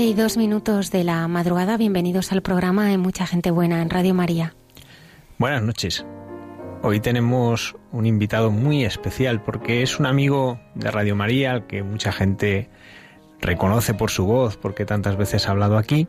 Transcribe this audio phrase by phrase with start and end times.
[0.00, 3.90] 12 y dos minutos de la madrugada, bienvenidos al programa de Mucha Gente Buena en
[3.90, 4.54] Radio María.
[5.36, 6.06] Buenas noches.
[6.80, 11.82] Hoy tenemos un invitado muy especial porque es un amigo de Radio María al que
[11.82, 12.70] mucha gente
[13.42, 16.08] reconoce por su voz, porque tantas veces ha hablado aquí,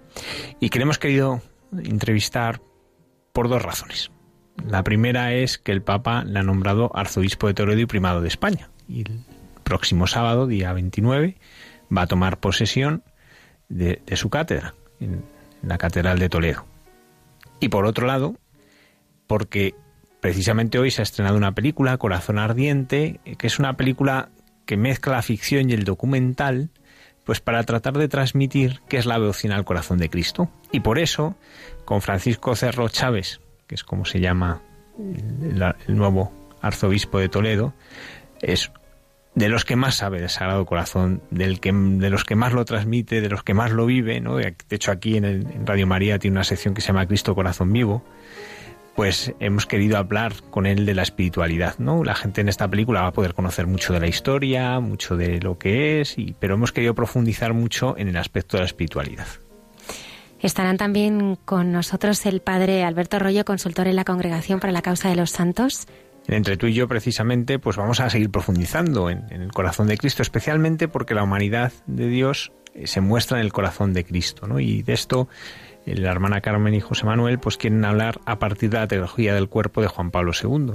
[0.61, 1.41] y que le hemos querido
[1.73, 2.61] entrevistar
[3.33, 4.09] por dos razones.
[4.65, 8.29] La primera es que el Papa le ha nombrado arzobispo de Toledo y primado de
[8.29, 8.69] España.
[8.87, 9.25] Y el
[9.65, 11.35] próximo sábado, día 29,
[11.95, 13.03] va a tomar posesión
[13.71, 15.23] de, su cátedra, en,
[15.63, 16.65] la Catedral de Toledo.
[17.59, 18.35] Y por otro lado,
[19.27, 19.75] porque
[20.19, 24.29] precisamente hoy se ha estrenado una película, Corazón Ardiente, que es una película
[24.65, 26.69] que mezcla la ficción y el documental,
[27.23, 30.49] pues para tratar de transmitir qué es la devoción al corazón de Cristo.
[30.71, 31.35] Y por eso,
[31.85, 34.61] con Francisco Cerro Chávez, que es como se llama
[34.97, 36.31] el, el nuevo
[36.61, 37.73] arzobispo de Toledo,
[38.41, 38.71] es
[39.33, 42.65] de los que más sabe del Sagrado Corazón, del que, de los que más lo
[42.65, 44.35] transmite, de los que más lo vive, ¿no?
[44.37, 48.03] De hecho, aquí en, Radio María tiene una sección que se llama Cristo Corazón Vivo,
[48.95, 52.03] pues hemos querido hablar con él de la espiritualidad, ¿no?
[52.03, 55.39] La gente en esta película va a poder conocer mucho de la historia, mucho de
[55.39, 59.27] lo que es, y, pero hemos querido profundizar mucho en el aspecto de la espiritualidad.
[60.41, 65.07] Estarán también con nosotros el padre Alberto Rollo, consultor en la Congregación para la Causa
[65.07, 65.87] de los Santos,
[66.27, 70.21] entre tú y yo precisamente pues vamos a seguir profundizando en, el corazón de Cristo,
[70.21, 74.59] especialmente porque la humanidad de Dios eh, se muestra en el corazón de Cristo, ¿no?
[74.59, 75.27] Y de esto
[75.85, 79.33] eh, la hermana Carmen y José Manuel pues quieren hablar a partir de la teología
[79.33, 80.71] del cuerpo de Juan Pablo II.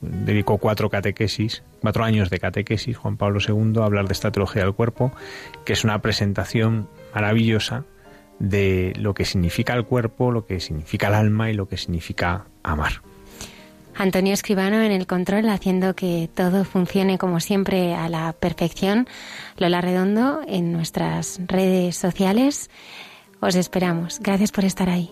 [0.00, 4.64] Dedicó cuatro catequesis, cuatro años de catequesis Juan Pablo II a hablar de esta teología
[4.64, 5.12] del cuerpo,
[5.64, 7.84] que es una presentación maravillosa
[8.38, 12.46] de lo que significa el cuerpo, lo que significa el alma y lo que significa
[12.62, 13.02] amar.
[14.00, 19.06] Antonio Escribano en el control, haciendo que todo funcione como siempre a la perfección.
[19.58, 22.70] Lola Redondo en nuestras redes sociales.
[23.40, 24.18] Os esperamos.
[24.20, 25.10] Gracias por estar ahí.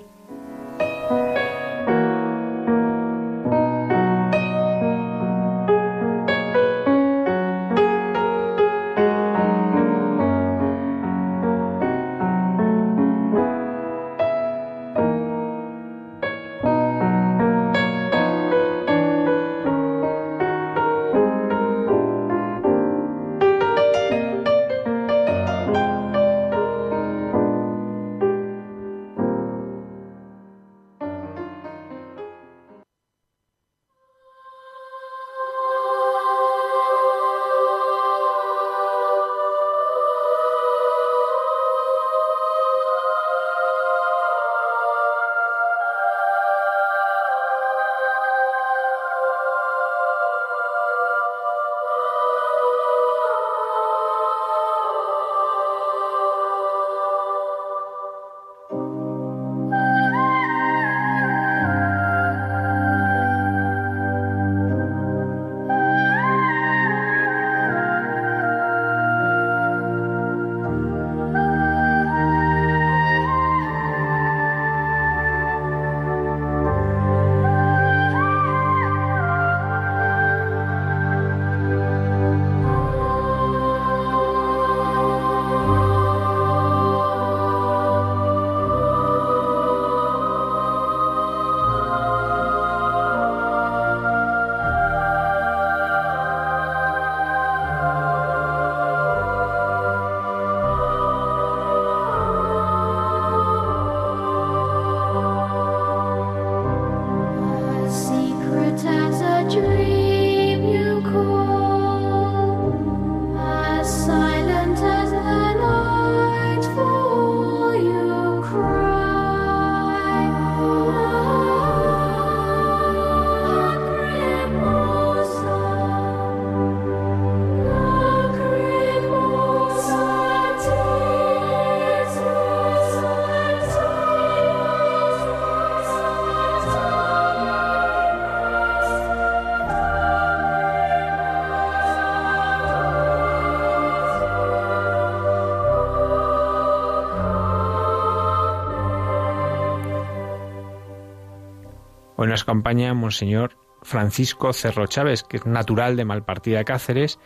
[152.39, 157.19] Nos acompaña Monseñor Francisco Cerro Chávez, que es natural de Malpartida Cáceres.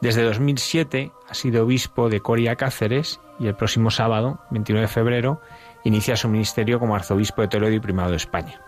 [0.00, 5.40] Desde 2007 ha sido obispo de Coria Cáceres y el próximo sábado, 29 de febrero,
[5.82, 8.60] inicia su ministerio como arzobispo de Toledo y primado de España.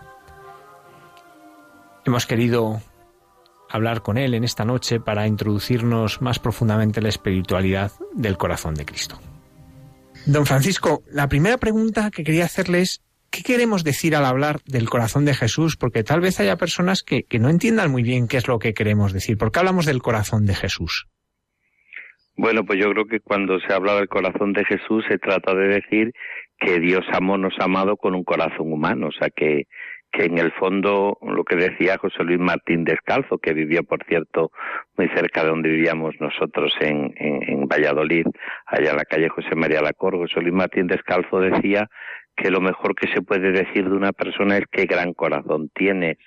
[2.03, 2.81] Hemos querido
[3.69, 8.75] hablar con él en esta noche para introducirnos más profundamente en la espiritualidad del corazón
[8.75, 9.17] de Cristo.
[10.25, 13.01] Don Francisco, la primera pregunta que quería hacerle es,
[13.35, 15.75] ¿qué queremos decir al hablar del corazón de Jesús?
[15.75, 19.11] Porque tal vez haya personas que, no entiendan muy bien qué es lo que queremos
[19.11, 19.37] decir.
[19.37, 21.07] ¿Por qué hablamos del corazón de Jesús?
[22.37, 25.67] Bueno, pues yo creo que cuando se habla del corazón de Jesús se trata de
[25.67, 26.13] decir
[26.59, 29.63] que Dios amó, nos ha amado con un corazón humano, o sea que
[30.15, 34.51] que en el fondo lo que decía José Luis Martín Descalzo, que vivió, por cierto,
[34.97, 38.25] muy cerca de donde vivíamos nosotros en, en, Valladolid,
[38.65, 41.89] allá en la calle José María Lacor, José Luis Martín Descalzo decía
[42.35, 46.17] que lo mejor que se puede decir de una persona es qué gran corazón tienes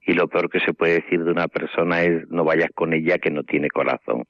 [0.00, 3.18] y lo peor que se puede decir de una persona es no vayas con ella
[3.18, 4.24] que no tiene corazón.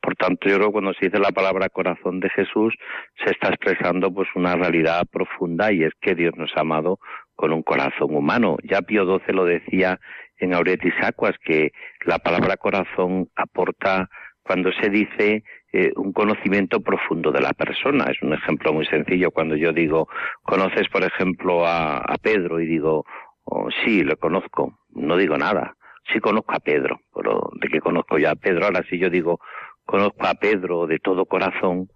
[0.00, 2.74] Por tanto, yo creo que cuando se dice la palabra corazón de Jesús,
[3.24, 6.98] se está expresando pues una realidad profunda y es que Dios nos ha amado
[7.34, 8.56] con un corazón humano.
[8.62, 9.98] Ya Pío XII lo decía
[10.38, 11.72] en Auretis Aquas, que
[12.04, 14.10] la palabra corazón aporta
[14.42, 15.42] cuando se dice
[15.76, 18.04] eh, un conocimiento profundo de la persona.
[18.04, 19.32] Es un ejemplo muy sencillo.
[19.32, 20.08] Cuando yo digo,
[20.44, 23.04] conoces, por ejemplo, a, Pedro y digo,
[23.42, 25.74] oh, sí, lo conozco, no digo nada.
[26.12, 28.66] Sí conozco a Pedro, pero de que conozco ya a Pedro.
[28.66, 29.40] Ahora si yo digo,
[29.84, 31.88] conozco a Pedro de todo corazón,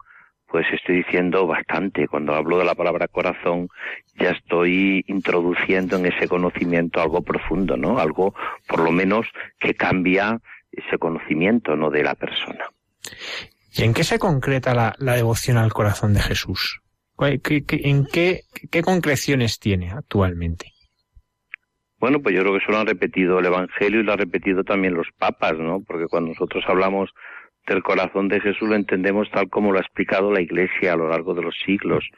[0.49, 2.09] pues estoy diciendo bastante.
[2.09, 3.69] Cuando hablo de la palabra corazón,
[4.19, 8.01] ya estoy introduciendo en ese conocimiento algo profundo, ¿no?
[8.01, 8.35] Algo,
[8.67, 9.29] por lo menos,
[9.61, 10.41] que cambia
[10.73, 11.91] ese conocimiento, ¿no?
[11.91, 12.65] De la persona.
[13.73, 16.81] ¿Y en qué se concreta la, devoción al corazón de Jesús?
[17.19, 20.73] ¿En qué, qué concreciones tiene actualmente?
[21.99, 24.63] Bueno, pues yo creo que eso lo han repetido el Evangelio y lo han repetido
[24.63, 25.83] también los papas, ¿no?
[25.85, 27.11] Porque cuando nosotros hablamos
[27.67, 31.09] del corazón de Jesús lo entendemos tal como lo ha explicado la Iglesia a lo
[31.09, 32.09] largo de los siglos.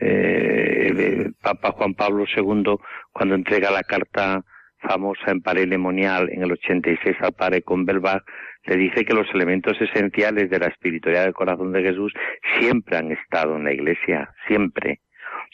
[0.00, 2.76] Eh, el Papa Juan Pablo II,
[3.12, 4.44] cuando entrega la carta
[4.88, 8.22] famosa en Parelemonial en el 86 al padre Convelbach,
[8.66, 12.12] le dice que los elementos esenciales de la espiritualidad del corazón de Jesús
[12.58, 15.00] siempre han estado en la Iglesia, siempre.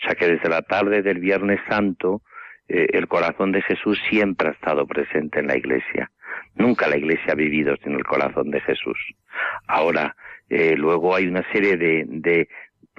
[0.03, 2.23] O sea que desde la tarde del Viernes Santo,
[2.69, 6.10] eh, el corazón de Jesús siempre ha estado presente en la Iglesia.
[6.55, 8.99] Nunca la Iglesia ha vivido sin el corazón de Jesús.
[9.67, 10.15] Ahora,
[10.49, 12.49] eh, luego hay una serie de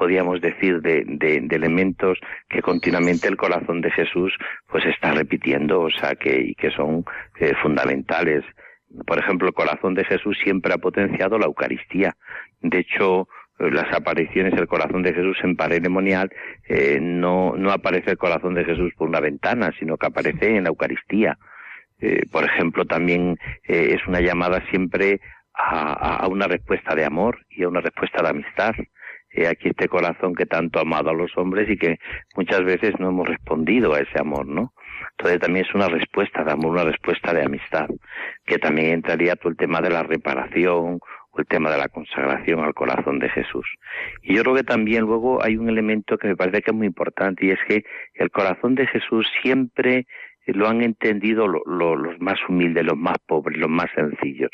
[0.02, 2.18] podríamos decir, de, de, elementos
[2.50, 4.34] que continuamente el corazón de Jesús
[4.68, 7.06] pues está repitiendo, o sea, que, y que son
[7.40, 8.44] eh, fundamentales.
[9.06, 12.16] Por ejemplo, el corazón de Jesús siempre ha potenciado la Eucaristía.
[12.62, 13.28] De hecho,
[13.60, 16.32] las apariciones del corazón de Jesús en paredemonial
[16.68, 20.64] eh, no, no aparece el corazón de Jesús por una ventana, sino que aparece en
[20.64, 21.38] la Eucaristía.
[22.00, 25.22] Eh, por ejemplo, también eh, es una llamada siempre
[25.54, 28.74] a, una respuesta de amor y a una respuesta de amistad.
[29.34, 32.00] Eh, aquí este corazón que tanto ha amado a los hombres y que
[32.36, 34.74] muchas veces no hemos respondido a ese amor, ¿no?
[35.12, 37.88] Entonces también es una respuesta de amor, una respuesta de amistad,
[38.46, 41.00] que también entraría todo el tema de la reparación
[41.32, 43.66] o el tema de la consagración al corazón de Jesús.
[44.22, 46.88] Y yo creo que también luego hay un elemento que me parece que es muy
[46.88, 47.84] importante y es que
[48.16, 50.08] el corazón de Jesús siempre
[50.48, 54.52] lo han entendido los más humildes, los más pobres, los más sencillos.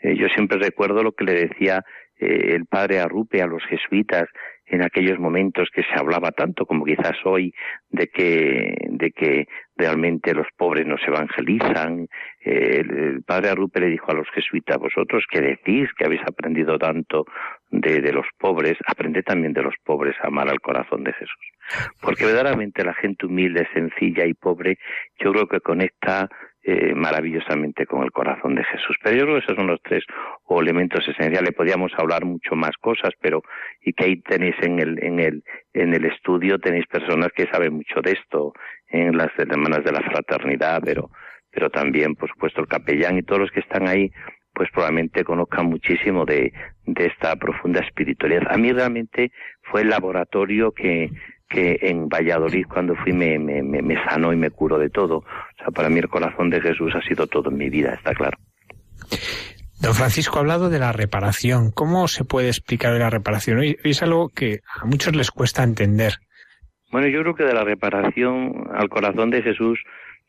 [0.00, 1.84] Eh, yo siempre recuerdo lo que le decía
[2.18, 4.28] eh, el padre Arrupe a los jesuitas
[4.70, 7.54] en aquellos momentos que se hablaba tanto como quizás hoy
[7.88, 9.46] de que de que
[9.76, 12.08] realmente los pobres no se evangelizan.
[12.44, 16.78] Eh, el, padre Arrupe le dijo a los jesuitas vosotros que decís que habéis aprendido
[16.78, 17.24] tanto
[17.70, 21.52] de, de los pobres aprended también de los pobres a amar al corazón de Jesús
[22.00, 24.78] porque verdaderamente la gente humilde sencilla y pobre
[25.18, 26.28] yo creo que conecta
[26.62, 28.96] eh, maravillosamente con el corazón de Jesús.
[29.02, 30.04] Pero yo creo que esos son los tres
[30.50, 31.54] elementos esenciales.
[31.54, 33.42] Podríamos hablar mucho más cosas, pero
[33.80, 37.74] y que ahí tenéis en el, en el, en el estudio tenéis personas que saben
[37.74, 38.52] mucho de esto,
[38.88, 41.10] en las hermanas de la fraternidad, pero,
[41.50, 44.10] pero también, por supuesto, el capellán y todos los que están ahí,
[44.52, 46.52] pues probablemente conozcan muchísimo de,
[46.86, 48.50] de esta profunda espiritualidad.
[48.50, 49.30] A mí realmente
[49.62, 51.10] fue el laboratorio que,
[51.48, 55.18] que en Valladolid cuando fui me, me, me, sanó y me curó de todo.
[55.18, 55.24] O
[55.56, 58.36] sea, para mí el corazón de Jesús ha sido todo en mi vida, está claro.
[59.80, 61.70] Don Francisco ha hablado de la reparación.
[61.70, 63.60] ¿Cómo se puede explicar la reparación?
[63.84, 66.14] Es algo que a muchos les cuesta entender.
[66.90, 69.78] Bueno, yo creo que de la reparación al corazón de Jesús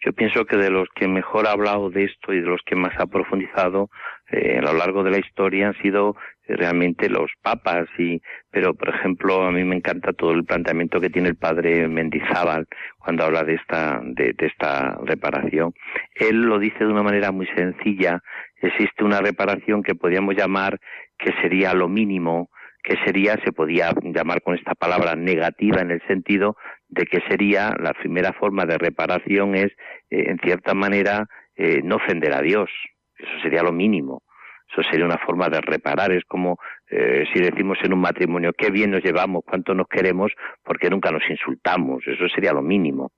[0.06, 2.76] Yo pienso que de los que mejor ha hablado de esto y de los que
[2.76, 3.90] más ha profundizado
[4.32, 6.16] eh, a lo largo de la historia han sido
[6.56, 11.10] realmente los papas y pero por ejemplo a mí me encanta todo el planteamiento que
[11.10, 15.74] tiene el padre Mendizábal cuando habla de esta de, esta reparación
[16.16, 18.22] él lo dice de una manera muy sencilla
[18.62, 20.80] existe una reparación que podríamos llamar
[21.18, 22.50] que sería lo mínimo
[22.84, 26.56] que sería, se podía llamar con esta palabra negativa en el sentido
[26.88, 29.72] de que sería la primera forma de reparación es,
[30.10, 32.70] eh, en cierta manera, eh, no ofender a Dios.
[33.18, 34.24] Eso sería lo mínimo.
[34.72, 36.12] Eso sería una forma de reparar.
[36.12, 36.60] Es como
[36.90, 40.32] eh, si decimos en un matrimonio, qué bien nos llevamos, cuánto nos queremos,
[40.64, 42.04] porque nunca nos insultamos.
[42.08, 43.12] Eso sería lo mínimo.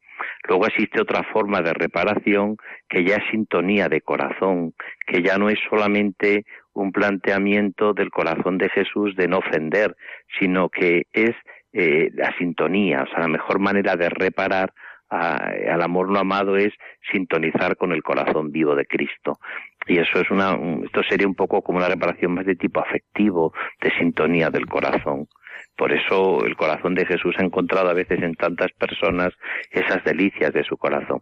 [0.47, 4.73] Luego existe otra forma de reparación que ya es sintonía de corazón,
[5.05, 9.95] que ya no es solamente un planteamiento del corazón de Jesús de no ofender,
[10.39, 11.31] sino que es
[11.73, 14.73] eh, la sintonía, o sea, la mejor manera de reparar
[15.11, 16.73] al amor no amado es
[17.11, 19.39] sintonizar con el corazón vivo de Cristo.
[19.85, 23.53] Y eso es una, esto sería un poco como una reparación más de tipo afectivo,
[23.81, 25.27] de sintonía del corazón.
[25.75, 29.33] Por eso el corazón de Jesús ha encontrado a veces en tantas personas
[29.71, 31.21] esas delicias de su corazón.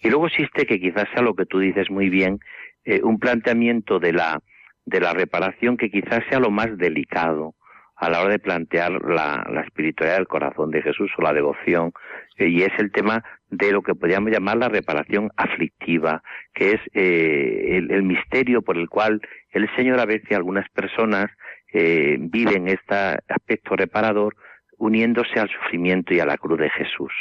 [0.00, 2.40] Y luego existe que quizás sea lo que tú dices muy bien,
[2.84, 4.40] eh, un planteamiento de la,
[4.84, 7.54] de la reparación que quizás sea lo más delicado
[7.98, 11.92] a la hora de plantear la, la espiritualidad del corazón de Jesús o la devoción,
[12.36, 16.22] eh, y es el tema de lo que podríamos llamar la reparación aflictiva,
[16.54, 21.26] que es eh, el, el, misterio por el cual el Señor a veces algunas personas
[21.72, 22.94] eh, viven este
[23.28, 24.36] aspecto reparador
[24.78, 27.12] uniéndose al sufrimiento y a la cruz de Jesús,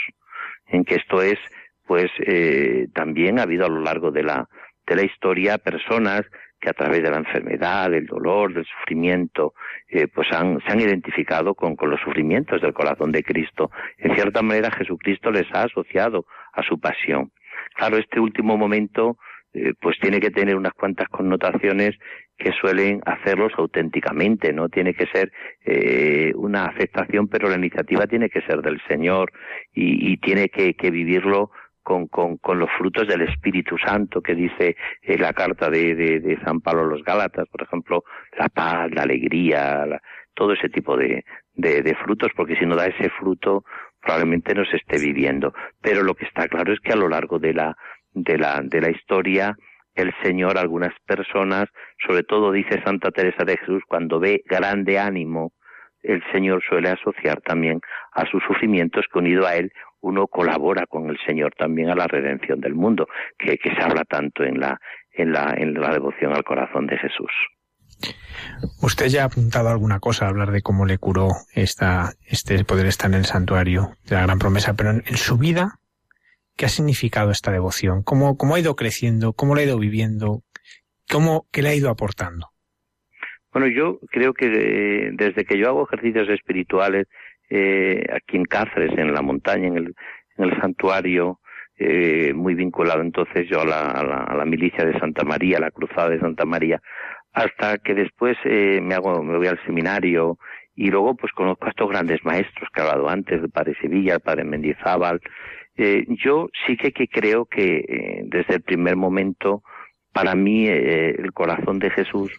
[0.67, 1.39] en que esto es,
[1.85, 4.47] pues, eh, también ha habido a lo largo de la,
[4.85, 6.21] de la historia personas
[6.59, 9.53] que a través de la enfermedad, del dolor, del sufrimiento,
[9.87, 13.71] eh, pues han, se han identificado con, con, los sufrimientos del corazón de Cristo.
[13.97, 17.31] En cierta manera Jesucristo les ha asociado a su pasión.
[17.75, 19.17] Claro, este último momento
[19.53, 21.95] eh, pues tiene que tener unas cuantas connotaciones
[22.37, 24.69] que suelen hacerlos auténticamente, ¿no?
[24.69, 25.31] Tiene que ser
[25.65, 29.31] eh, una aceptación, pero la iniciativa tiene que ser del Señor
[29.73, 31.51] y, y tiene que, que vivirlo
[31.87, 36.37] con, con, los frutos del Espíritu Santo que dice eh, la carta de, de, de,
[36.43, 38.03] San Pablo a los Gálatas, por ejemplo,
[38.37, 39.85] la paz, la alegría,
[40.33, 43.63] todo ese tipo de, de, frutos, porque si no da ese fruto
[44.01, 45.53] probablemente no se esté viviendo.
[45.81, 47.75] Pero lo que está claro es que a lo largo de la,
[48.11, 49.55] de la, de la historia,
[49.95, 51.67] el Señor, algunas personas,
[52.05, 55.53] sobre todo dice Santa Teresa de Jesús, cuando ve grande ánimo,
[56.03, 57.79] el Señor suele asociar también
[58.11, 62.07] a sus sufrimientos que unido a Él uno colabora con el Señor también a la
[62.07, 64.79] redención del mundo, que, que se habla tanto en la,
[65.11, 67.31] en, la, en la devoción al corazón de Jesús.
[68.81, 73.09] Usted ya ha apuntado alguna cosa, hablar de cómo le curó esta, este poder estar
[73.09, 75.79] en el santuario de la gran promesa, pero en, en su vida,
[76.55, 78.03] ¿qué ha significado esta devoción?
[78.03, 79.33] ¿Cómo, cómo ha ido creciendo?
[79.33, 80.43] ¿Cómo la ha ido viviendo?
[81.09, 82.49] ¿Cómo, ¿Qué le ha ido aportando?
[83.51, 87.07] Bueno, yo creo que eh, desde que yo hago ejercicios espirituales,
[87.49, 89.95] eh, aquí en Cáceres, en la montaña, en el,
[90.37, 91.39] en el santuario,
[91.77, 95.59] eh, muy vinculado entonces yo a la, a, la, a la, milicia de Santa María,
[95.59, 96.81] la cruzada de Santa María,
[97.33, 100.37] hasta que después eh, me hago, me voy al seminario
[100.75, 104.15] y luego pues conozco a estos grandes maestros que he hablado antes, el padre Sevilla,
[104.15, 105.21] el padre Mendizábal.
[105.75, 109.63] Eh, yo sí que, que creo que eh, desde el primer momento
[110.11, 112.31] para mí eh, el corazón de Jesús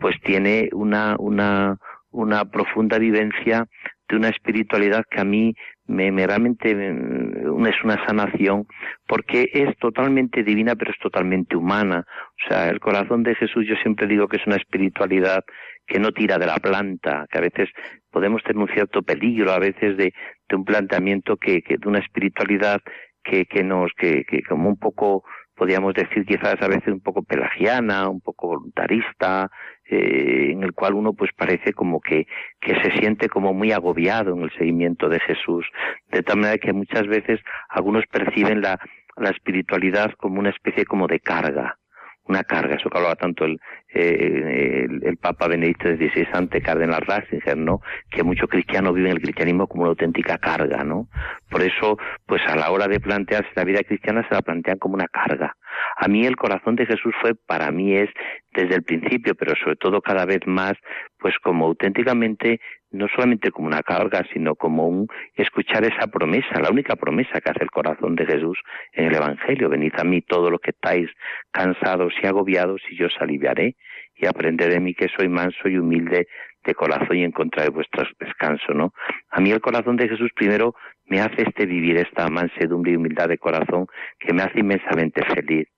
[0.00, 1.78] pues tiene una, una,
[2.10, 3.66] una profunda vivencia
[4.08, 5.54] de una espiritualidad que a mí
[5.86, 8.66] me, me realmente mm, es una sanación
[9.06, 12.04] porque es totalmente divina pero es totalmente humana.
[12.08, 15.44] O sea, el corazón de Jesús yo siempre digo que es una espiritualidad
[15.86, 17.68] que no tira de la planta, que a veces
[18.10, 20.14] podemos tener un cierto peligro a veces de,
[20.48, 22.80] de un planteamiento que, que de una espiritualidad
[23.22, 25.24] que, que nos, que, que como un poco
[25.56, 29.50] podríamos decir quizás a veces un poco pelagiana, un poco voluntarista,
[29.86, 32.26] eh, en el cual uno pues parece como que,
[32.60, 35.66] que se siente como muy agobiado en el seguimiento de Jesús,
[36.10, 38.78] de tal manera que muchas veces algunos perciben la,
[39.16, 41.78] la espiritualidad como una especie como de carga,
[42.24, 43.60] una carga, eso que hablaba tanto el,
[43.94, 47.80] eh, el, Papa Benedicto XVI ante Cardenal Ratzinger, ¿no?
[48.10, 51.08] Que muchos cristianos viven el cristianismo como una auténtica carga, ¿no?
[51.48, 51.96] Por eso,
[52.26, 55.56] pues a la hora de plantearse la vida cristiana se la plantean como una carga.
[55.96, 58.10] A mí el corazón de Jesús fue, para mí es
[58.52, 60.74] desde el principio, pero sobre todo cada vez más,
[61.18, 62.60] pues como auténticamente,
[62.90, 67.50] no solamente como una carga, sino como un escuchar esa promesa, la única promesa que
[67.50, 68.58] hace el corazón de Jesús
[68.92, 69.68] en el Evangelio.
[69.68, 71.10] Venid a mí todos los que estáis
[71.50, 73.76] cansados y agobiados y yo os aliviaré
[74.16, 76.26] y aprended de mí que soy manso y humilde
[76.64, 78.92] de corazón y encontraré vuestro descanso, ¿no?
[79.30, 80.74] A mí el corazón de Jesús primero
[81.06, 83.86] me hace este vivir esta mansedumbre y humildad de corazón
[84.18, 85.68] que me hace inmensamente feliz.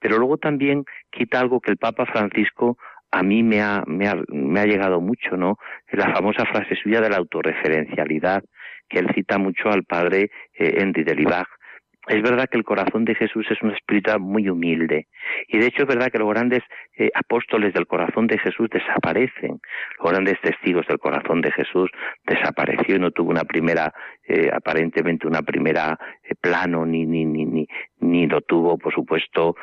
[0.00, 2.76] Pero luego también quita algo que el Papa Francisco
[3.10, 5.56] a mí me ha, me ha, me ha llegado mucho, ¿no?
[5.92, 8.42] La famosa frase suya de la autorreferencialidad,
[8.88, 11.48] que él cita mucho al padre eh, Henry de Libach,
[12.06, 15.06] es verdad que el corazón de Jesús es un espíritu muy humilde.
[15.48, 16.62] Y de hecho es verdad que los grandes
[16.96, 19.60] eh, apóstoles del corazón de Jesús desaparecen.
[20.02, 21.90] Los grandes testigos del corazón de Jesús
[22.26, 23.92] desapareció y no tuvo una primera,
[24.26, 27.66] eh, aparentemente una primera eh, plano, ni, ni, ni, ni,
[28.00, 29.56] ni lo tuvo, por supuesto,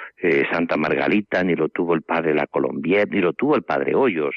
[0.51, 4.35] Santa Margarita, ni lo tuvo el padre La Colombier, ni lo tuvo el padre Hoyos.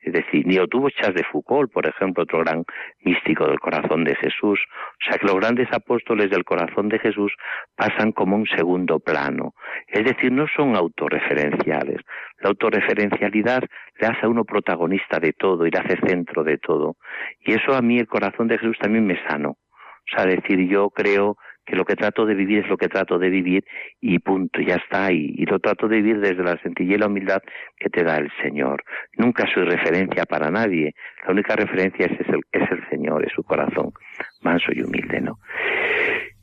[0.00, 2.64] Es decir, ni tuvo Chas de Foucault, por ejemplo, otro gran
[3.00, 4.60] místico del corazón de Jesús.
[4.60, 7.32] O sea que los grandes apóstoles del corazón de Jesús
[7.76, 9.54] pasan como un segundo plano.
[9.88, 12.00] Es decir, no son autorreferenciales.
[12.40, 13.64] La autorreferencialidad
[14.00, 16.96] le hace a uno protagonista de todo y le hace centro de todo.
[17.40, 19.50] Y eso a mí el corazón de Jesús también me sano.
[19.50, 21.36] O sea, decir, yo creo
[21.68, 23.64] que lo que trato de vivir es lo que trato de vivir
[24.00, 27.06] y punto, ya está, y, y, lo trato de vivir desde la sencillez y la
[27.06, 27.42] humildad
[27.78, 28.82] que te da el Señor.
[29.18, 30.94] Nunca soy referencia para nadie,
[31.26, 33.92] la única referencia es, el, es el Señor, es su corazón
[34.40, 35.38] manso y humilde, ¿no?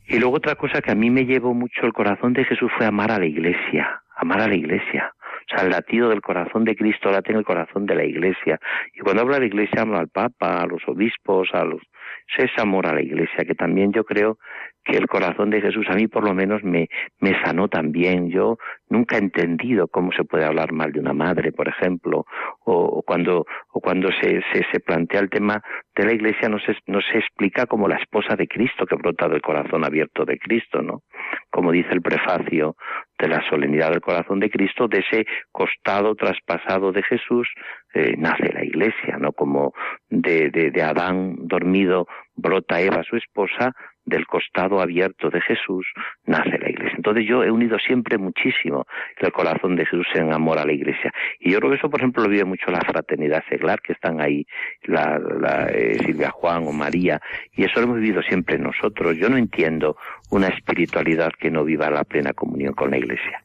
[0.06, 2.86] Y luego otra cosa que a mí me llevó mucho el corazón de Jesús fue
[2.86, 5.12] amar a la iglesia, amar a la iglesia.
[5.46, 8.58] O sea, el latido del corazón de Cristo late en el corazón de la Iglesia.
[8.94, 11.80] Y cuando habla de la Iglesia, habla al Papa, a los obispos, a los...
[12.38, 14.38] Es amor a la Iglesia, que también yo creo
[14.84, 18.30] que el corazón de Jesús a mí por lo menos me, me sanó también.
[18.30, 18.58] Yo
[18.88, 22.24] nunca he entendido cómo se puede hablar mal de una madre, por ejemplo,
[22.64, 25.62] o, o cuando, o cuando se, se, se, plantea el tema
[25.96, 29.28] de la iglesia no se, no se explica como la esposa de Cristo que brota
[29.28, 31.02] del corazón abierto de Cristo, ¿no?
[31.50, 32.76] Como dice el prefacio
[33.18, 37.48] de la solemnidad del corazón de Cristo, de ese costado traspasado de Jesús
[37.94, 39.32] eh, nace la iglesia, ¿no?
[39.32, 39.72] Como
[40.08, 43.74] de, de, de Adán dormido brota Eva, su esposa,
[44.06, 45.86] del costado abierto de Jesús
[46.24, 46.94] nace la iglesia.
[46.96, 48.86] Entonces yo he unido siempre muchísimo
[49.18, 51.12] el corazón de Jesús en amor a la iglesia.
[51.40, 54.20] Y yo creo que eso, por ejemplo, lo vive mucho la fraternidad seglar, que están
[54.20, 54.46] ahí
[54.84, 57.20] la, la eh, Silvia Juan o María,
[57.52, 59.16] y eso lo hemos vivido siempre nosotros.
[59.16, 59.96] Yo no entiendo
[60.30, 63.42] una espiritualidad que no viva la plena comunión con la iglesia.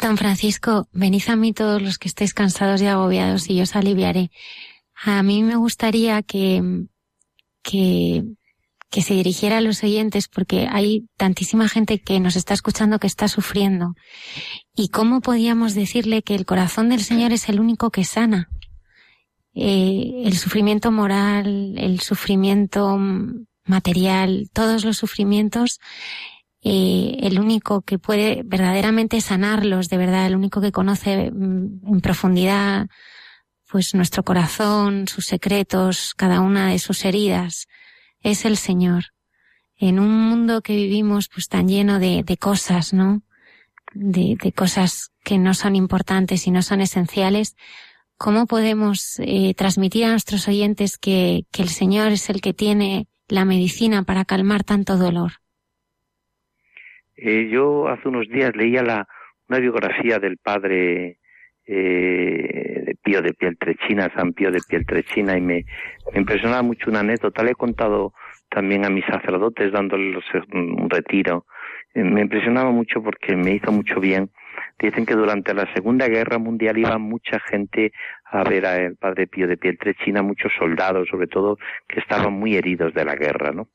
[0.00, 3.76] Don Francisco, venid a mí todos los que estéis cansados y agobiados y yo os
[3.76, 4.30] aliviaré.
[5.04, 6.60] A mí me gustaría que,
[7.62, 8.22] que
[8.92, 13.06] que se dirigiera a los oyentes porque hay tantísima gente que nos está escuchando que
[13.06, 13.94] está sufriendo.
[14.76, 18.50] ¿Y cómo podíamos decirle que el corazón del Señor es el único que sana?
[19.54, 22.98] Eh, el sufrimiento moral, el sufrimiento
[23.64, 25.80] material, todos los sufrimientos,
[26.62, 32.00] eh, el único que puede verdaderamente sanarlos, de verdad, el único que conoce mm, en
[32.02, 32.88] profundidad
[33.70, 37.68] pues nuestro corazón, sus secretos, cada una de sus heridas,
[38.22, 39.04] es el Señor.
[39.76, 43.22] En un mundo que vivimos pues tan lleno de, cosas, ¿no?
[43.94, 47.56] De, cosas que no son importantes y no son esenciales,
[48.16, 53.44] ¿cómo podemos eh, transmitir a nuestros oyentes que, el Señor es el que tiene la
[53.44, 55.32] medicina para calmar tanto dolor?
[57.16, 59.08] Eh, yo hace unos días leía la,
[59.48, 61.18] una biografía del padre
[61.66, 65.64] eh, Pío de Pieltrechina, San Pío de Pieltrechina, y me,
[66.14, 67.42] impresionaba mucho una anécdota.
[67.42, 68.12] Le he contado
[68.48, 71.46] también a mis sacerdotes dándoles un retiro.
[71.94, 74.30] Eh, me impresionaba mucho porque me hizo mucho bien.
[74.78, 77.92] Dicen que durante la Segunda Guerra Mundial iba mucha gente
[78.24, 82.94] a ver al Padre Pío de Pieltrechina, muchos soldados, sobre todo, que estaban muy heridos
[82.94, 83.68] de la guerra, ¿no?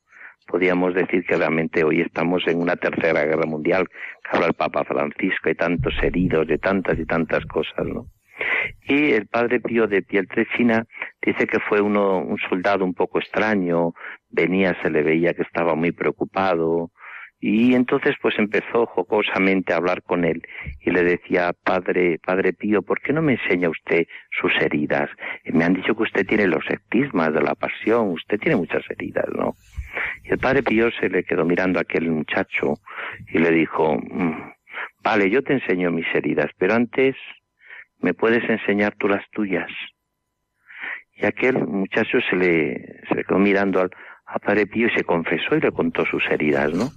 [0.47, 4.83] podríamos decir que realmente hoy estamos en una tercera guerra mundial, que habla el Papa
[4.85, 8.07] Francisco, hay tantos heridos de tantas y tantas cosas, ¿no?
[8.87, 10.85] Y el padre Pío de Pieltrechina
[11.21, 13.93] dice que fue uno, un soldado un poco extraño,
[14.29, 16.91] venía, se le veía que estaba muy preocupado,
[17.39, 20.41] y entonces pues empezó jocosamente a hablar con él
[20.81, 25.09] y le decía, Padre, Padre Pío, ¿por qué no me enseña usted sus heridas?
[25.43, 28.83] Y me han dicho que usted tiene los estigmas de la pasión, usted tiene muchas
[28.89, 29.53] heridas, ¿no?
[30.23, 32.75] Y el padre Pío se le quedó mirando a aquel muchacho
[33.31, 34.53] y le dijo, mm,
[35.03, 37.15] vale, yo te enseño mis heridas, pero antes
[37.99, 39.69] me puedes enseñar tú las tuyas.
[41.13, 43.91] Y aquel muchacho se le, se quedó mirando al,
[44.25, 46.89] a y se confesó y le contó sus heridas, ¿no?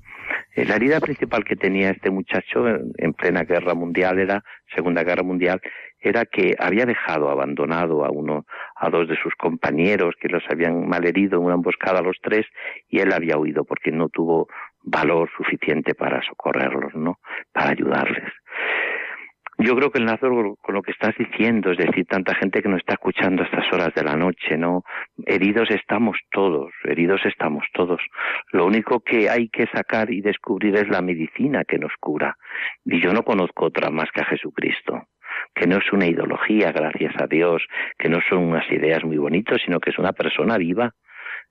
[0.54, 4.42] Eh, la herida principal que tenía este muchacho en plena guerra mundial era,
[4.74, 5.60] Segunda Guerra Mundial,
[6.00, 10.88] era que había dejado abandonado a uno, a dos de sus compañeros que los habían
[10.88, 12.46] malherido en una emboscada a los tres
[12.88, 14.48] y él había huido porque no tuvo
[14.82, 17.20] valor suficiente para socorrerlos, ¿no?
[17.52, 18.32] Para ayudarles.
[19.62, 20.28] Yo creo que enlazo
[20.60, 23.70] con lo que estás diciendo, es decir, tanta gente que nos está escuchando a estas
[23.72, 24.84] horas de la noche, ¿no?
[25.26, 28.00] Heridos estamos todos, heridos estamos todos.
[28.52, 32.36] Lo único que hay que sacar y descubrir es la medicina que nos cura.
[32.86, 35.04] Y yo no conozco otra más que a Jesucristo
[35.54, 37.62] que no es una ideología, gracias a Dios,
[37.98, 40.92] que no son unas ideas muy bonitas, sino que es una persona viva.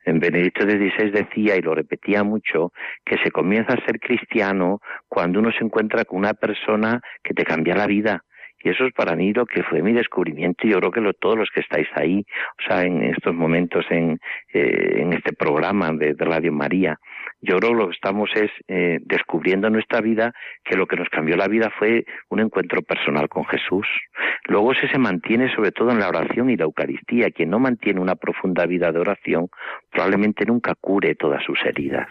[0.06, 2.72] En Benedicto XVI decía, y lo repetía mucho,
[3.06, 7.44] que se comienza a ser cristiano cuando uno se encuentra con una persona que te
[7.44, 8.24] cambia la vida,
[8.62, 10.68] y eso es para mí lo que fue mi descubrimiento.
[10.68, 12.26] Yo creo que lo, todos los que estáis ahí,
[12.60, 14.20] o sea, en estos momentos en,
[14.54, 17.00] eh, en este programa de, Radio María,
[17.41, 21.08] yo creo que lo que estamos es eh, descubriendo nuestra vida que lo que nos
[21.10, 23.88] cambió la vida fue un encuentro personal con Jesús.
[24.45, 27.32] Luego ese se mantiene sobre todo en la oración y la Eucaristía.
[27.32, 29.47] Quien no mantiene una profunda vida de oración
[29.89, 32.08] probablemente nunca cure todas sus heridas,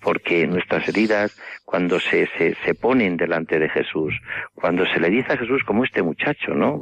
[0.00, 4.14] porque nuestras heridas cuando se, se, se ponen delante de Jesús,
[4.54, 6.80] cuando se le dice a Jesús como este muchacho, ¿no?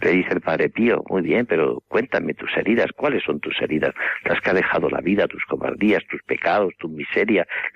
[0.00, 3.94] Le dice el Padre Pío, muy bien, pero cuéntame tus heridas, ¿cuáles son tus heridas?
[4.24, 6.88] Las que ha dejado la vida, tus cobardías, tus pecados, tu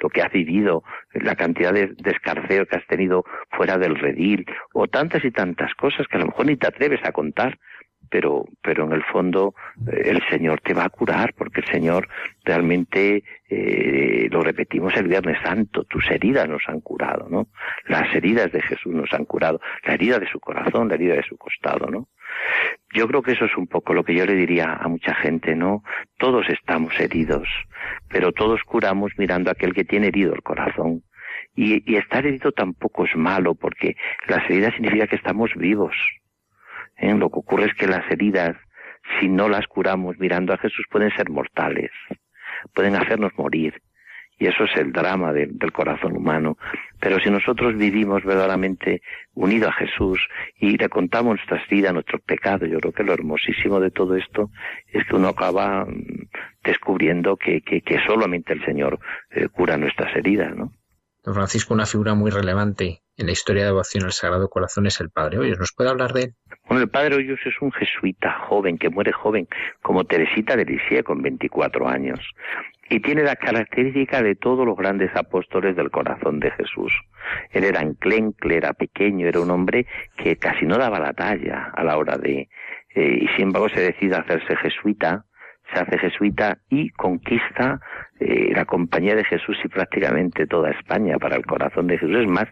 [0.00, 4.86] lo que has vivido, la cantidad de descarceo que has tenido fuera del redil, o
[4.88, 7.58] tantas y tantas cosas que a lo mejor ni te atreves a contar,
[8.12, 9.54] pero, pero en el fondo
[9.90, 12.08] eh, el Señor te va a curar, porque el Señor
[12.44, 17.48] realmente, eh, lo repetimos el Viernes Santo, tus heridas nos han curado, ¿no?
[17.86, 21.22] Las heridas de Jesús nos han curado, la herida de su corazón, la herida de
[21.22, 22.08] su costado, ¿no?
[22.94, 25.56] Yo creo que eso es un poco lo que yo le diría a mucha gente,
[25.56, 25.82] ¿no?
[26.18, 27.48] Todos estamos heridos,
[28.08, 31.02] pero todos curamos mirando a aquel que tiene herido el corazón.
[31.54, 35.94] Y, estar herido tampoco es malo, porque las heridas significa que estamos vivos,
[36.96, 37.14] ¿eh?
[37.14, 38.56] Lo que ocurre es que las heridas,
[39.18, 41.90] si no las curamos mirando a Jesús, pueden ser mortales,
[42.74, 43.82] pueden hacernos morir.
[44.42, 46.58] Y eso es el drama del corazón humano.
[46.98, 49.00] Pero si nosotros vivimos verdaderamente
[49.34, 50.18] unido a Jesús
[50.58, 54.50] y le contamos nuestras vidas, nuestros pecados, yo creo que lo hermosísimo de todo esto
[54.88, 56.26] es que uno acaba mm,
[56.64, 58.98] descubriendo que, que, solamente el Señor
[59.30, 60.72] eh, cura nuestras heridas, ¿no?
[61.22, 65.00] Don Francisco, una figura muy relevante en la historia de devoción al Sagrado Corazón es
[65.00, 65.58] el Padre Hoyos.
[65.58, 66.34] ¿Nos puede hablar de él?
[66.66, 69.48] Bueno, el Padre Hoyos es un jesuita joven, que muere joven,
[69.82, 72.20] como Teresita de Lisieux con 24 años.
[72.88, 76.92] Y tiene la característica de todos los grandes apóstoles del corazón de Jesús.
[77.50, 81.84] Él era enclencle, era pequeño, era un hombre que casi no daba la talla a
[81.84, 82.48] la hora de...
[82.94, 85.24] Eh, y sin embargo se decide hacerse jesuita,
[85.72, 87.80] se hace jesuita y conquista
[88.20, 92.16] eh, la compañía de Jesús y prácticamente toda España para el corazón de Jesús.
[92.16, 92.46] Es más,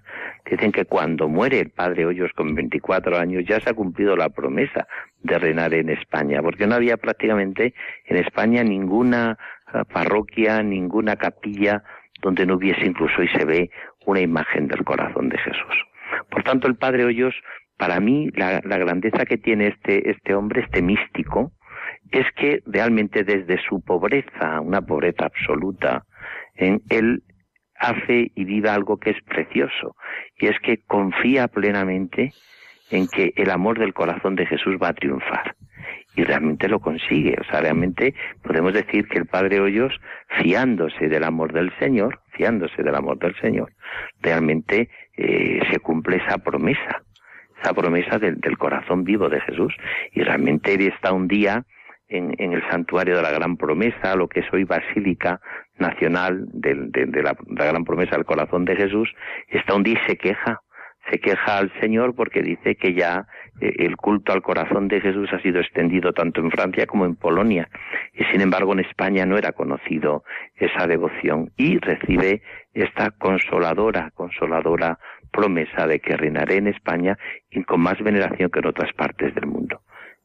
[0.51, 4.31] dicen que cuando muere el padre Hoyos con 24 años ya se ha cumplido la
[4.31, 4.87] promesa
[5.23, 7.75] de reinar en España, porque no había prácticamente
[8.07, 9.39] en España ninguna
[9.73, 11.83] eh, parroquia, ninguna capilla
[12.23, 13.71] donde no hubiese incluso y se ve
[14.07, 15.87] una imagen del corazón de Jesús.
[16.31, 17.35] Por tanto, el padre Hoyos,
[17.77, 21.53] para mí, la, la grandeza que tiene este, este hombre, este místico,
[22.11, 26.05] es que realmente desde su pobreza, una pobreza absoluta,
[26.55, 27.23] en él
[27.81, 29.97] hace y vive algo que es precioso,
[30.39, 32.33] y es que confía plenamente
[32.91, 35.57] en que el amor del corazón de Jesús va a triunfar.
[36.17, 37.37] Y realmente lo consigue.
[37.41, 39.95] O sea, realmente podemos decir que el Padre Hoyos,
[40.43, 43.73] fiándose del amor del Señor, fiándose del amor del Señor,
[44.21, 47.03] realmente eh, se cumple esa promesa,
[47.63, 49.73] esa promesa del, del corazón vivo de Jesús.
[50.13, 51.65] Y realmente él está un día
[52.11, 55.41] en, el santuario de la Gran Promesa, lo que es hoy Basílica
[55.79, 56.75] Nacional de,
[57.23, 59.09] la, Gran Promesa del Corazón de Jesús,
[59.49, 60.61] está un día y se queja,
[61.11, 63.27] se queja al Señor porque dice que ya
[63.61, 67.17] eh, el culto al corazón de Jesús ha sido extendido tanto en Francia como en
[67.17, 67.69] Polonia
[68.13, 70.25] y sin embargo en España no era conocido
[70.57, 72.43] esa devoción y recibe
[72.75, 74.99] esta consoladora, consoladora
[75.33, 77.17] promesa de que reinaré en España
[77.51, 79.81] y con más veneración que en otras partes del mundo.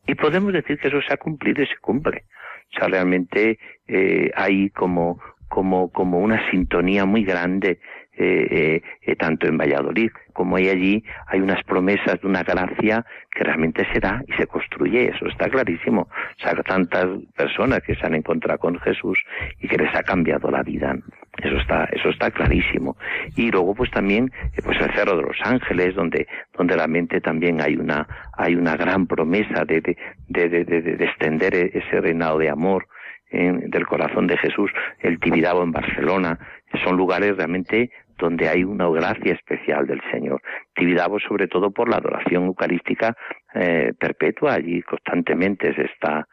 [0.08, 2.26] Y podemos decir que eso se ha cumplido y se cumple.
[2.74, 7.80] O sea, realmente eh, hay como, como, como una sintonía muy grande
[8.18, 13.06] eh, eh, eh, tanto en Valladolid como hay allí, hay unas promesas de una gracia
[13.32, 16.02] que realmente se da y se construye, eso está clarísimo.
[16.02, 17.06] O sea, tantas
[17.38, 19.18] personas que se han encontrado con Jesús
[19.62, 20.94] y que les ha cambiado la vida.
[21.42, 22.98] Eso está, eso está clarísimo.
[23.38, 27.62] Y luego pues también, eh, pues el Cerro de los Ángeles, donde, donde realmente también
[27.62, 28.06] hay una,
[28.38, 32.88] hay una gran promesa de, de, de, de, de extender e-, ese reinado de amor
[33.32, 36.40] del corazón de Jesús, el Tibidabo en Barcelona,
[36.84, 40.42] son lugares realmente donde hay una gracia especial del Señor.
[40.74, 43.16] Tibidabo sobre todo por la adoración eucarística
[43.54, 46.28] eh, perpetua, allí constantemente se está,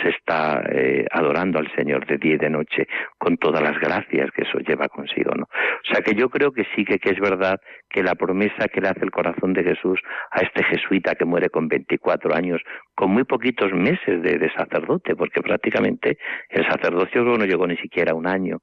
[0.00, 2.86] se está eh, adorando al Señor de día y de noche
[3.18, 5.44] con todas las gracias que eso lleva consigo, ¿no?
[5.44, 8.80] O sea que yo creo que sí que, que es verdad que la promesa que
[8.80, 12.60] le hace el corazón de Jesús a este jesuita que muere con 24 años,
[12.94, 18.14] con muy poquitos meses de, sacerdote, porque prácticamente el sacerdocio no llegó ni siquiera a
[18.14, 18.58] un año,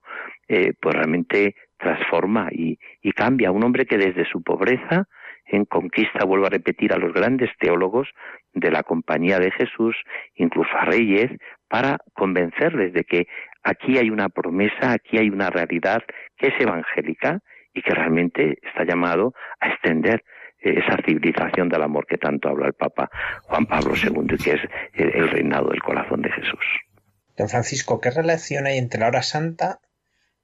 [0.48, 3.52] eh, pues realmente transforma y, y cambia.
[3.52, 5.08] Un hombre que desde su pobreza
[5.46, 8.10] en conquista, vuelvo a repetir, a los grandes teólogos
[8.54, 9.96] de la compañía de Jesús,
[10.36, 11.32] incluso a reyes,
[11.68, 13.28] para convencerles de que
[13.64, 16.02] aquí hay una promesa, aquí hay una realidad
[16.38, 17.40] que es evangélica
[17.74, 20.24] y que realmente está llamado a extender
[20.60, 23.10] eh, esa civilización del amor que tanto habla el Papa
[23.44, 24.62] Juan Pablo II y que es
[24.94, 26.66] el, reinado del corazón de Jesús.
[27.38, 29.80] Don Francisco, ¿qué relación hay entre la hora santa,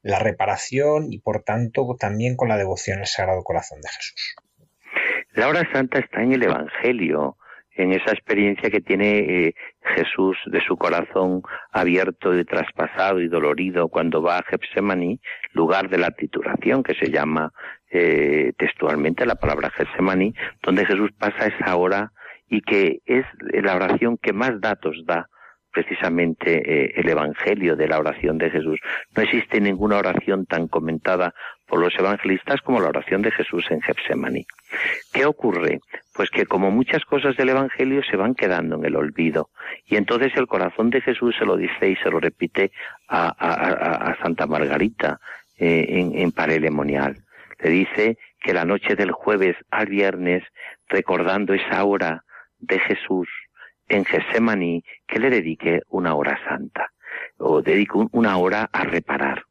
[0.04, 4.36] la reparación y por tanto también con la devoción al Sagrado Corazón de Jesús?
[5.34, 7.38] La hora santa está en el Evangelio,
[7.76, 9.56] en esa experiencia que tiene eh,
[9.96, 15.22] Jesús de su corazón abierto y traspasado y dolorido cuando va a Getsemaní,
[15.54, 17.54] lugar de la titulación que se llama
[17.90, 22.12] eh, textualmente la palabra Getsemaní, donde Jesús pasa esa hora
[22.50, 25.30] y que es la oración que más datos da
[25.72, 28.80] precisamente eh, el Evangelio de la oración de Jesús.
[29.16, 31.34] No existe ninguna oración tan comentada
[31.68, 34.46] por los evangelistas como la oración de Jesús en Getsemaní.
[35.14, 35.80] ¿Qué ocurre?
[36.14, 39.50] Pues que como muchas cosas del Evangelio se van quedando en el olvido.
[39.86, 42.72] Y entonces el corazón de Jesús se lo dice y se lo repite
[43.08, 45.20] a, Santa Margarita
[45.58, 47.18] eh, en, en Parelemonial.
[47.60, 50.44] Le dice que la noche del jueves al viernes,
[50.90, 52.24] recordando esa hora
[52.60, 53.28] de Jesús
[53.92, 56.92] en Getsemaní, que le dedique una hora santa
[57.38, 59.44] o dedique una hora a reparar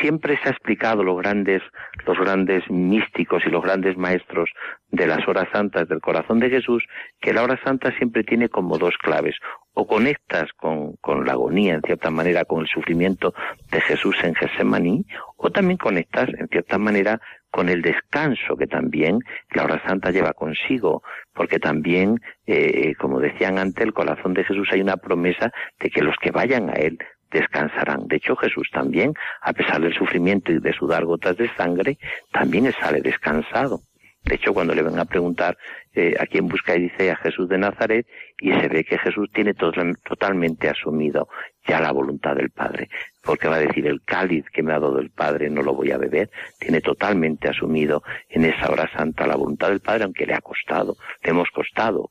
[0.00, 1.62] siempre se ha explicado los grandes,
[2.06, 4.50] los grandes místicos y los grandes maestros
[4.88, 6.84] de las horas santas del corazón de Jesús,
[7.20, 9.36] que la hora santa siempre tiene como dos claves.
[9.74, 13.34] O conectas con, con la agonía, en cierta manera, con el sufrimiento
[13.70, 19.20] de Jesús en Getsemaní, o también conectas, en cierta manera, con el descanso que también
[19.50, 21.02] la hora santa lleva consigo,
[21.34, 26.02] porque también, eh, como decían antes, el corazón de Jesús hay una promesa de que
[26.02, 26.98] los que vayan a Él
[27.30, 28.06] descansarán.
[28.06, 31.98] De hecho, Jesús también, a pesar del sufrimiento y de sudar gotas de sangre,
[32.30, 33.80] también sale descansado.
[34.24, 35.56] De hecho, cuando le ven a preguntar
[35.94, 38.06] eh, a quién busca, y dice a Jesús de Nazaret,
[38.38, 41.28] y se ve que Jesús tiene totalmente asumido
[41.66, 42.88] ya la voluntad del Padre.
[43.22, 45.92] Porque va a decir, el cáliz que me ha dado el Padre no lo voy
[45.92, 46.30] a beber.
[46.58, 50.96] Tiene totalmente asumido en esa hora santa la voluntad del Padre, aunque le ha costado,
[51.22, 52.10] le hemos costado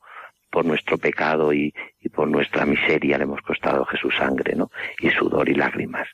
[0.52, 1.74] por nuestro pecado y,
[2.14, 4.70] por nuestra miseria le hemos costado Jesús sangre, ¿no?
[5.00, 6.06] Y sudor y lágrimas.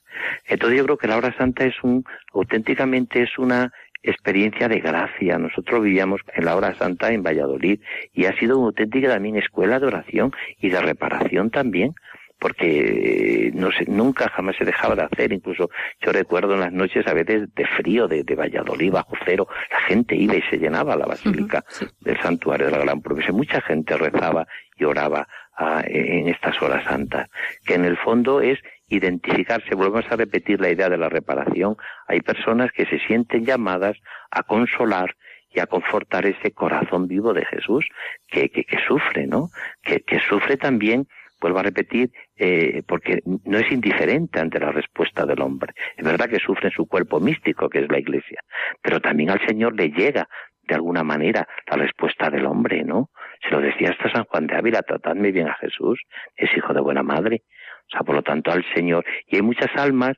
[0.47, 5.39] Entonces yo creo que la hora santa es un, auténticamente es una experiencia de gracia.
[5.39, 7.81] Nosotros vivíamos en la hora santa en Valladolid
[8.13, 11.95] y ha sido una auténtica también escuela de oración y de reparación también
[12.39, 15.71] porque no sé, nunca jamás se dejaba de hacer, incluso
[16.01, 19.81] yo recuerdo en las noches a veces de frío, de, de Valladolid bajo cero, la
[19.81, 21.65] gente iba y se llenaba la basílica
[22.01, 24.47] del santuario de la Gran Promesa, mucha gente rezaba
[24.77, 27.29] y oraba ah, en estas horas santas,
[27.65, 32.21] que en el fondo es identificarse, volvemos a repetir la idea de la reparación, hay
[32.21, 33.97] personas que se sienten llamadas
[34.31, 35.17] a consolar
[35.51, 37.87] y a confortar ese corazón vivo de Jesús
[38.29, 39.49] que, que, que sufre, ¿no?
[39.83, 41.09] Que, que sufre también
[41.41, 45.73] vuelvo a repetir, eh, porque no es indiferente ante la respuesta del hombre.
[45.97, 48.41] Es verdad que sufre en su cuerpo místico, que es la iglesia,
[48.83, 50.29] pero también al Señor le llega
[50.63, 53.11] de alguna manera la respuesta del hombre, ¿no?
[53.43, 56.01] Se lo decía hasta San Juan de Ávila, tratadme bien a Jesús,
[56.37, 57.43] es hijo de buena madre.
[57.87, 59.05] O sea, por lo tanto al Señor.
[59.27, 60.17] Y hay muchas almas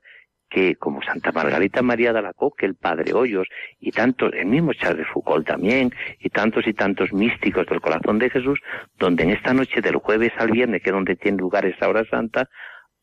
[0.51, 5.07] que, como Santa Margarita María de Alacoque, el Padre Hoyos, y tantos, el mismo Charles
[5.07, 8.61] Foucault también, y tantos y tantos místicos del corazón de Jesús,
[8.99, 12.05] donde en esta noche del jueves al viernes, que es donde tiene lugar esta hora
[12.05, 12.49] santa,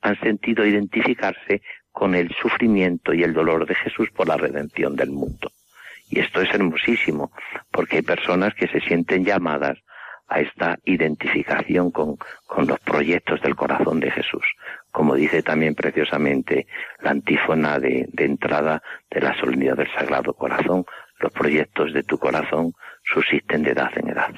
[0.02, 5.10] han sentido identificarse con el sufrimiento y el dolor de Jesús por la redención del
[5.10, 5.50] mundo.
[6.10, 7.32] Y esto es hermosísimo,
[7.72, 9.80] porque hay personas que se sienten llamadas
[10.28, 14.44] a esta identificación con, con los proyectos del corazón de Jesús
[14.92, 16.68] como dice también preciosamente
[17.02, 20.86] la antífona de, entrada de la solemnidad del Sagrado Corazón,
[21.20, 22.74] los proyectos de tu corazón
[23.04, 24.34] subsisten de edad en edad.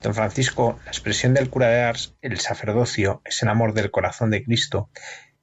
[0.00, 4.30] Don Francisco, la expresión del cura de Ars, el sacerdocio, es el amor del corazón
[4.30, 4.90] de Cristo,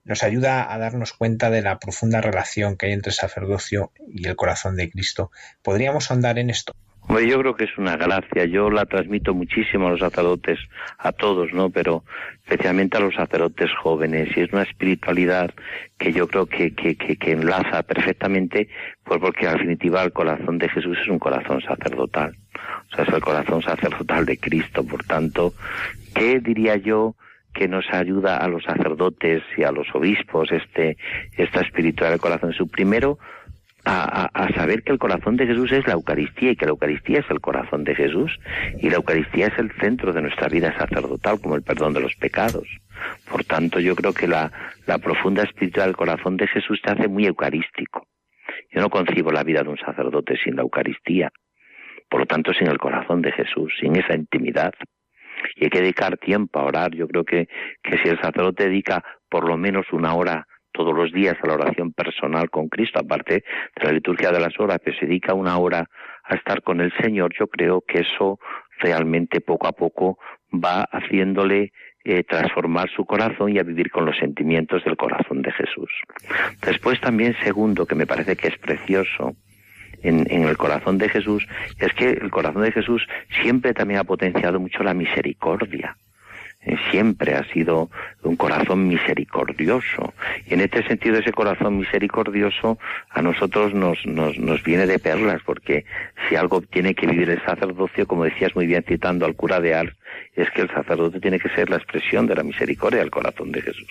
[0.05, 4.27] nos ayuda a darnos cuenta de la profunda relación que hay entre el sacerdocio y
[4.27, 5.31] el corazón de Cristo.
[5.63, 6.73] ¿Podríamos ahondar en esto?
[7.07, 10.59] Bueno, yo creo que es una gracia, yo la transmito muchísimo a los sacerdotes,
[10.97, 11.69] a todos, ¿no?
[11.69, 12.03] Pero
[12.43, 15.53] especialmente a los sacerdotes jóvenes, y es una espiritualidad
[15.97, 18.69] que yo creo que, que, que, enlaza perfectamente,
[19.03, 22.35] pues porque al definitiva el corazón de Jesús es un corazón sacerdotal,
[22.91, 25.53] o sea, es el corazón sacerdotal de Cristo, por tanto,
[26.13, 27.15] ¿qué diría yo
[27.55, 30.97] que nos ayuda a los sacerdotes y a los obispos este
[31.37, 32.69] esta espiritual del corazón Jesús.
[32.69, 33.17] Primero,
[33.85, 37.19] a, a, saber que el corazón de Jesús es la Eucaristía y que la Eucaristía
[37.19, 38.39] es el corazón de Jesús
[38.79, 42.15] y la Eucaristía es el centro de nuestra vida sacerdotal como el perdón de los
[42.15, 42.67] pecados.
[43.29, 44.51] Por tanto, yo creo que la,
[44.87, 48.07] la profunda espiritual del corazón de Jesús te hace muy eucarístico.
[48.71, 51.31] Yo no concibo la vida de un sacerdote sin la Eucaristía,
[52.09, 54.73] por lo tanto sin el corazón de Jesús, sin esa intimidad.
[55.55, 56.91] Y hay que dedicar tiempo a orar.
[56.95, 57.47] Yo creo que,
[57.83, 61.53] que si el sacerdote dedica por lo menos una hora todos los días a la
[61.53, 63.43] oración personal con Cristo, aparte
[63.75, 65.89] de la liturgia de las horas, que se dedica una hora
[66.23, 68.39] a estar con el Señor, yo creo que eso
[68.79, 70.19] realmente poco a poco
[70.53, 71.71] va haciéndole
[72.03, 75.89] eh, transformar su corazón y a vivir con los sentimientos del corazón de Jesús.
[76.61, 79.35] Después también, segundo, que me parece que es precioso,
[80.03, 81.47] en, en, el corazón de Jesús
[81.79, 83.07] es que el corazón de Jesús
[83.41, 85.97] siempre también ha potenciado mucho la misericordia.
[86.65, 87.89] Eh, siempre ha sido
[88.23, 90.13] un corazón misericordioso.
[90.47, 92.79] Y en este sentido, ese corazón misericordioso
[93.11, 95.85] a nosotros nos, nos, nos viene de perlas, porque
[96.27, 99.75] si algo tiene que vivir el sacerdocio, como decías muy bien citando al cura de
[99.75, 99.95] Ars,
[100.35, 103.61] es que el sacerdote tiene que ser la expresión de la misericordia del corazón de
[103.61, 103.87] Jesús.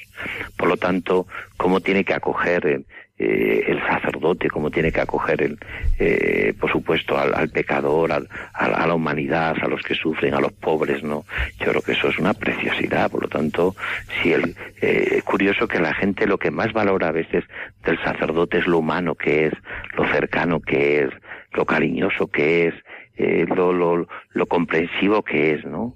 [0.57, 2.83] Por lo tanto, cómo tiene que acoger
[3.19, 5.59] eh, el sacerdote, cómo tiene que acoger, el,
[5.99, 11.03] eh, por supuesto, al, pecador, a la humanidad, a los que sufren, a los pobres,
[11.03, 11.25] ¿no?
[11.61, 13.11] Yo creo que eso es una preciosidad.
[13.11, 13.77] Por lo tanto,
[14.23, 17.45] si el, eh, curioso que la gente lo que más valora a veces
[17.85, 19.53] del sacerdote es lo humano que es,
[19.97, 21.11] lo cercano que es,
[21.53, 22.75] lo cariñoso que es,
[23.17, 25.95] eh, lo, lo, lo comprensivo que es, ¿no?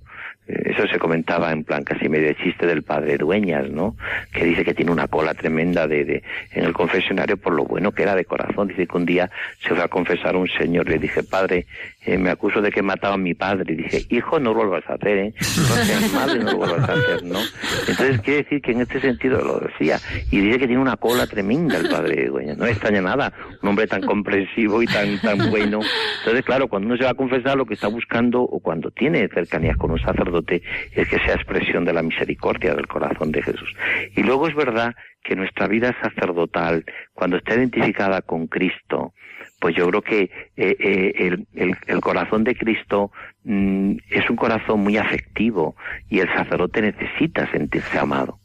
[0.48, 3.96] Eso se comentaba en plan casi medio chiste del padre Dueñas, ¿no?
[4.32, 7.92] Que dice que tiene una cola tremenda de, de, en el confesionario por lo bueno
[7.92, 8.68] que era de corazón.
[8.68, 9.30] Dice que un día
[9.60, 11.66] se fue a confesar un señor, le dije, padre,
[12.08, 13.74] eh, me acuso de que mataba a mi padre.
[13.74, 15.34] Y dije, hijo, no lo vuelvas a hacer, ¿eh?
[15.38, 17.38] No seas madre, no lo vuelvas a hacer, ¿no?
[17.86, 19.98] Entonces quiere decir que en este sentido lo decía.
[20.30, 22.56] Y dice que tiene una cola tremenda el padre Dueñas.
[22.56, 23.30] No extraña nada,
[23.62, 25.80] un hombre tan comprensivo y tan, tan bueno.
[26.20, 29.28] Entonces, claro, cuando uno se va a confesar lo que está buscando o cuando tiene
[29.28, 33.74] cercanías con un sacerdote, es que sea expresión de la misericordia del corazón de Jesús.
[34.16, 39.12] Y luego es verdad que nuestra vida sacerdotal, cuando está identificada con Cristo,
[39.60, 43.10] pues yo creo que eh, eh, el, corazón de Cristo
[43.44, 45.76] mm, es un corazón muy afectivo
[46.08, 48.38] y el sacerdote necesita sentirse amado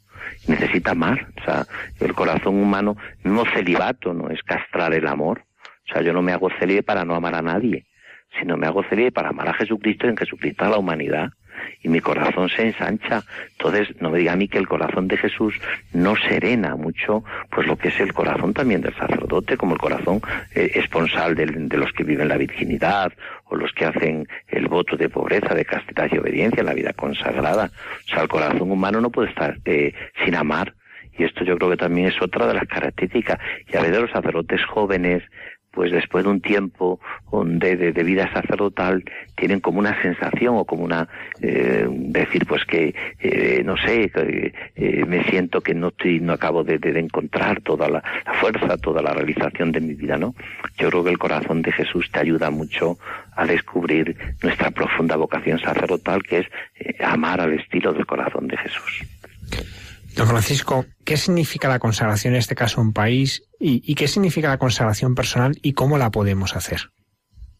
[0.48, 1.28] necesita amar.
[1.40, 1.66] O sea,
[2.00, 5.44] el corazón humano, no celibato, no es castrar el amor.
[5.88, 7.86] O sea, yo no me hago célibe para no amar a nadie,
[8.38, 11.30] sino me hago célibe para amar a Jesucristo y en Jesucristo a la humanidad
[11.82, 13.22] y mi corazón se ensancha.
[13.52, 15.54] Entonces, no me diga a mí que el corazón de Jesús
[15.92, 20.20] no serena mucho, pues lo que es el corazón también del sacerdote, como el corazón
[20.54, 23.12] eh, esponsal de, los que viven la virginidad
[23.46, 26.92] o los que hacen el voto de pobreza, de castidad y obediencia en la vida
[26.92, 27.70] consagrada.
[28.06, 29.92] O sea, el corazón humano no puede estar eh,
[30.24, 30.74] sin amar.
[31.16, 33.38] Y esto yo creo que también es otra de las características.
[33.72, 35.22] Y a veces los sacerdotes jóvenes
[35.74, 37.00] pues después de un tiempo
[37.32, 41.08] de, de, vida sacerdotal tienen como una sensación o como una
[41.40, 46.62] eh, decir pues que eh, no sé eh, me siento que no estoy no acabo
[46.62, 48.02] de, de encontrar toda la,
[48.40, 50.34] fuerza toda la realización de mi vida no
[50.78, 52.98] yo creo que el corazón de Jesús te ayuda mucho
[53.34, 56.46] a descubrir nuestra profunda vocación sacerdotal que es
[57.00, 59.04] amar al estilo del corazón de Jesús
[60.16, 64.58] Don Francisco, ¿qué significa la consagración en este caso un país y, qué significa la
[64.58, 66.90] consagración personal y cómo la podemos hacer?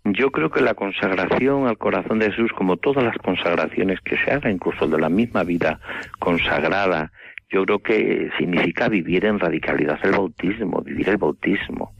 [0.05, 4.31] Yo creo que la consagración al corazón de Jesús, como todas las consagraciones que se
[4.31, 5.81] hagan, incluso de la misma vida
[6.21, 7.11] consagrada,
[7.51, 11.92] yo creo que significa vivir en radicalidad el bautismo, vivir el bautismo.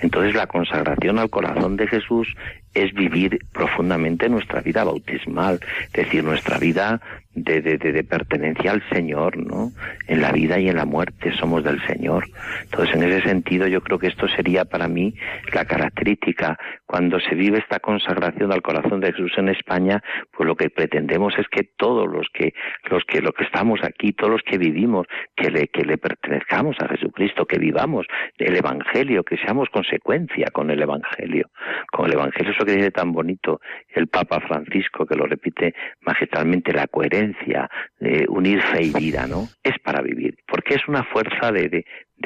[0.00, 2.28] Entonces la consagración al corazón de Jesús
[2.74, 7.00] es vivir profundamente nuestra vida bautismal, es decir, nuestra vida
[7.34, 9.72] de, de, pertenencia al Señor, ¿no?
[10.06, 12.26] En la vida y en la muerte somos del Señor.
[12.62, 15.14] Entonces, en ese sentido, yo creo que esto sería para mí
[15.52, 16.58] la característica.
[16.86, 20.02] Cuando se vive esta consagración al corazón de Jesús en España,
[20.36, 22.54] pues lo que pretendemos es que todos los que,
[22.88, 26.76] los que, los que estamos aquí, todos los que vivimos, que le, que le pertenezcamos
[26.80, 28.06] a Jesucristo, que vivamos
[28.38, 31.50] el Evangelio, que seamos consecuencia con el Evangelio.
[31.90, 36.86] Con el Evangelio, que dice tan bonito el Papa Francisco, que lo repite magistralmente, la
[36.86, 39.48] coherencia de unir fe y vida, ¿no?
[39.62, 41.84] Es para vivir, porque es una fuerza de, de,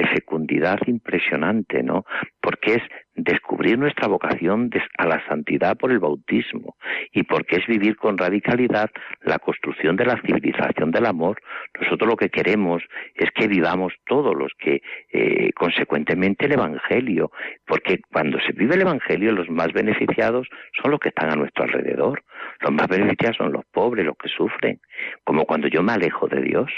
[0.08, 2.04] fecundidad impresionante, ¿no?
[2.40, 2.82] Porque es
[3.18, 6.76] descubrir nuestra vocación a la santidad por el bautismo
[7.12, 8.90] y porque es vivir con radicalidad
[9.22, 11.40] la construcción de la civilización del amor.
[11.80, 12.82] Nosotros lo que queremos
[13.14, 17.32] es que vivamos todos los que, eh, consecuentemente, el Evangelio,
[17.66, 20.48] porque cuando se vive el Evangelio, los más beneficiados
[20.80, 22.22] son los que están a nuestro alrededor.
[22.60, 24.80] Los más beneficiados son los pobres, los que sufren,
[25.24, 26.70] como cuando yo me alejo de Dios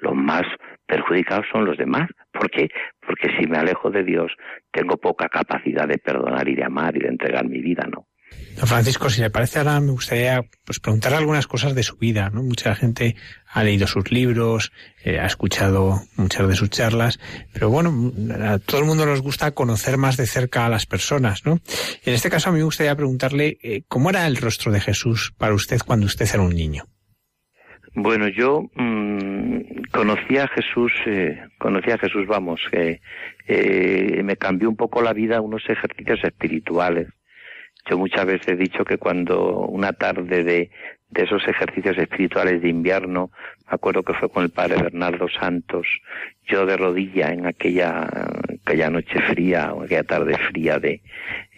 [0.00, 0.44] los más
[0.86, 2.08] perjudicados son los demás.
[2.32, 2.68] ¿Por qué?
[3.00, 4.32] Porque si me alejo de Dios,
[4.72, 8.06] tengo poca capacidad de perdonar y de amar y de entregar mi vida, ¿no?
[8.56, 12.30] Don Francisco, si le parece ahora me gustaría pues, preguntar algunas cosas de su vida,
[12.30, 12.42] ¿no?
[12.42, 14.72] Mucha gente ha leído sus libros,
[15.02, 17.18] eh, ha escuchado muchas de sus charlas,
[17.52, 18.12] pero bueno,
[18.44, 21.60] a todo el mundo nos gusta conocer más de cerca a las personas, ¿no?
[22.04, 25.32] En este caso a mí me gustaría preguntarle eh, cómo era el rostro de Jesús
[25.38, 26.84] para usted cuando usted era un niño.
[27.94, 29.58] Bueno, yo mmm,
[29.92, 33.00] conocí a Jesús, eh, conocí a Jesús, vamos, eh,
[34.22, 37.08] me cambió un poco la vida unos ejercicios espirituales.
[37.88, 40.70] Yo muchas veces he dicho que cuando una tarde de,
[41.10, 43.30] de esos ejercicios espirituales de invierno,
[43.66, 45.86] me acuerdo que fue con el padre Bernardo Santos,
[46.50, 48.08] yo de rodilla en aquella,
[48.62, 51.00] aquella noche fría o aquella tarde fría de,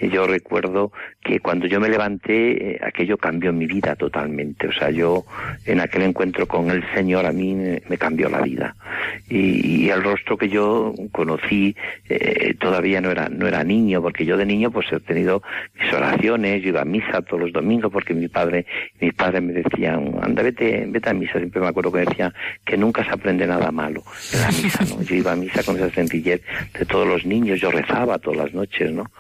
[0.08, 4.66] yo recuerdo que cuando yo me levanté, eh, aquello cambió mi vida totalmente.
[4.66, 5.24] O sea, yo
[5.64, 8.74] en aquel encuentro con el Señor a mí me, cambió la vida.
[9.28, 11.76] Y, el rostro que yo conocí
[12.08, 15.42] eh, todavía no era, no era niño, porque yo de niño pues he tenido
[15.78, 18.64] mis oraciones, yo iba a misa todos los domingos porque mi padre,
[19.00, 21.38] mis padres me decían, anda, vete, vete a misa.
[21.38, 22.32] Siempre me acuerdo que decían
[22.64, 24.02] que nunca se aprende nada malo
[25.04, 26.42] Yo iba a misa con esa sencillez
[26.78, 29.10] de todos los niños, yo rezaba todas las noches, ¿no?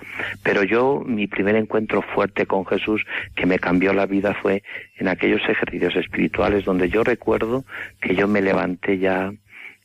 [0.42, 3.04] Pero yo, mi primer encuentro fuerte con Jesús
[3.34, 4.62] que me cambió la vida fue
[4.98, 7.64] en aquellos ejercicios espirituales donde yo recuerdo
[8.00, 9.32] que yo me levanté ya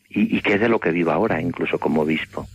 [0.09, 2.47] y, y que es de lo que vivo ahora, incluso como obispo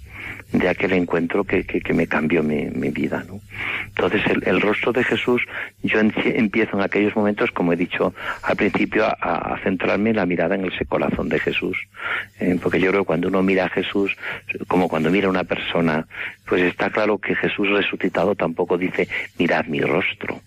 [0.52, 3.24] de aquel encuentro que, que, me cambió mi, mi, vida.
[3.26, 3.40] ¿no?
[3.86, 5.42] Entonces, el, rostro de Jesús,
[5.82, 10.66] yo empiezo en aquellos momentos, como he dicho al principio, a, centrarme la mirada en
[10.66, 11.76] ese corazón de Jesús.
[12.38, 14.14] Eh, porque yo creo que cuando uno mira a Jesús,
[14.68, 16.06] como cuando mira a una persona,
[16.46, 20.40] pues está claro que Jesús resucitado tampoco dice, mirad mi rostro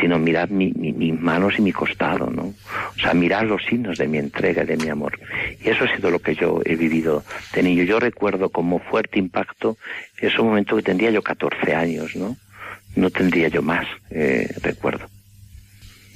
[0.00, 2.54] sino mirad mi, mis manos y mi costado, ¿no?
[2.96, 5.18] O sea, mirad los signos de mi entrega y de mi amor.
[5.62, 7.22] Y eso ha sido lo que yo he vivido
[7.54, 7.84] de niño.
[7.84, 9.76] Yo recuerdo como fuerte impacto
[10.18, 12.36] ese momento que tendría yo 14 años, ¿no?
[12.96, 15.06] No tendría yo más, eh, recuerdo.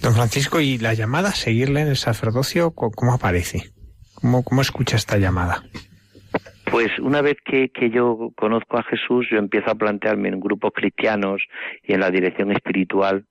[0.03, 3.70] Don Francisco, ¿y la llamada a seguirle en el sacerdocio, cómo aparece?
[4.14, 5.62] ¿Cómo, cómo escucha esta llamada?
[6.70, 10.72] Pues una vez que, que, yo conozco a Jesús, yo empiezo a plantearme en grupos
[10.74, 11.43] cristianos
[11.83, 13.24] y en la dirección espiritual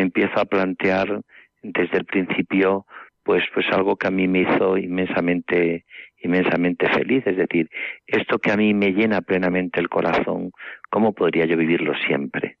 [0.00, 1.20] empiezo a plantear
[1.62, 2.86] desde el principio
[3.22, 5.84] pues pues algo que a mí me hizo inmensamente
[6.20, 7.68] inmensamente feliz, es decir,
[8.06, 10.50] esto que a mí me llena plenamente el corazón,
[10.90, 12.56] ¿cómo podría yo vivirlo siempre?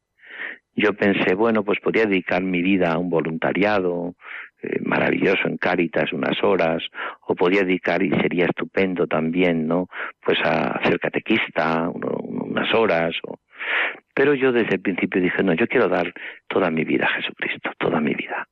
[0.76, 4.14] Yo pensé, bueno, pues podría dedicar mi vida a un voluntariado
[4.62, 6.82] eh, maravilloso en Cáritas unas horas,
[7.26, 9.88] o podría dedicar, y sería estupendo también, ¿no?
[10.24, 13.38] Pues a ser catequista unas horas, o,
[14.18, 16.12] pero yo desde el principio dije, no, yo quiero dar
[16.48, 18.48] toda mi vida a Jesucristo, toda mi vida.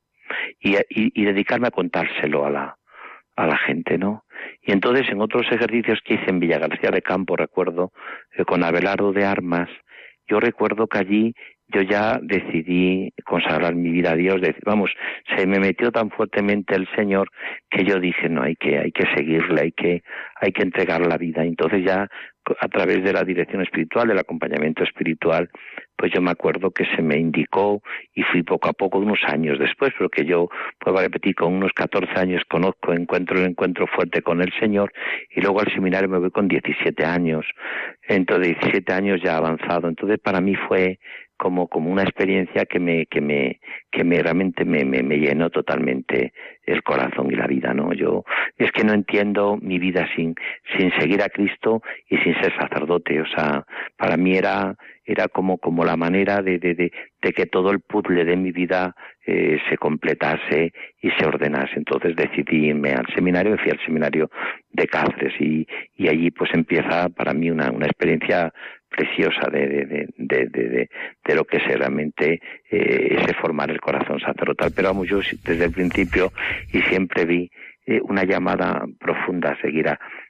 [0.61, 4.23] Y, y, dedicarme a contárselo a la, gente, ¿no?
[4.61, 7.91] Y entonces en otros ejercicios que hice en Villa García de Campo, recuerdo,
[8.31, 9.67] eh, con Abelardo de Armas,
[10.25, 11.33] yo recuerdo que allí
[11.67, 14.39] yo ya decidí consagrar mi vida a Dios.
[14.63, 14.91] Vamos,
[15.35, 17.29] se me metió tan fuertemente el Señor
[17.69, 20.01] que yo dije, no, hay que, hay que seguirle, hay que,
[20.39, 21.43] hay que entregar la vida.
[21.43, 22.07] Entonces ya
[22.59, 25.49] a través de la dirección espiritual, del acompañamiento espiritual,
[25.97, 27.81] pues yo me acuerdo que se me indicó
[28.13, 32.11] y fui poco a poco, unos años después, porque yo, puedo repetir, con unos 14
[32.19, 34.93] años conozco, encuentro el encuentro fuerte con el Señor
[35.35, 37.45] y luego al seminario me voy con 17 años.
[38.07, 39.87] Entonces, 17 años ya avanzado.
[39.87, 40.99] Entonces, para mí fue
[41.37, 43.59] como, como una experiencia que me, que me,
[43.91, 46.33] que me realmente me, me, me, llenó totalmente
[46.65, 47.93] el corazón y la vida, ¿no?
[47.93, 48.25] Yo,
[48.57, 50.35] es que no entiendo mi vida sin,
[50.75, 53.65] sin seguir a Cristo y sin ser sacerdote, o sea,
[53.97, 54.75] para mí era,
[55.05, 58.51] era como, como la manera de, de, de, de que todo el puzzle de mi
[58.51, 60.71] vida eh, se completase
[61.01, 61.73] y se ordenase.
[61.75, 64.29] Entonces decidí irme al seminario, fui al seminario
[64.71, 68.53] de Cáceres y, y allí pues empieza para mí una, una experiencia
[68.89, 70.89] preciosa de, de, de,
[71.23, 74.71] de, lo que es realmente eh, ese formar el corazón sacerdotal.
[74.75, 76.31] Pero vamos, yo desde el principio
[76.73, 77.49] y siempre vi
[77.85, 79.87] eh, una llamada profunda a seguir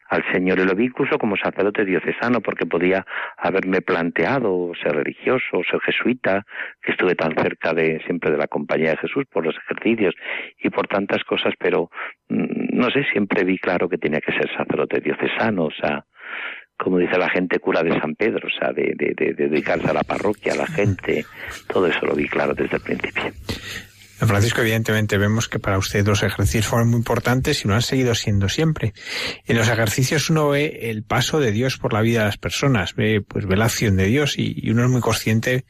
[0.10, 0.60] al Señor.
[0.60, 3.06] Y lo vi incluso como sacerdote diocesano, porque podía
[3.38, 6.46] haberme planteado ser religioso, ser jesuita,
[6.82, 10.16] que estuve tan cerca de siempre de la compañía de Jesús por los ejercicios
[10.60, 11.90] y por tantas cosas, pero
[12.30, 16.06] mm, no sé, siempre vi claro que tenía que ser sacerdote diocesano, o sea,
[16.78, 20.04] como dice la gente, cura de San Pedro, o sea, de, de, dedicarse a la
[20.04, 21.26] parroquia, a la gente,
[21.68, 23.24] todo eso lo vi claro desde el principio.
[24.26, 28.16] Francisco, evidentemente vemos que para usted los ejercicios fueron muy importantes y lo han seguido
[28.16, 28.94] siendo siempre.
[29.46, 32.96] En los ejercicios uno ve el paso de Dios por la vida de las personas,
[32.96, 35.66] ve, pues, ve la acción de Dios y, uno es muy consciente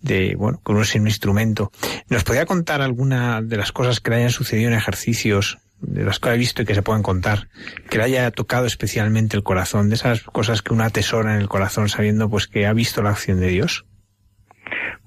[0.00, 1.70] de, bueno, que uno es un instrumento.
[2.08, 6.18] ¿Nos podría contar alguna de las cosas que le hayan sucedido en ejercicios de las
[6.18, 7.48] que ha visto y que se puedan contar,
[7.90, 11.48] que le haya tocado especialmente el corazón, de esas cosas que uno atesora en el
[11.48, 13.84] corazón sabiendo pues que ha visto la acción de Dios?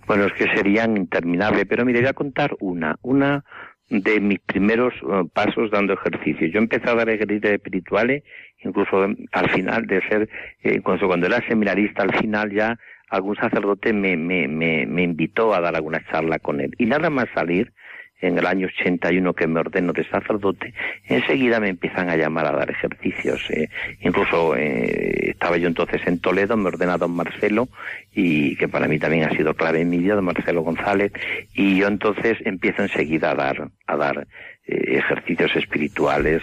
[0.08, 3.44] Bueno, es que serían interminables, pero mire, voy a contar una, una
[3.90, 6.48] de mis primeros eh, pasos dando ejercicio.
[6.48, 8.24] Yo empecé a dar ejercicios espirituales,
[8.64, 10.30] incluso al final de ser,
[10.62, 12.78] eh, cuando era seminarista, al final ya
[13.10, 16.74] algún sacerdote me, me, me, me invitó a dar alguna charla con él.
[16.78, 17.74] Y nada más salir,
[18.22, 20.74] en el año 81 que me ordeno de sacerdote,
[21.06, 23.42] enseguida me empiezan a llamar a dar ejercicios.
[23.50, 23.70] Eh.
[24.02, 27.68] Incluso eh, estaba yo entonces en Toledo, me ordena don Marcelo,
[28.14, 31.12] y que para mí también ha sido clave en mi vida, don Marcelo González,
[31.54, 34.28] y yo entonces empiezo enseguida a dar, a dar
[34.66, 36.42] eh, ejercicios espirituales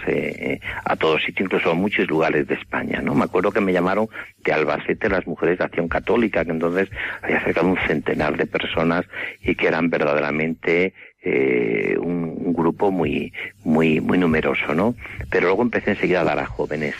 [0.85, 3.15] a todos sitios, incluso a muchos lugares de España, ¿no?
[3.15, 4.07] Me acuerdo que me llamaron
[4.43, 6.89] de Albacete las mujeres de Acción Católica, que entonces
[7.21, 9.05] había cerca de un centenar de personas
[9.41, 10.93] y que eran verdaderamente
[11.23, 13.33] eh, un, grupo muy,
[13.65, 14.95] muy, muy numeroso, ¿no?
[15.29, 16.95] Pero luego empecé enseguida a dar a jóvenes.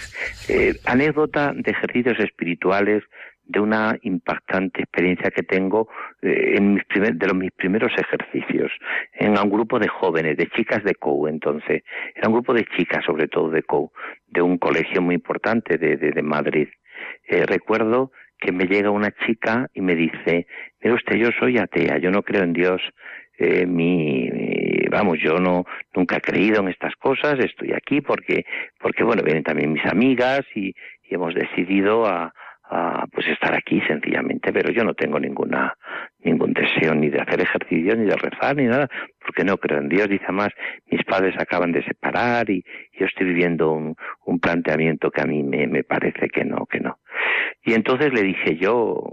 [0.50, 3.04] Eh, anécdota de ejercicios espirituales
[3.46, 5.90] de una impactante experiencia que tengo
[6.22, 8.72] eh, en mis de los mis primeros ejercicios
[9.14, 11.84] en un grupo de jóvenes, de chicas de COU entonces,
[12.16, 13.92] era un grupo de chicas sobre todo de COU,
[14.28, 16.70] de un colegio muy importante de, de, de Madrid.
[17.28, 20.48] Eh, recuerdo que me llega una chica y me dice,
[20.82, 22.82] mire usted, yo soy atea, yo no creo en Dios,
[23.38, 24.30] eh, mi,
[24.90, 25.66] vamos, yo no
[25.96, 28.46] nunca he creído en estas cosas, estoy aquí porque,
[28.80, 30.74] porque bueno, vienen también mis amigas y,
[31.10, 35.78] hemos decidido a, a, pues estar aquí sencillamente, pero yo no tengo ninguna
[36.24, 38.88] ningún deseo ni de hacer ejercicio ni de rezar ni nada,
[39.24, 40.10] porque no creo en Dios.
[40.10, 40.50] Dice más,
[40.90, 42.64] mis padres acaban de separar y
[43.00, 43.96] yo estoy viviendo un,
[44.26, 46.98] un planteamiento que a mí me, me parece que no, que no.
[47.64, 49.12] Y entonces le dije yo,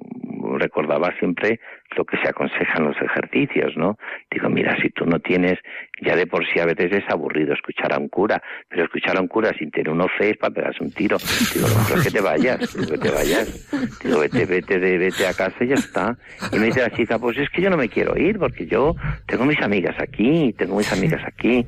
[0.58, 1.61] recordaba siempre
[1.96, 3.96] lo que se aconseja en los ejercicios, ¿no?
[4.30, 5.58] Digo, mira, si tú no tienes,
[6.00, 9.20] ya de por sí a veces es aburrido escuchar a un cura, pero escuchar a
[9.20, 11.16] un cura sin tener un fe es para pegarse un tiro.
[11.54, 11.66] Digo,
[12.02, 13.70] que te vayas, que te vayas.
[14.02, 16.16] Digo, vete, vete, vete a casa y ya está.
[16.52, 18.94] Y me dice la chica, pues es que yo no me quiero ir porque yo
[19.26, 21.66] tengo mis amigas aquí, tengo mis amigas aquí.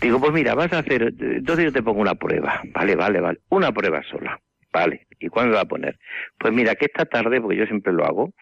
[0.00, 2.62] Digo, pues mira, vas a hacer, entonces yo te pongo una prueba.
[2.72, 3.38] Vale, vale, vale.
[3.48, 4.38] Una prueba sola.
[4.72, 5.06] Vale.
[5.18, 5.98] ¿Y cuándo va a poner?
[6.38, 8.32] Pues mira, que esta tarde, porque yo siempre lo hago,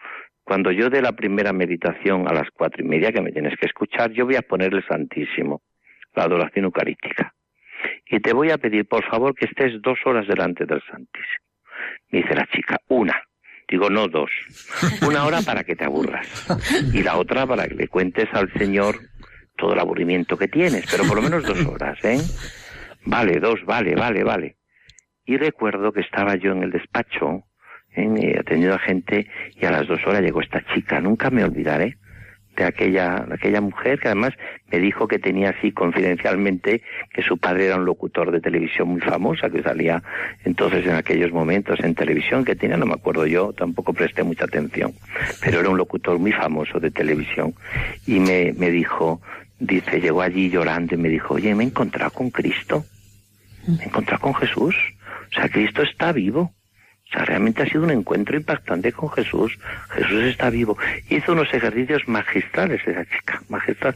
[0.43, 3.65] cuando yo dé la primera meditación a las cuatro y media, que me tienes que
[3.65, 5.61] escuchar, yo voy a poner el Santísimo,
[6.13, 7.33] la adoración eucarística.
[8.05, 11.45] Y te voy a pedir, por favor, que estés dos horas delante del Santísimo.
[12.11, 13.19] Me dice la chica, una.
[13.69, 14.31] Digo, no dos.
[15.05, 16.27] Una hora para que te aburras.
[16.93, 18.99] Y la otra para que le cuentes al Señor
[19.57, 22.19] todo el aburrimiento que tienes, pero por lo menos dos horas, ¿eh?
[23.05, 24.57] Vale, dos, vale, vale, vale.
[25.25, 27.43] Y recuerdo que estaba yo en el despacho,
[27.95, 31.01] eh, atendiendo a gente, y a las dos horas llegó esta chica.
[31.01, 31.97] Nunca me olvidaré
[32.57, 34.33] de aquella, aquella mujer que además
[34.71, 36.81] me dijo que tenía así confidencialmente
[37.13, 40.03] que su padre era un locutor de televisión muy famosa que salía
[40.43, 44.45] entonces en aquellos momentos en televisión que tenía, no me acuerdo yo, tampoco presté mucha
[44.45, 44.93] atención,
[45.41, 47.53] pero era un locutor muy famoso de televisión
[48.07, 49.21] y me, me dijo,
[49.59, 52.83] dice, llegó allí llorando y me dijo, oye, me he encontrado con Cristo,
[53.67, 54.75] me he encontrado con Jesús.
[55.29, 56.53] O sea, Cristo está vivo.
[57.09, 59.57] O sea, realmente ha sido un encuentro impactante con Jesús.
[59.89, 60.77] Jesús está vivo.
[61.09, 63.93] Hizo unos ejercicios magistrales esa chica, magistral.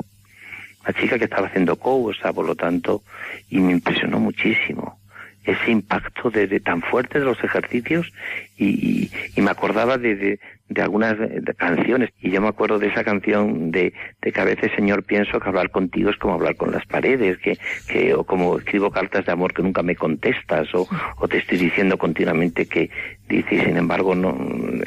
[0.85, 3.03] La chica que estaba haciendo co, o sea, por lo tanto,
[3.49, 4.99] y me impresionó muchísimo
[5.43, 8.11] ese impacto de, tan fuerte de los ejercicios
[8.57, 10.39] y, y, me acordaba de, de
[10.79, 12.11] algunas eh, canciones.
[12.21, 15.49] Y yo me acuerdo de esa canción de, de, que a veces Señor pienso que
[15.49, 17.57] hablar contigo es como hablar con las paredes que,
[17.87, 21.57] que o como escribo cartas de amor que nunca me contestas o, o te estoy
[21.57, 22.89] diciendo continuamente que
[23.27, 24.37] dice y sin embargo no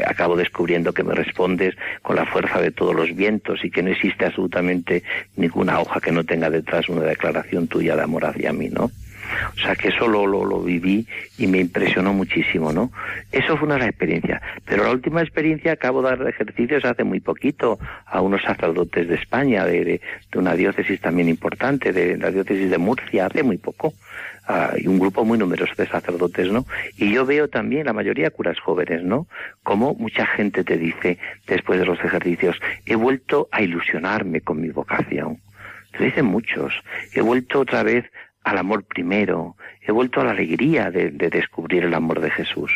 [0.07, 3.91] acabo descubriendo que me respondes con la fuerza de todos los vientos y que no
[3.91, 5.03] existe absolutamente
[5.37, 8.91] ninguna hoja que no tenga detrás una declaración tuya de amor hacia mí no
[9.57, 11.07] o sea que eso lo, lo, viví
[11.39, 12.91] y me impresionó muchísimo, ¿no?
[13.33, 14.43] Eso fue una de las experiencias.
[14.65, 19.15] Pero la última experiencia, acabo de dar ejercicios hace muy poquito a unos sacerdotes de
[19.17, 20.01] España, de, de,
[20.39, 23.95] una diócesis también importante, de la diócesis de Murcia, hace muy poco.
[24.47, 26.67] Uh, y un grupo muy numeroso de sacerdotes, ¿no?
[26.99, 29.27] Y yo veo también, la mayoría curas jóvenes, ¿no?
[29.63, 31.17] Como mucha gente te dice,
[31.47, 35.39] después de los ejercicios, he vuelto a ilusionarme con mi vocación.
[35.99, 36.75] Lo dicen muchos.
[37.15, 38.05] He vuelto otra vez
[38.45, 42.71] al amor primero, he vuelto a la alegría de, descubrir el amor de Jesús.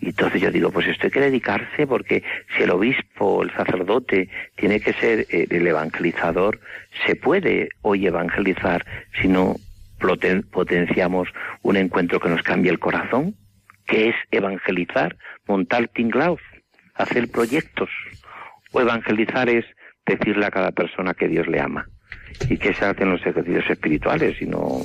[0.00, 2.22] Y entonces yo digo, pues esto hay que dedicarse porque
[2.56, 6.58] si el obispo, el sacerdote, tiene que ser eh, el evangelizador,
[7.06, 8.84] se puede hoy evangelizar
[9.20, 9.56] si no
[10.50, 11.28] potenciamos
[11.62, 13.34] un encuentro que nos cambie el corazón,
[13.86, 16.40] que es evangelizar, montar tinglaus,
[16.94, 17.90] hacer proyectos.
[18.72, 19.64] O evangelizar es
[20.04, 21.88] decirle a cada persona que Dios le ama
[22.48, 24.80] y que se hacen los ejercicios espirituales, sino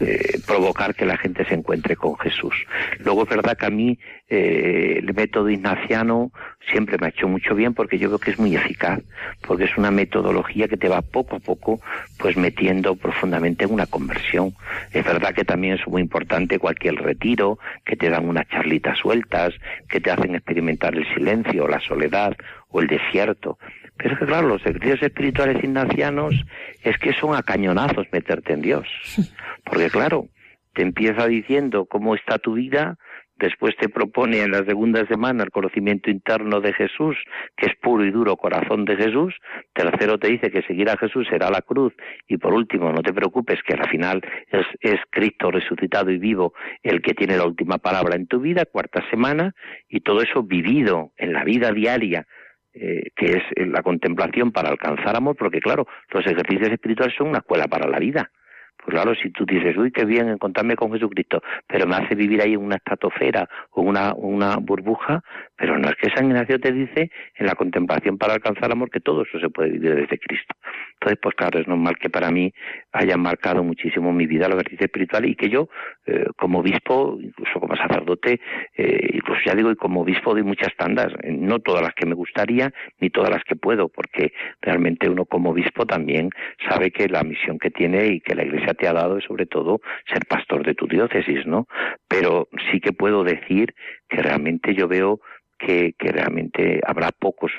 [0.00, 2.54] eh, provocar que la gente se encuentre con Jesús.
[3.00, 6.32] Luego es verdad que a mí eh, el método ignaciano
[6.70, 9.00] siempre me ha hecho mucho bien porque yo veo que es muy eficaz,
[9.46, 11.80] porque es una metodología que te va poco a poco
[12.18, 14.54] pues metiendo profundamente en una conversión.
[14.92, 19.54] Es verdad que también es muy importante cualquier retiro, que te dan unas charlitas sueltas,
[19.88, 22.36] que te hacen experimentar el silencio, la soledad
[22.70, 23.58] o el desierto.
[23.98, 26.34] Pero es que claro, los ejercicios espirituales ignacianos
[26.82, 28.86] es que son a cañonazos meterte en Dios.
[29.64, 30.28] Porque claro,
[30.72, 32.96] te empieza diciendo cómo está tu vida,
[33.36, 37.16] después te propone en la segunda semana el conocimiento interno de Jesús,
[37.56, 39.34] que es puro y duro corazón de Jesús,
[39.72, 41.92] tercero te dice que seguir a Jesús será la cruz,
[42.28, 46.52] y por último, no te preocupes que al final es, es Cristo resucitado y vivo
[46.84, 49.54] el que tiene la última palabra en tu vida, cuarta semana,
[49.88, 52.26] y todo eso vivido en la vida diaria
[52.74, 57.28] eh, que es eh, la contemplación para alcanzar amor, porque claro, los ejercicios espirituales son
[57.28, 58.30] una escuela para la vida.
[58.76, 62.40] Pues claro, si tú dices, uy, qué bien encontrarme con Jesucristo, pero me hace vivir
[62.40, 65.22] ahí en una estratosfera o una, una burbuja,
[65.56, 69.00] pero no es que San Ignacio te dice en la contemplación para alcanzar amor que
[69.00, 70.54] todo eso se puede vivir desde Cristo.
[71.00, 72.52] Entonces, pues claro, es normal que para mí
[72.92, 75.68] haya marcado muchísimo mi vida el ejercicio espiritual y que yo,
[76.06, 78.40] eh, como obispo, incluso como sacerdote,
[78.76, 82.06] eh, incluso ya digo, y como obispo doy muchas tandas, eh, no todas las que
[82.06, 86.30] me gustaría, ni todas las que puedo, porque realmente uno como obispo también
[86.68, 89.46] sabe que la misión que tiene y que la Iglesia te ha dado es sobre
[89.46, 89.80] todo
[90.12, 91.68] ser pastor de tu diócesis, ¿no?
[92.08, 93.74] Pero sí que puedo decir
[94.08, 95.20] que realmente yo veo
[95.58, 97.52] que, realmente habrá pocos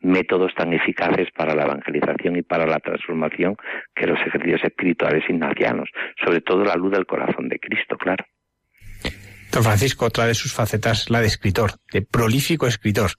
[0.00, 3.56] métodos tan eficaces para la evangelización y para la transformación
[3.94, 5.88] que los ejercicios espirituales ignacianos,
[6.24, 8.24] sobre todo la luz del corazón de Cristo, claro.
[9.52, 13.12] Don Francisco, otra de sus facetas, la de escritor, de prolífico escritor.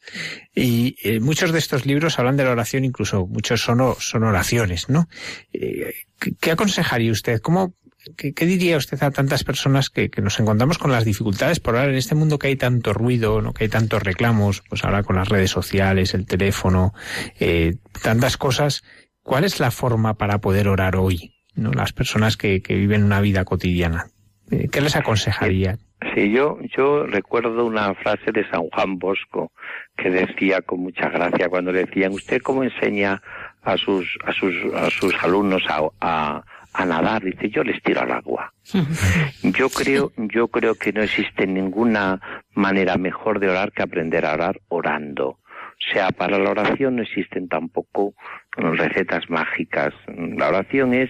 [0.53, 4.89] Y eh, muchos de estos libros hablan de la oración, incluso muchos son, son oraciones,
[4.89, 5.07] ¿no?
[5.53, 5.93] Eh,
[6.39, 7.39] ¿Qué aconsejaría usted?
[7.39, 7.73] ¿Cómo
[8.16, 11.97] ¿Qué, diría usted a tantas personas que, nos encontramos con las dificultades por ahora en
[11.97, 15.51] este mundo que hay tanto ruido, que hay tantos reclamos, pues ahora con las redes
[15.51, 16.93] sociales, el teléfono,
[17.39, 18.84] eh, tantas cosas?
[19.24, 21.34] ¿Cuál es la forma para poder orar hoy?
[21.55, 21.72] ¿no?
[21.72, 24.05] Las personas que, viven una vida cotidiana.
[24.51, 25.78] Eh, ¿Qué les aconsejaría?
[26.14, 29.51] Sí, yo, yo recuerdo una frase de San Juan Bosco
[29.97, 33.22] que decía con mucha gracia cuando le decían, ¿usted cómo enseña
[33.64, 36.43] a sus, a sus, a sus alumnos a a
[36.86, 38.53] nadar, dice, yo les tiro al agua.
[39.43, 42.20] Yo creo, yo creo que no existe ninguna
[42.53, 45.30] manera mejor de orar que aprender a orar orando.
[45.30, 48.13] O sea, para la oración no existen tampoco
[48.57, 49.93] recetas mágicas.
[50.07, 51.09] La oración es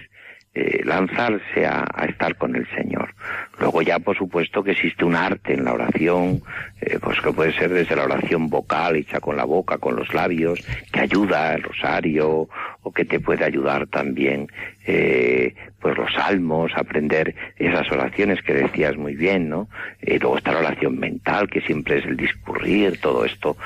[0.54, 3.14] eh, lanzarse a, estar con el Señor.
[3.58, 6.40] Luego ya, por supuesto, que existe un arte en la oración,
[6.80, 10.12] eh, pues que puede ser desde la oración vocal, hecha con la boca, con los
[10.14, 12.48] labios, que ayuda el rosario,
[12.82, 14.46] o que te puede ayudar también
[14.86, 19.68] eh, pues los salmos, aprender esas oraciones que decías muy bien, ¿no?
[20.00, 23.56] Eh, luego está la oración mental, que siempre es el discurrir, todo esto,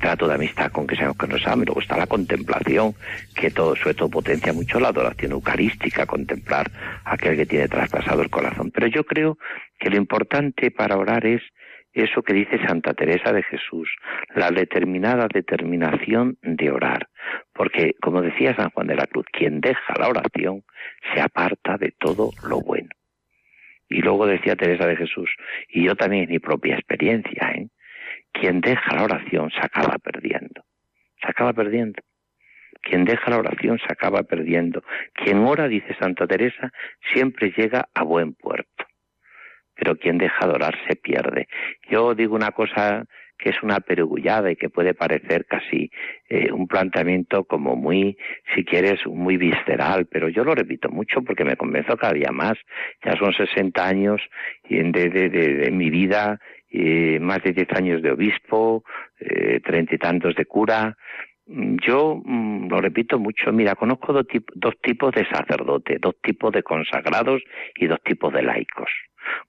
[0.00, 1.66] trato de amistad con que seamos que nos amen.
[1.66, 2.94] Luego está la contemplación,
[3.34, 6.70] que todo, sobre potencia mucho la adoración eucarística, contemplar
[7.04, 8.70] aquel que tiene traspasado el corazón.
[8.70, 9.38] Pero creo
[9.78, 11.42] que lo importante para orar es
[11.92, 13.88] eso que dice Santa Teresa de Jesús,
[14.34, 17.08] la determinada determinación de orar.
[17.52, 20.64] Porque, como decía San Juan de la Cruz, quien deja la oración
[21.12, 22.90] se aparta de todo lo bueno.
[23.88, 25.30] Y luego decía Teresa de Jesús,
[25.68, 27.68] y yo también en mi propia experiencia, ¿eh?
[28.32, 30.62] quien deja la oración se acaba perdiendo.
[31.20, 32.00] Se acaba perdiendo.
[32.82, 34.84] Quien deja la oración se acaba perdiendo.
[35.14, 36.70] Quien ora, dice Santa Teresa,
[37.12, 38.87] siempre llega a buen puerto
[39.78, 41.48] pero quien deja de orar se pierde.
[41.88, 43.04] Yo digo una cosa
[43.38, 45.90] que es una perugullada y que puede parecer casi
[46.28, 48.18] eh, un planteamiento como muy,
[48.54, 52.54] si quieres, muy visceral, pero yo lo repito mucho porque me convenzo cada día más.
[53.04, 54.20] Ya son 60 años
[54.68, 58.82] y de, de, de, mi vida, eh, más de 10 años de obispo,
[59.20, 60.96] eh, treinta y tantos de cura.
[61.46, 66.64] Yo mm, lo repito mucho, mira, conozco dos, dos tipos de sacerdotes, dos tipos de
[66.64, 67.40] consagrados
[67.76, 68.90] y dos tipos de laicos.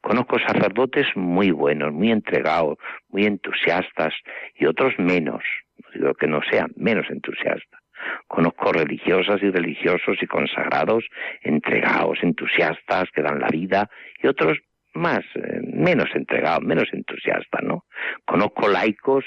[0.02, 2.78] Conozco sacerdotes muy buenos, muy entregados,
[3.10, 4.14] muy entusiastas
[4.56, 5.44] y otros menos,
[5.78, 7.80] no digo que no sean menos entusiastas.
[8.28, 11.06] Conozco religiosas y religiosos y consagrados,
[11.42, 13.90] entregados, entusiastas, que dan la vida,
[14.22, 14.58] y otros
[14.94, 17.86] más, eh, menos entregados, menos entusiastas, ¿no?
[18.26, 19.26] Conozco laicos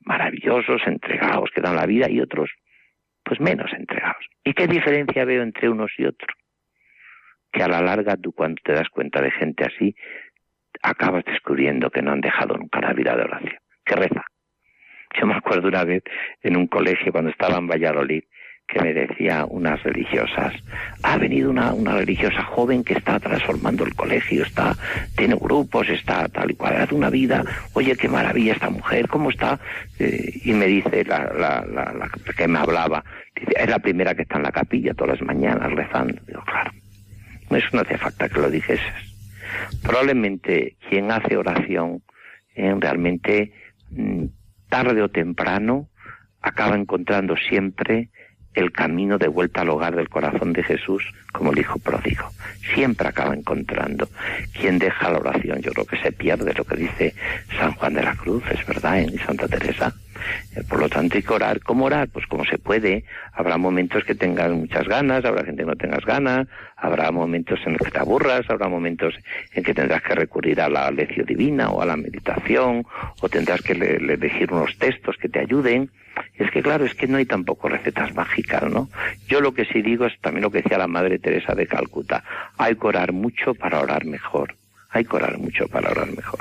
[0.00, 2.50] maravillosos, entregados, que dan la vida, y otros,
[3.24, 4.24] pues menos entregados.
[4.44, 6.36] ¿Y qué diferencia veo entre unos y otros?
[7.54, 9.94] Que a la larga tú cuando te das cuenta de gente así,
[10.82, 14.24] acabas descubriendo que no han dejado nunca la vida de oración, que reza.
[15.18, 16.02] Yo me acuerdo una vez
[16.42, 18.24] en un colegio cuando estaba en Valladolid,
[18.66, 20.54] que me decía unas religiosas,
[21.02, 24.74] ha venido una, una religiosa joven que está transformando el colegio, está,
[25.16, 27.44] tiene grupos, está tal y cual, hace una vida,
[27.74, 29.60] oye, qué maravilla esta mujer, ¿cómo está?
[29.98, 33.04] Eh, y me dice la, la, la, que me hablaba,
[33.36, 36.18] dice, es la primera que está en la capilla todas las mañanas rezando.
[36.26, 36.70] Digo, claro,
[37.56, 38.92] eso no hace falta que lo dijeses.
[39.82, 42.02] Probablemente quien hace oración
[42.54, 43.52] eh, realmente
[43.90, 44.24] mm,
[44.68, 45.88] tarde o temprano
[46.40, 48.10] acaba encontrando siempre
[48.54, 51.02] el camino de vuelta al hogar del corazón de Jesús
[51.32, 52.30] como el hijo pródigo.
[52.74, 54.08] Siempre acaba encontrando.
[54.52, 57.14] Quien deja la oración, yo creo que se pierde lo que dice
[57.58, 59.92] San Juan de la Cruz, es verdad, en Santa Teresa.
[60.56, 61.60] Eh, por lo tanto, hay que orar.
[61.60, 62.08] ¿Cómo orar?
[62.08, 63.04] Pues como se puede.
[63.32, 67.72] Habrá momentos que tengas muchas ganas, habrá gente que no tengas ganas, habrá momentos en
[67.74, 69.14] los que te aburras, habrá momentos
[69.52, 72.86] en que tendrás que recurrir a la lección divina o a la meditación,
[73.20, 75.90] o tendrás que elegir unos textos que te ayuden.
[76.36, 78.88] Es que claro, es que no hay tampoco recetas mágicas, ¿no?
[79.26, 82.22] Yo lo que sí digo es también lo que decía la Madre Teresa de Calcuta,
[82.56, 84.54] hay que orar mucho para orar mejor.
[84.90, 86.38] Hay que orar mucho para orar mejor.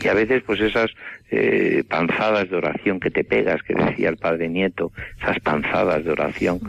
[0.00, 0.92] Y a veces, pues esas
[1.30, 6.12] eh, panzadas de oración que te pegas, que decía el Padre Nieto, esas panzadas de
[6.12, 6.60] oración,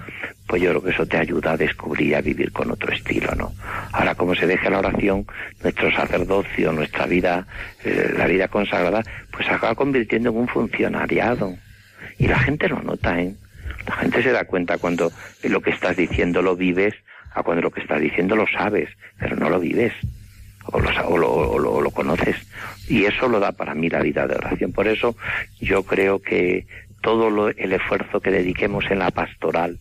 [0.47, 3.53] pues yo creo que eso te ayuda a descubrir, a vivir con otro estilo, ¿no?
[3.91, 5.25] Ahora, como se deja la oración,
[5.61, 7.45] nuestro sacerdocio, nuestra vida,
[7.83, 11.53] eh, la vida consagrada, pues acaba convirtiendo en un funcionariado
[12.17, 13.33] y la gente lo nota, ¿eh?
[13.87, 15.11] La gente se da cuenta cuando
[15.43, 16.93] lo que estás diciendo lo vives,
[17.33, 18.89] a cuando lo que estás diciendo lo sabes,
[19.19, 19.93] pero no lo vives.
[20.69, 20.89] O lo,
[21.31, 22.35] o lo, conoces.
[22.87, 24.71] Y eso lo da para mí la vida de oración.
[24.71, 25.15] Por eso
[25.59, 26.65] yo creo que
[27.01, 29.79] todo el esfuerzo que dediquemos en la pastoral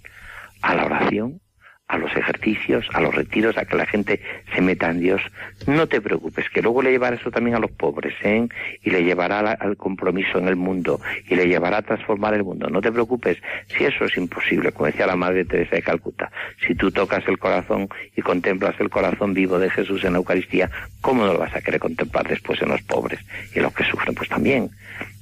[0.62, 1.40] a la oración
[1.88, 4.20] a los ejercicios, a los retiros, a que la gente
[4.54, 5.22] se meta en Dios,
[5.66, 8.48] no te preocupes, que luego le llevará eso también a los pobres, ¿eh?
[8.82, 12.68] y le llevará al compromiso en el mundo, y le llevará a transformar el mundo.
[12.68, 16.30] No te preocupes, si eso es imposible, como decía la Madre Teresa de Calcuta,
[16.66, 20.70] si tú tocas el corazón y contemplas el corazón vivo de Jesús en la Eucaristía,
[21.00, 23.20] ¿cómo no lo vas a querer contemplar después en los pobres
[23.54, 24.14] y en los que sufren?
[24.14, 24.70] Pues también.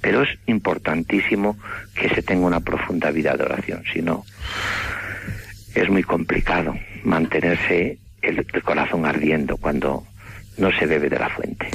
[0.01, 1.59] Pero es importantísimo
[1.95, 4.25] que se tenga una profunda vida de oración, si no
[5.75, 10.05] es muy complicado mantenerse el, corazón ardiendo cuando
[10.57, 11.69] no se bebe de la fuente.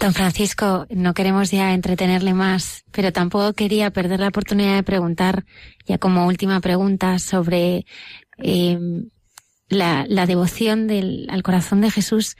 [0.00, 5.44] Don Francisco, no queremos ya entretenerle más, pero tampoco quería perder la oportunidad de preguntar,
[5.86, 7.84] ya como última pregunta, sobre
[8.38, 9.08] em,
[9.68, 12.36] la, devoción del, al corazón de Jesús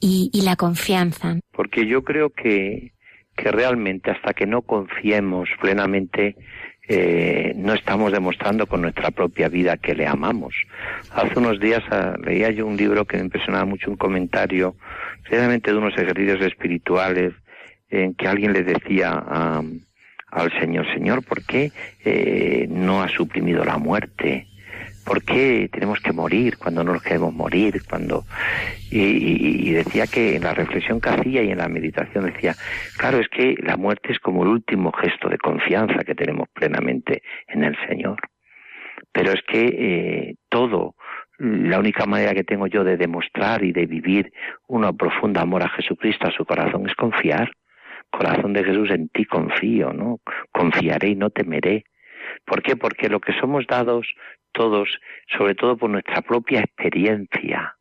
[0.00, 1.38] y, y, la confianza.
[1.52, 2.92] Porque yo creo que,
[3.36, 6.36] que realmente hasta que no confiemos plenamente
[6.88, 10.54] eh, no estamos demostrando con nuestra propia vida que le amamos.
[11.12, 14.76] Hace unos días ah, leía yo un libro que me impresionaba mucho, un comentario,
[15.22, 17.34] precisamente de unos ejercicios espirituales,
[17.90, 19.22] en que alguien le decía
[20.30, 21.70] al Señor, Señor, ¿por qué
[22.04, 24.46] eh, no ha suprimido la muerte?
[25.06, 27.80] ¿Por qué tenemos que morir cuando no nos queremos morir?
[27.88, 28.24] Cuando
[28.90, 32.54] y, decía que en la reflexión que hacía y en la meditación decía,
[32.98, 37.22] claro, es que la muerte es como el último gesto de confianza que tenemos plenamente
[37.46, 38.16] en el Señor.
[39.12, 40.96] Pero es que eh, todo,
[41.38, 44.32] la única manera que tengo yo de demostrar y de vivir
[44.66, 47.52] un profundo amor a Jesucristo, a su corazón, es confiar.
[48.10, 50.18] Corazón de Jesús, en ti confío, ¿no?
[50.50, 51.84] Confiaré y no temeré.
[52.44, 52.76] ¿Por qué?
[52.76, 54.06] Porque lo que somos dados
[54.56, 54.88] todos,
[55.36, 57.76] sobre todo por nuestra propia experiencia,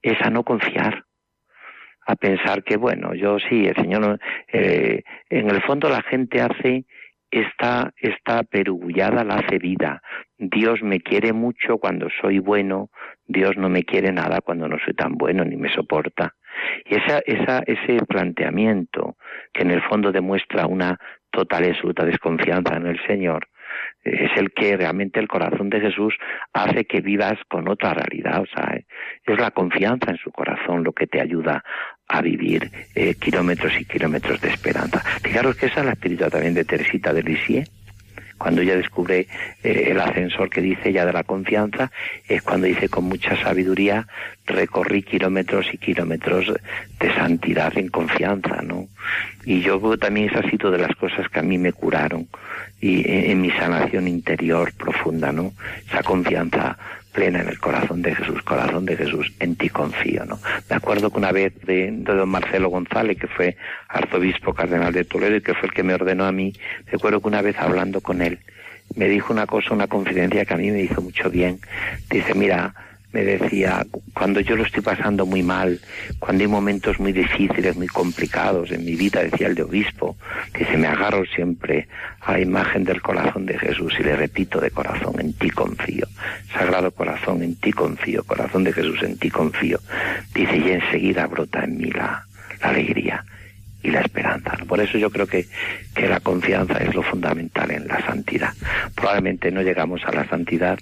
[0.00, 1.04] es a no confiar,
[2.06, 4.20] a pensar que, bueno, yo sí, el Señor,
[4.52, 6.84] eh, en el fondo la gente hace
[7.30, 9.58] esta, esta perugullada la hace.
[10.38, 12.90] Dios me quiere mucho cuando soy bueno,
[13.26, 16.34] Dios no me quiere nada cuando no soy tan bueno ni me soporta.
[16.84, 19.16] Y esa, esa, ese planteamiento,
[19.52, 20.98] que en el fondo demuestra una
[21.30, 23.48] total y absoluta desconfianza en el Señor,
[24.04, 26.14] es el que realmente el corazón de Jesús
[26.52, 28.78] hace que vivas con otra realidad, o sea,
[29.26, 31.64] es la confianza en su corazón lo que te ayuda
[32.06, 35.00] a vivir eh, kilómetros y kilómetros de esperanza.
[35.22, 37.70] Fijaros que esa es la espiritualidad también de Teresita de Lisieux,
[38.38, 39.26] cuando ella descubre
[39.62, 41.90] eh, el ascensor que dice ya de la confianza,
[42.28, 44.06] es cuando dice con mucha sabiduría,
[44.46, 46.52] recorrí kilómetros y kilómetros
[47.00, 48.86] de santidad en confianza, ¿no?
[49.44, 52.26] Y yo también esa ha sido de las cosas que a mí me curaron
[52.84, 55.54] y en, mi sanación interior profunda, ¿no?
[55.88, 56.76] Esa confianza
[57.14, 60.38] plena en el corazón de Jesús, corazón de Jesús, en ti confío, ¿no?
[60.68, 63.56] Me acuerdo que una vez de, don Marcelo González, que fue
[63.88, 66.52] arzobispo cardenal de Toledo y que fue el que me ordenó a mí,
[66.84, 68.38] me acuerdo que una vez hablando con él,
[68.96, 71.60] me dijo una cosa, una confidencia que a mí me hizo mucho bien.
[72.10, 72.74] Dice, mira,
[73.14, 75.80] me decía, cuando yo lo estoy pasando muy mal,
[76.18, 80.16] cuando hay momentos muy difíciles, muy complicados en mi vida, decía el de obispo,
[80.58, 81.86] dice, me agarro siempre
[82.22, 86.08] a la imagen del corazón de Jesús y le repito de corazón, en ti confío.
[86.52, 89.78] Sagrado corazón, en ti confío, corazón de Jesús, en ti confío.
[90.34, 92.26] Dice, y enseguida brota en mí la,
[92.62, 93.24] alegría
[93.80, 94.56] y la esperanza.
[94.66, 95.46] Por eso yo creo que,
[95.94, 98.52] que la confianza es lo fundamental en la santidad.
[98.96, 100.80] Probablemente no llegamos a la santidad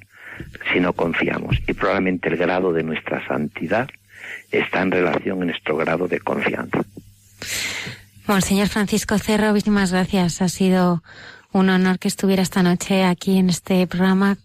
[0.72, 1.56] si no confiamos.
[1.66, 3.88] Y probablemente el grado de nuestra santidad
[4.50, 6.82] está en relación a nuestro grado de confianza.
[8.26, 10.42] Monseñor Francisco Cerro, muchísimas gracias.
[10.42, 11.02] Ha sido
[11.52, 14.36] un honor que estuviera esta noche aquí en este programa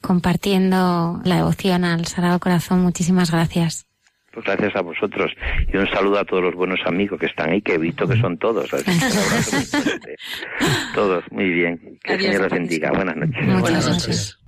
[0.00, 2.80] compartiendo la devoción al Sagrado Corazón.
[2.80, 3.86] Muchísimas gracias.
[4.32, 5.32] Pues gracias a vosotros
[5.72, 8.16] y un saludo a todos los buenos amigos que están ahí, que he visto que
[8.20, 8.70] son todos.
[10.94, 11.98] todos, muy bien.
[12.04, 12.92] Que el Señor los bendiga.
[12.92, 13.60] Buenas noches.
[13.60, 14.39] Buenas noches.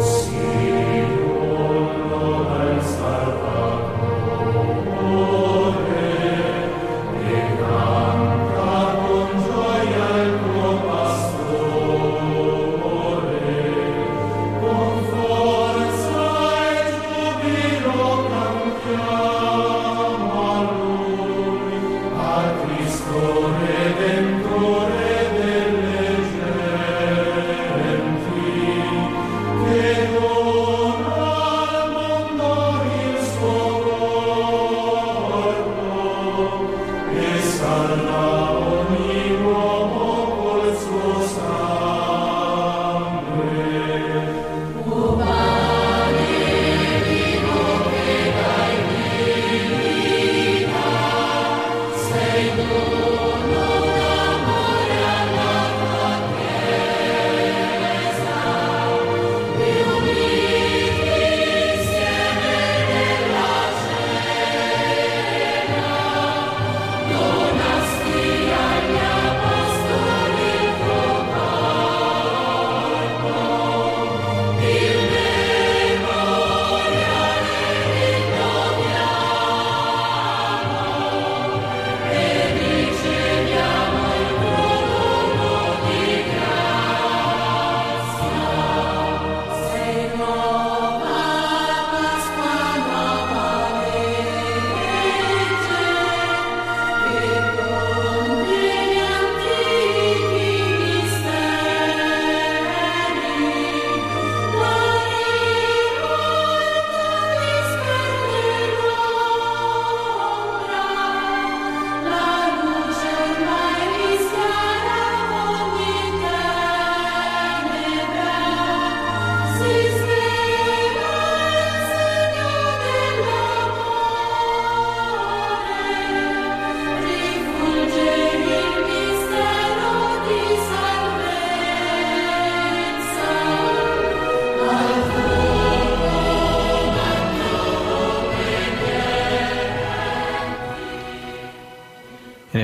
[0.00, 0.61] Senhor.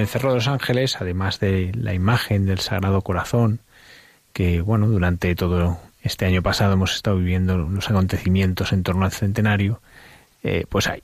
[0.09, 3.61] Cerro de los Ángeles, además de la imagen del Sagrado Corazón,
[4.32, 9.12] que bueno, durante todo este año pasado hemos estado viviendo los acontecimientos en torno al
[9.12, 9.80] centenario,
[10.42, 11.02] eh, pues hay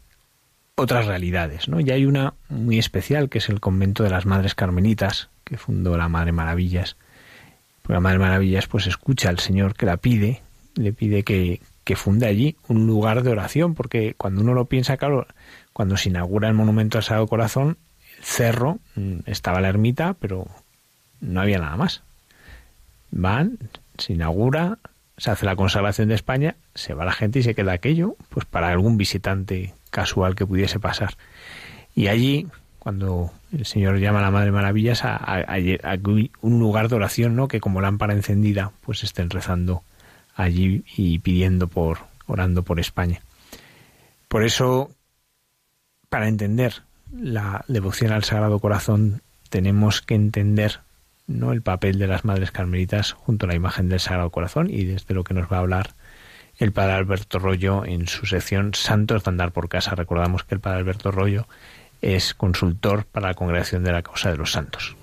[0.77, 1.81] otras realidades, ¿no?
[1.81, 5.97] Y hay una muy especial que es el convento de las Madres Carmelitas que fundó
[5.97, 6.97] la Madre Maravillas.
[7.83, 10.43] Pues la Madre Maravillas pues escucha al Señor que la pide,
[10.75, 14.97] le pide que, que funde allí un lugar de oración, porque cuando uno lo piensa,
[14.97, 15.27] claro,
[15.73, 17.77] cuando se inaugura el monumento al Sagrado Corazón,
[18.25, 20.49] cerro mm, estaba la ermita, pero
[21.21, 22.03] no había nada más.
[23.11, 23.59] Van,
[23.99, 24.79] se inaugura,
[25.17, 28.47] se hace la consagración de España, se va la gente y se queda aquello, pues
[28.47, 31.17] para algún visitante casual que pudiese pasar.
[31.95, 32.49] Y allí,
[32.81, 35.59] cuando el Señor llama a la Madre Maravillas, a, a,
[36.41, 37.47] un lugar de oración, ¿no?
[37.47, 39.83] Que como lámpara encendida, pues estén rezando
[40.35, 43.21] allí y pidiendo por, orando por España.
[44.27, 44.91] Por eso,
[46.09, 46.83] para entender
[47.21, 50.81] la devoción al Sagrado Corazón tenemos que entender
[51.27, 54.85] no el papel de las madres carmelitas junto a la imagen del Sagrado Corazón y
[54.85, 55.95] desde lo que nos va a hablar
[56.59, 59.95] el padre Alberto Rollo en su sección Santos de andar por casa.
[59.95, 61.47] Recordamos que el padre Alberto Rollo
[62.03, 64.97] es consultor para la Congregación de la Causa de los Santos.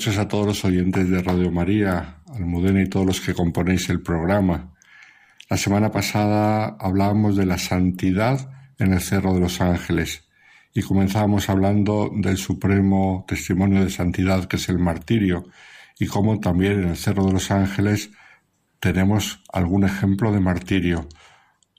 [0.00, 4.00] Noches a todos los oyentes de Radio María, Almudena y todos los que componéis el
[4.00, 4.72] programa.
[5.50, 10.26] La semana pasada hablábamos de la santidad en el Cerro de los Ángeles
[10.72, 15.44] y comenzábamos hablando del supremo testimonio de santidad que es el martirio
[15.98, 18.10] y cómo también en el Cerro de los Ángeles
[18.78, 21.08] tenemos algún ejemplo de martirio,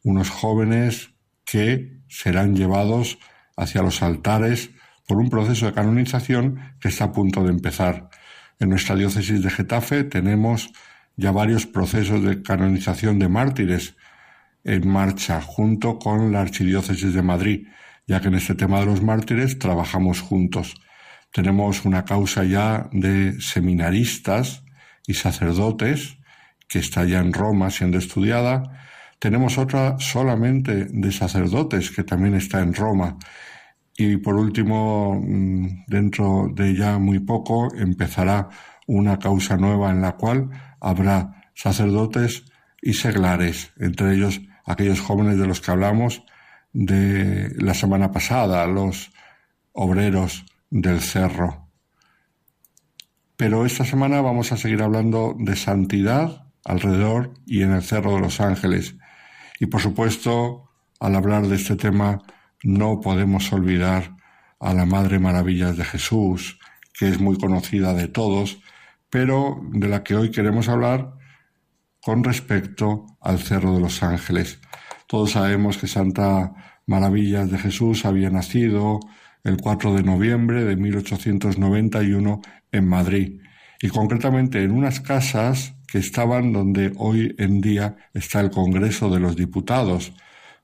[0.03, 1.09] unos jóvenes
[1.43, 3.17] que serán llevados
[3.57, 4.69] hacia los altares
[5.11, 8.07] por un proceso de canonización que está a punto de empezar.
[8.61, 10.71] En nuestra diócesis de Getafe tenemos
[11.17, 13.97] ya varios procesos de canonización de mártires
[14.63, 17.67] en marcha junto con la Archidiócesis de Madrid,
[18.07, 20.75] ya que en este tema de los mártires trabajamos juntos.
[21.33, 24.63] Tenemos una causa ya de seminaristas
[25.07, 26.19] y sacerdotes
[26.69, 28.63] que está ya en Roma siendo estudiada.
[29.19, 33.17] Tenemos otra solamente de sacerdotes que también está en Roma.
[34.03, 38.49] Y por último, mm, dentro de ya muy poco, empezará
[38.87, 40.49] una causa nueva en la cual
[40.79, 42.45] habrá sacerdotes
[42.81, 46.23] y seglares, entre ellos aquellos jóvenes de los que hablamos
[46.73, 49.11] de la semana pasada, los
[49.71, 51.67] obreros del cerro.
[53.37, 58.21] Pero esta semana vamos a seguir hablando de santidad alrededor y en el Cerro de
[58.21, 58.95] los Ángeles.
[59.59, 62.23] Y por supuesto, al hablar de este tema,
[62.63, 64.15] no podemos olvidar
[64.59, 66.59] a la Madre Maravillas de Jesús,
[66.97, 68.59] que es muy conocida de todos,
[69.09, 71.13] pero de la que hoy queremos hablar
[72.01, 74.59] con respecto al Cerro de los Ángeles.
[75.07, 76.53] Todos sabemos que Santa
[76.85, 78.99] Maravillas de Jesús había nacido
[79.43, 82.41] el 4 de noviembre de 1891
[82.71, 83.41] en Madrid
[83.81, 89.19] y concretamente en unas casas que estaban donde hoy en día está el Congreso de
[89.19, 90.13] los Diputados.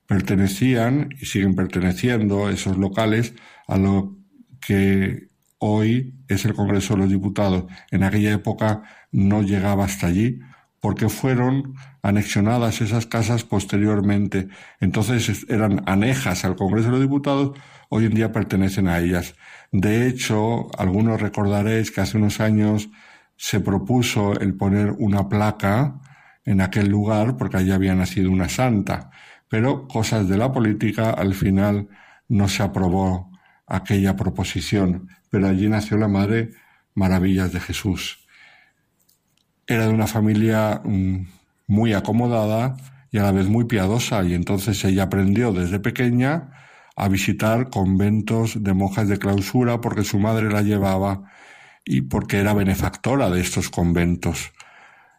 [0.07, 3.33] Pertenecían y siguen perteneciendo esos locales
[3.67, 4.17] a lo
[4.59, 5.29] que
[5.59, 7.65] hoy es el Congreso de los Diputados.
[7.91, 10.39] En aquella época no llegaba hasta allí
[10.79, 14.47] porque fueron anexionadas esas casas posteriormente.
[14.79, 17.57] Entonces eran anejas al Congreso de los Diputados,
[17.89, 19.35] hoy en día pertenecen a ellas.
[19.71, 22.89] De hecho, algunos recordaréis que hace unos años
[23.35, 25.99] se propuso el poner una placa
[26.45, 29.11] en aquel lugar porque allí había nacido una santa,
[29.49, 31.87] pero cosas de la política al final
[32.27, 33.31] no se aprobó
[33.65, 36.51] aquella proposición, pero allí nació la Madre
[36.93, 38.25] Maravillas de Jesús.
[39.67, 41.27] Era de una familia mm,
[41.67, 42.75] muy acomodada
[43.11, 46.49] y a la vez muy piadosa y entonces ella aprendió desde pequeña
[46.95, 51.23] a visitar conventos de monjas de clausura porque su madre la llevaba
[51.85, 54.51] y porque era benefactora de estos conventos.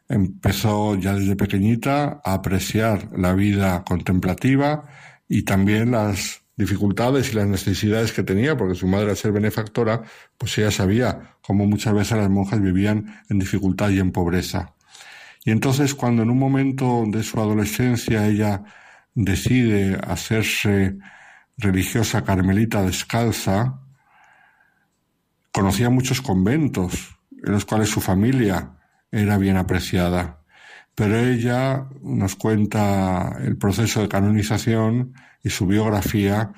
[0.09, 4.85] Empezó ya desde pequeñita a apreciar la vida contemplativa
[5.29, 10.03] y también las dificultades y las necesidades que tenía, porque su madre al ser benefactora,
[10.37, 14.75] pues ella sabía cómo muchas veces las monjas vivían en dificultad y en pobreza.
[15.45, 18.65] Y entonces cuando en un momento de su adolescencia ella
[19.15, 20.99] decide hacerse
[21.59, 23.83] religiosa carmelita descalza,
[25.59, 28.78] Conocía muchos conventos en los cuales su familia
[29.11, 30.43] era bien apreciada,
[30.95, 36.53] pero ella nos cuenta el proceso de canonización y su biografía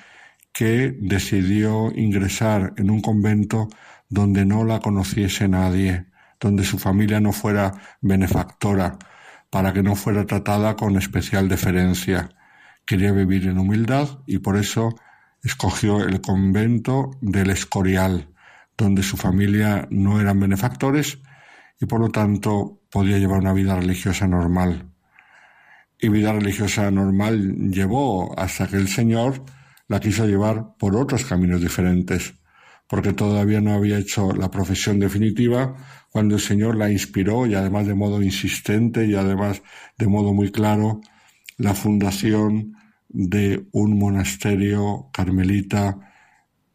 [0.53, 3.69] que decidió ingresar en un convento
[4.09, 6.07] donde no la conociese nadie,
[6.41, 8.99] donde su familia no fuera benefactora,
[9.51, 12.31] para que no fuera tratada con especial deferencia.
[12.87, 14.95] Quería vivir en humildad y por eso
[15.43, 18.29] escogió el convento del Escorial,
[18.77, 21.19] donde su familia no eran benefactores
[21.81, 24.91] y por lo tanto podía llevar una vida religiosa normal.
[25.99, 29.45] Y vida religiosa normal llevó hasta que el Señor
[29.89, 32.35] la quiso llevar por otros caminos diferentes,
[32.87, 35.75] porque todavía no había hecho la profesión definitiva
[36.11, 39.63] cuando el Señor la inspiró y además de modo insistente y además
[39.97, 41.01] de modo muy claro
[41.57, 42.75] la fundación
[43.09, 45.99] de un monasterio carmelita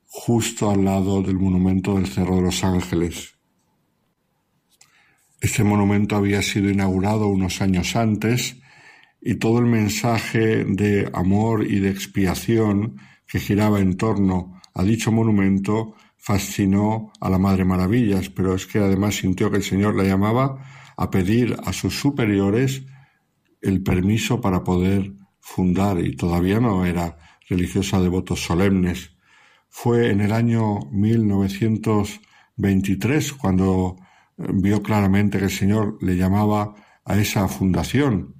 [0.06, 3.35] justo al lado del monumento del Cerro de los Ángeles.
[5.46, 8.58] Este monumento había sido inaugurado unos años antes
[9.22, 15.12] y todo el mensaje de amor y de expiación que giraba en torno a dicho
[15.12, 20.04] monumento fascinó a la Madre Maravillas, pero es que además sintió que el Señor la
[20.04, 20.66] llamaba
[20.98, 22.82] a pedir a sus superiores
[23.62, 29.12] el permiso para poder fundar, y todavía no era religiosa de votos solemnes,
[29.70, 33.98] fue en el año 1923 cuando
[34.38, 36.74] vio claramente que el Señor le llamaba
[37.04, 38.36] a esa fundación,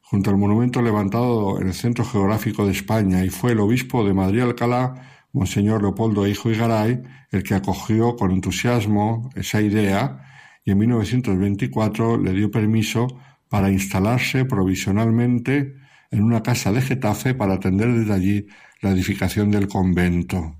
[0.00, 4.14] junto al monumento levantado en el centro geográfico de España, y fue el obispo de
[4.14, 4.94] Madrid Alcalá,
[5.32, 10.22] Monseñor Leopoldo Hijo Garay, el que acogió con entusiasmo esa idea
[10.64, 13.06] y en 1924 le dio permiso
[13.48, 15.76] para instalarse provisionalmente
[16.10, 18.46] en una casa de Getafe para atender desde allí
[18.80, 20.56] la edificación del convento.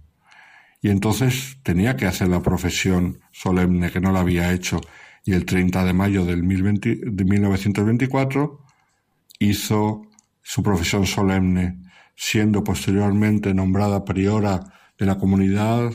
[0.86, 4.80] Y entonces tenía que hacer la profesión solemne, que no la había hecho.
[5.24, 8.60] Y el 30 de mayo del de 1924
[9.40, 10.02] hizo
[10.42, 11.82] su profesión solemne,
[12.14, 14.60] siendo posteriormente nombrada priora
[14.96, 15.92] de la comunidad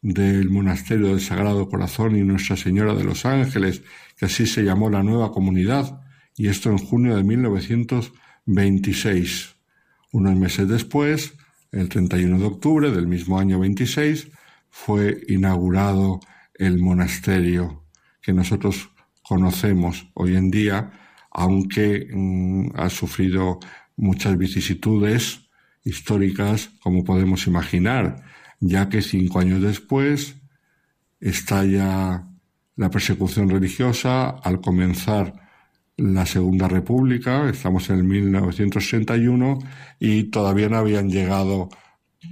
[0.00, 3.82] del Monasterio del Sagrado Corazón y Nuestra Señora de los Ángeles,
[4.16, 6.00] que así se llamó la nueva comunidad,
[6.34, 9.56] y esto en junio de 1926.
[10.12, 11.34] Unos meses después,
[11.74, 14.28] el 31 de octubre del mismo año 26,
[14.70, 16.20] fue inaugurado
[16.54, 17.84] el monasterio
[18.22, 18.90] que nosotros
[19.22, 20.92] conocemos hoy en día,
[21.30, 23.58] aunque mm, ha sufrido
[23.96, 25.48] muchas vicisitudes
[25.84, 28.24] históricas, como podemos imaginar,
[28.60, 30.36] ya que cinco años después
[31.20, 32.26] estalla
[32.76, 35.43] la persecución religiosa al comenzar
[35.96, 39.58] la Segunda República, estamos en el 1961
[40.00, 41.68] y todavía no habían llegado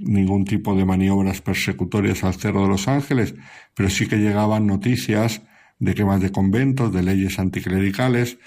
[0.00, 3.34] ningún tipo de maniobras persecutorias al Cerro de los Ángeles,
[3.74, 5.42] pero sí que llegaban noticias
[5.78, 8.38] de quemas de conventos, de leyes anticlericales,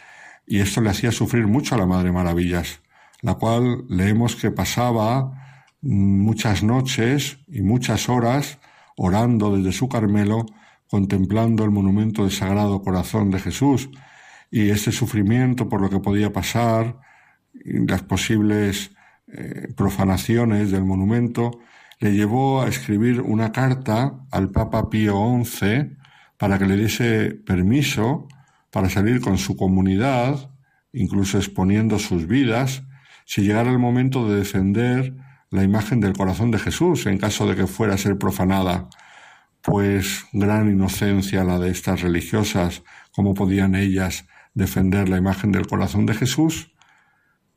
[0.47, 2.81] y esto le hacía sufrir mucho a la Madre Maravillas,
[3.21, 8.59] la cual leemos que pasaba muchas noches y muchas horas
[8.97, 10.45] orando desde su Carmelo,
[10.89, 13.89] contemplando el monumento del Sagrado Corazón de Jesús,
[14.51, 16.97] y ese sufrimiento por lo que podía pasar,
[17.63, 18.91] las posibles
[19.27, 21.59] eh, profanaciones del monumento,
[21.99, 25.97] le llevó a escribir una carta al Papa Pío XI
[26.37, 28.27] para que le diese permiso
[28.71, 30.51] para salir con su comunidad,
[30.91, 32.83] incluso exponiendo sus vidas,
[33.25, 35.15] si llegara el momento de defender
[35.49, 38.89] la imagen del corazón de Jesús en caso de que fuera a ser profanada.
[39.61, 46.07] Pues gran inocencia la de estas religiosas, cómo podían ellas defender la imagen del corazón
[46.07, 46.71] de Jesús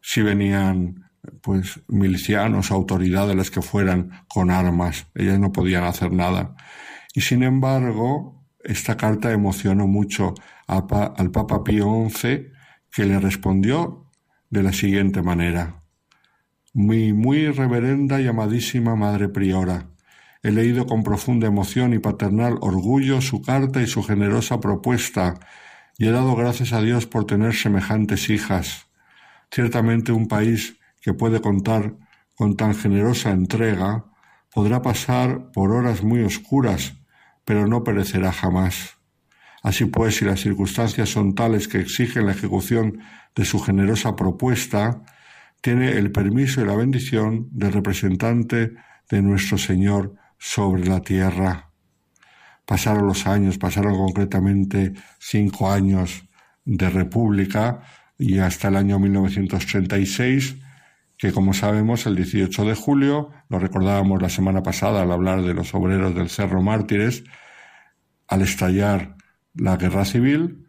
[0.00, 1.10] si venían
[1.42, 6.54] pues milicianos, autoridades las que fueran con armas, ellas no podían hacer nada.
[7.14, 10.34] Y sin embargo, esta carta emocionó mucho
[10.66, 12.48] al Papa Pío XI,
[12.90, 14.06] que le respondió
[14.50, 15.82] de la siguiente manera.
[16.72, 19.90] Mi muy reverenda y amadísima Madre Priora,
[20.42, 25.34] he leído con profunda emoción y paternal orgullo su carta y su generosa propuesta
[25.98, 28.86] y he dado gracias a Dios por tener semejantes hijas.
[29.50, 31.96] Ciertamente un país que puede contar
[32.36, 34.04] con tan generosa entrega
[34.54, 36.94] podrá pasar por horas muy oscuras,
[37.44, 38.96] pero no perecerá jamás.
[39.62, 43.00] Así pues, si las circunstancias son tales que exigen la ejecución
[43.34, 45.02] de su generosa propuesta,
[45.60, 48.74] tiene el permiso y la bendición del representante
[49.10, 51.67] de nuestro Señor sobre la tierra.
[52.68, 56.22] Pasaron los años, pasaron concretamente cinco años
[56.66, 57.80] de república
[58.18, 60.56] y hasta el año 1936,
[61.16, 65.54] que como sabemos el 18 de julio, lo recordábamos la semana pasada al hablar de
[65.54, 67.24] los obreros del Cerro Mártires,
[68.26, 69.16] al estallar
[69.54, 70.66] la guerra civil,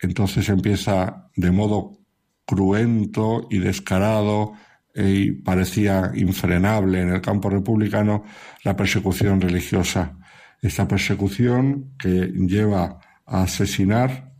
[0.00, 2.00] entonces empieza de modo
[2.44, 4.54] cruento y descarado
[4.92, 8.24] y parecía infrenable en el campo republicano
[8.64, 10.18] la persecución religiosa
[10.62, 14.32] esta persecución que lleva a asesinar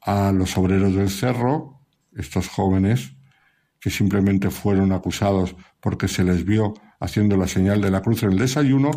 [0.00, 1.80] a los obreros del cerro,
[2.16, 3.14] estos jóvenes
[3.80, 8.32] que simplemente fueron acusados porque se les vio haciendo la señal de la cruz en
[8.32, 8.90] el desayuno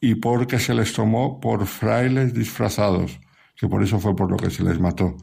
[0.00, 3.18] y porque se les tomó por frailes disfrazados,
[3.56, 5.16] que por eso fue por lo que se les mató.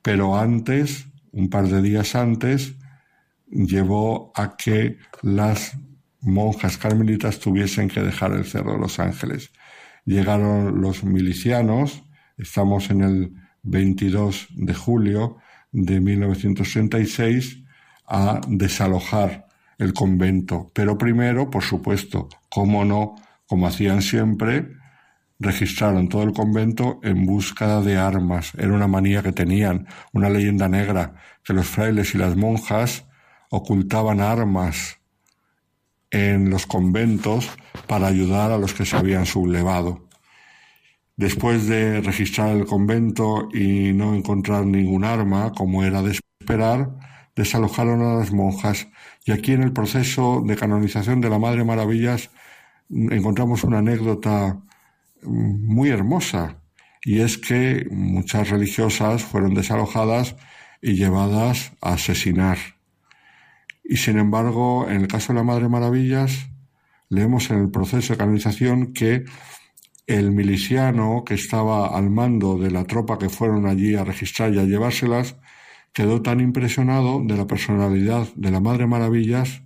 [0.00, 2.74] Pero antes, un par de días antes,
[3.46, 5.76] llevó a que las
[6.20, 9.50] monjas carmelitas tuviesen que dejar el Cerro de los Ángeles
[10.04, 12.02] llegaron los milicianos,
[12.36, 15.36] estamos en el 22 de julio
[15.70, 17.62] de 1936,
[18.06, 19.46] a desalojar
[19.78, 20.70] el convento.
[20.74, 23.16] Pero primero, por supuesto, como no,
[23.46, 24.68] como hacían siempre,
[25.38, 28.52] registraron todo el convento en búsqueda de armas.
[28.56, 33.06] Era una manía que tenían, una leyenda negra, que los frailes y las monjas
[33.50, 34.98] ocultaban armas
[36.12, 37.50] en los conventos
[37.88, 40.08] para ayudar a los que se habían sublevado.
[41.16, 46.90] Después de registrar el convento y no encontrar ningún arma, como era de esperar,
[47.34, 48.88] desalojaron a las monjas
[49.24, 52.30] y aquí en el proceso de canonización de la Madre Maravillas
[52.90, 54.60] encontramos una anécdota
[55.22, 56.58] muy hermosa
[57.04, 60.36] y es que muchas religiosas fueron desalojadas
[60.80, 62.58] y llevadas a asesinar.
[63.84, 66.48] Y sin embargo, en el caso de la Madre Maravillas,
[67.08, 69.24] leemos en el proceso de canonización que
[70.06, 74.58] el miliciano que estaba al mando de la tropa que fueron allí a registrar y
[74.58, 75.36] a llevárselas,
[75.92, 79.62] quedó tan impresionado de la personalidad de la Madre Maravillas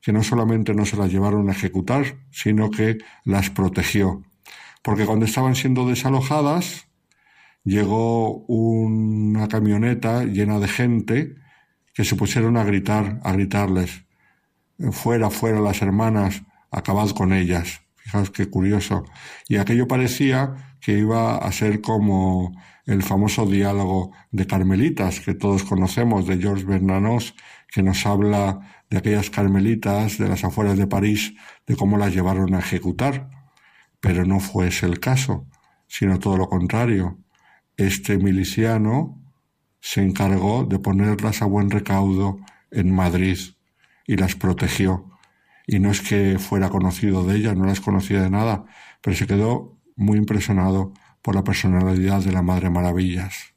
[0.00, 4.22] que no solamente no se las llevaron a ejecutar, sino que las protegió.
[4.82, 6.88] Porque cuando estaban siendo desalojadas,
[7.64, 11.34] llegó una camioneta llena de gente
[11.98, 14.04] que se pusieron a gritar, a gritarles,
[14.92, 17.80] fuera, fuera las hermanas, acabad con ellas.
[17.96, 19.02] Fijaos qué curioso.
[19.48, 22.52] Y aquello parecía que iba a ser como
[22.86, 27.34] el famoso diálogo de Carmelitas que todos conocemos de Georges Bernanos,
[27.66, 31.34] que nos habla de aquellas carmelitas de las afueras de París,
[31.66, 33.28] de cómo las llevaron a ejecutar.
[33.98, 35.48] Pero no fue ese el caso,
[35.88, 37.18] sino todo lo contrario.
[37.76, 39.18] Este miliciano
[39.80, 42.38] se encargó de ponerlas a buen recaudo
[42.70, 43.38] en Madrid
[44.06, 45.10] y las protegió.
[45.66, 48.64] Y no es que fuera conocido de ellas, no las conocía de nada,
[49.02, 50.92] pero se quedó muy impresionado
[51.22, 53.54] por la personalidad de la Madre Maravillas.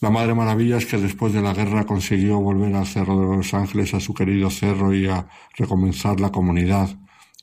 [0.00, 3.92] La Madre Maravillas que después de la guerra consiguió volver al Cerro de los Ángeles,
[3.92, 5.26] a su querido cerro y a
[5.56, 6.88] recomenzar la comunidad.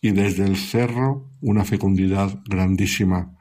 [0.01, 3.36] Y desde el cerro una fecundidad grandísima,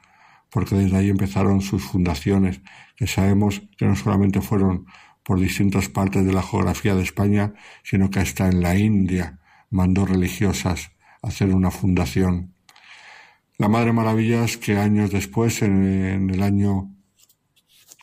[0.51, 2.60] porque desde ahí empezaron sus fundaciones,
[2.97, 4.86] que sabemos que no solamente fueron
[5.23, 9.40] por distintas partes de la geografía de España, sino que hasta en la India
[9.70, 12.55] mandó religiosas hacer una fundación.
[13.59, 16.94] La Madre Maravillas, que años después, en, el año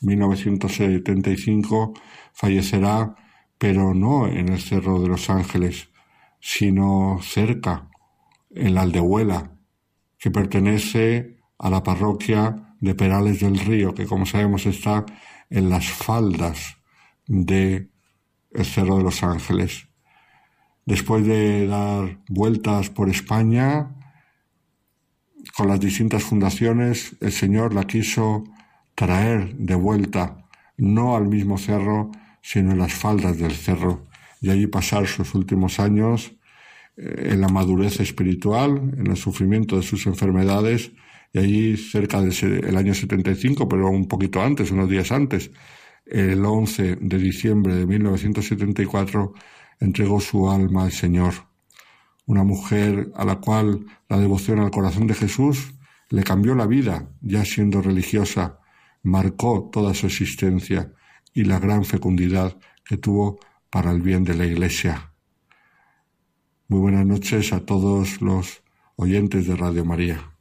[0.02, 1.94] 1975,
[2.34, 3.16] fallecerá,
[3.58, 5.90] pero no en el Cerro de los Ángeles,
[6.40, 7.90] sino cerca,
[8.50, 9.52] en la Aldehuela,
[10.18, 15.06] que pertenece a la parroquia de Perales del Río, que como sabemos está
[15.50, 16.76] en las faldas
[17.26, 17.88] de
[18.52, 19.88] el Cerro de los Ángeles.
[20.86, 23.96] Después de dar vueltas por España,
[25.56, 28.44] con las distintas fundaciones, el Señor la quiso
[28.94, 30.46] traer de vuelta,
[30.76, 32.12] no al mismo cerro,
[32.42, 34.04] sino en las faldas del cerro,
[34.42, 36.34] y allí pasar sus últimos años
[36.98, 40.92] eh, en la madurez espiritual, en el sufrimiento de sus enfermedades,
[41.34, 45.52] y allí cerca del año 75, pero un poquito antes, unos días antes,
[46.06, 49.34] el 11 de diciembre de 1974,
[49.80, 51.34] entregó su alma al Señor
[52.26, 55.74] una mujer a la cual la devoción al corazón de Jesús
[56.10, 58.60] le cambió la vida, ya siendo religiosa,
[59.02, 60.94] marcó toda su existencia
[61.34, 63.40] y la gran fecundidad que tuvo
[63.70, 65.12] para el bien de la Iglesia.
[66.68, 68.64] Muy buenas noches a todos los
[68.96, 70.33] oyentes de Radio María.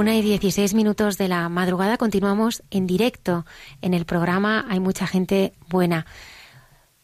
[0.00, 3.44] Una y dieciséis minutos de la madrugada continuamos en directo
[3.82, 6.06] en el programa Hay mucha gente buena.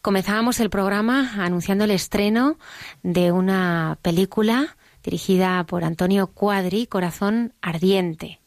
[0.01, 2.57] Comenzábamos el programa anunciando el estreno
[3.03, 8.41] de una película dirigida por Antonio Cuadri, Corazón Ardiente.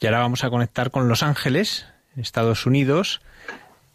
[0.00, 1.86] Y ahora vamos a conectar con Los Ángeles,
[2.16, 3.20] Estados Unidos,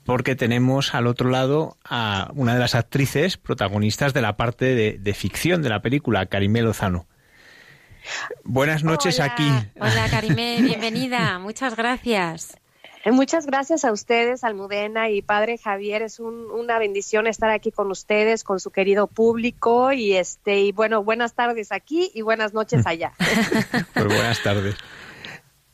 [0.05, 5.13] porque tenemos al otro lado a una de las actrices protagonistas de la parte de,
[5.13, 7.05] ficción de la película, Karimé Lozano.
[8.43, 9.49] Buenas noches aquí.
[9.79, 12.57] Hola Karimé, bienvenida, muchas gracias.
[13.05, 16.01] Eh, muchas gracias a ustedes, Almudena y Padre Javier.
[16.03, 21.03] Es una bendición estar aquí con ustedes, con su querido público y este y bueno,
[21.03, 23.11] buenas tardes aquí y buenas noches allá.
[23.93, 24.75] pues buenas tardes.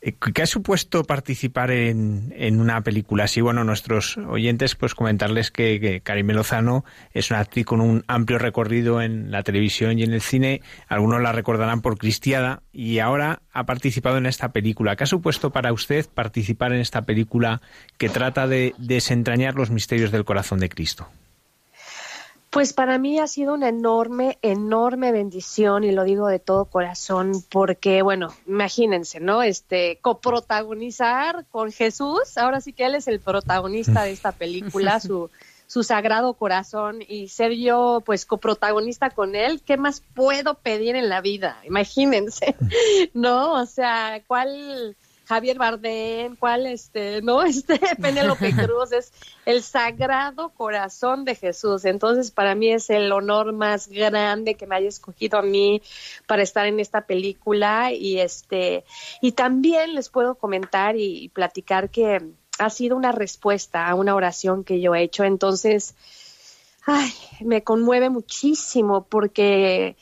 [0.02, 3.42] Eh, ¿Qué ha supuesto participar en, una película así?
[3.42, 8.40] Bueno, nuestros oyentes, pues comentarles que, que Karim Lozano es una actriz con un amplio
[8.40, 10.62] recorrido en la televisión y en el cine.
[10.88, 14.96] Algunos la recordarán por Cristiada y ahora ha participado en esta película.
[14.96, 17.62] ¿Qué ha supuesto para usted participar en esta película
[17.98, 21.10] que trata de desentrañar los misterios del corazón de Cristo?
[22.50, 27.44] Pues para mí ha sido una enorme, enorme bendición y lo digo de todo corazón
[27.50, 29.44] porque, bueno, imagínense, ¿no?
[29.44, 35.30] Este, coprotagonizar con Jesús, ahora sí que él es el protagonista de esta película, su,
[35.68, 41.08] su sagrado corazón y ser yo, pues, coprotagonista con él, ¿qué más puedo pedir en
[41.08, 41.62] la vida?
[41.66, 42.56] Imagínense,
[43.14, 43.54] ¿no?
[43.54, 44.96] O sea, ¿cuál
[45.30, 49.14] Javier Bardem, cuál este, no, este Penélope Cruz es
[49.46, 51.86] el sagrado corazón de Jesús.
[51.86, 55.84] Entonces, para mí es el honor más grande que me haya escogido a mí
[56.26, 58.84] para estar en esta película y este
[59.22, 62.20] y también les puedo comentar y platicar que
[62.58, 65.26] ha sido una respuesta a una oración que yo he hecho.
[65.26, 65.94] Entonces,
[66.88, 69.96] ay, me conmueve muchísimo porque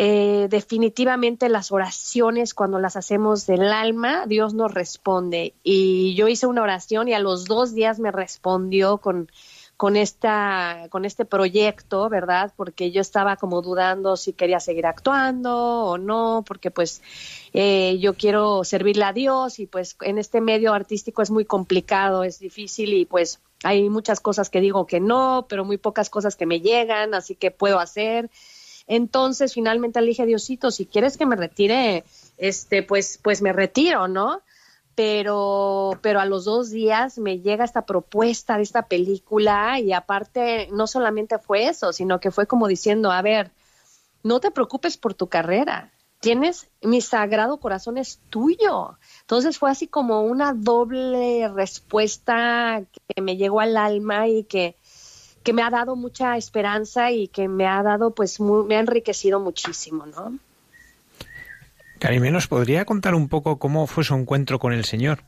[0.00, 5.54] eh, definitivamente las oraciones cuando las hacemos del alma, Dios nos responde.
[5.64, 9.28] Y yo hice una oración y a los dos días me respondió con,
[9.76, 12.52] con, esta, con este proyecto, ¿verdad?
[12.56, 17.02] Porque yo estaba como dudando si quería seguir actuando o no, porque pues
[17.52, 22.22] eh, yo quiero servirle a Dios y pues en este medio artístico es muy complicado,
[22.22, 26.36] es difícil y pues hay muchas cosas que digo que no, pero muy pocas cosas
[26.36, 28.30] que me llegan, así que puedo hacer.
[28.88, 32.04] Entonces, finalmente le dije, Diosito, si quieres que me retire,
[32.38, 34.40] este, pues, pues me retiro, ¿no?
[34.94, 40.68] Pero, pero a los dos días me llega esta propuesta de esta película y aparte
[40.72, 43.52] no solamente fue eso, sino que fue como diciendo, a ver,
[44.24, 48.98] no te preocupes por tu carrera, tienes, mi sagrado corazón es tuyo.
[49.20, 52.82] Entonces fue así como una doble respuesta
[53.14, 54.76] que me llegó al alma y que,
[55.48, 59.40] que me ha dado mucha esperanza y que me ha dado, pues, me ha enriquecido
[59.40, 60.38] muchísimo, ¿no?
[61.98, 65.20] Karime, ¿nos podría contar un poco cómo fue su encuentro con el Señor?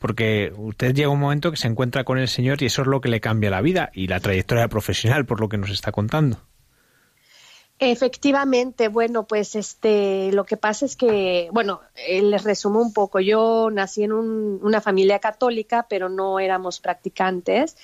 [0.00, 3.00] Porque usted llega un momento que se encuentra con el Señor y eso es lo
[3.00, 6.40] que le cambia la vida y la trayectoria profesional, por lo que nos está contando.
[7.80, 13.20] Efectivamente, bueno, pues este, lo que pasa es que, bueno, eh, les resumo un poco.
[13.20, 17.76] Yo nací en una familia católica, pero no éramos practicantes.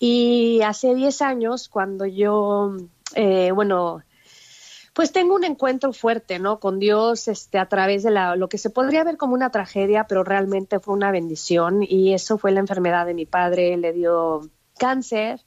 [0.00, 2.76] Y hace 10 años, cuando yo,
[3.14, 4.02] eh, bueno,
[4.94, 6.58] pues tengo un encuentro fuerte, ¿no?
[6.58, 10.08] Con Dios, este, a través de la, lo que se podría ver como una tragedia,
[10.08, 11.84] pero realmente fue una bendición.
[11.84, 14.40] Y eso fue la enfermedad de mi padre, le dio
[14.76, 15.40] cáncer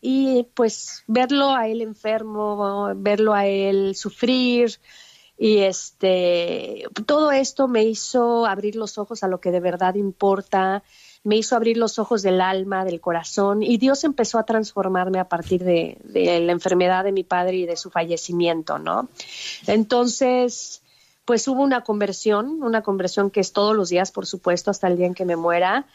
[0.00, 4.78] y pues verlo a él enfermo, verlo a él sufrir
[5.38, 10.82] y este todo esto me hizo abrir los ojos a lo que de verdad importa,
[11.24, 15.28] me hizo abrir los ojos del alma, del corazón y Dios empezó a transformarme a
[15.28, 19.08] partir de, de la enfermedad de mi padre y de su fallecimiento, ¿no?
[19.66, 20.82] Entonces,
[21.26, 24.96] pues hubo una conversión, una conversión que es todos los días, por supuesto, hasta el
[24.96, 25.86] día en que me muera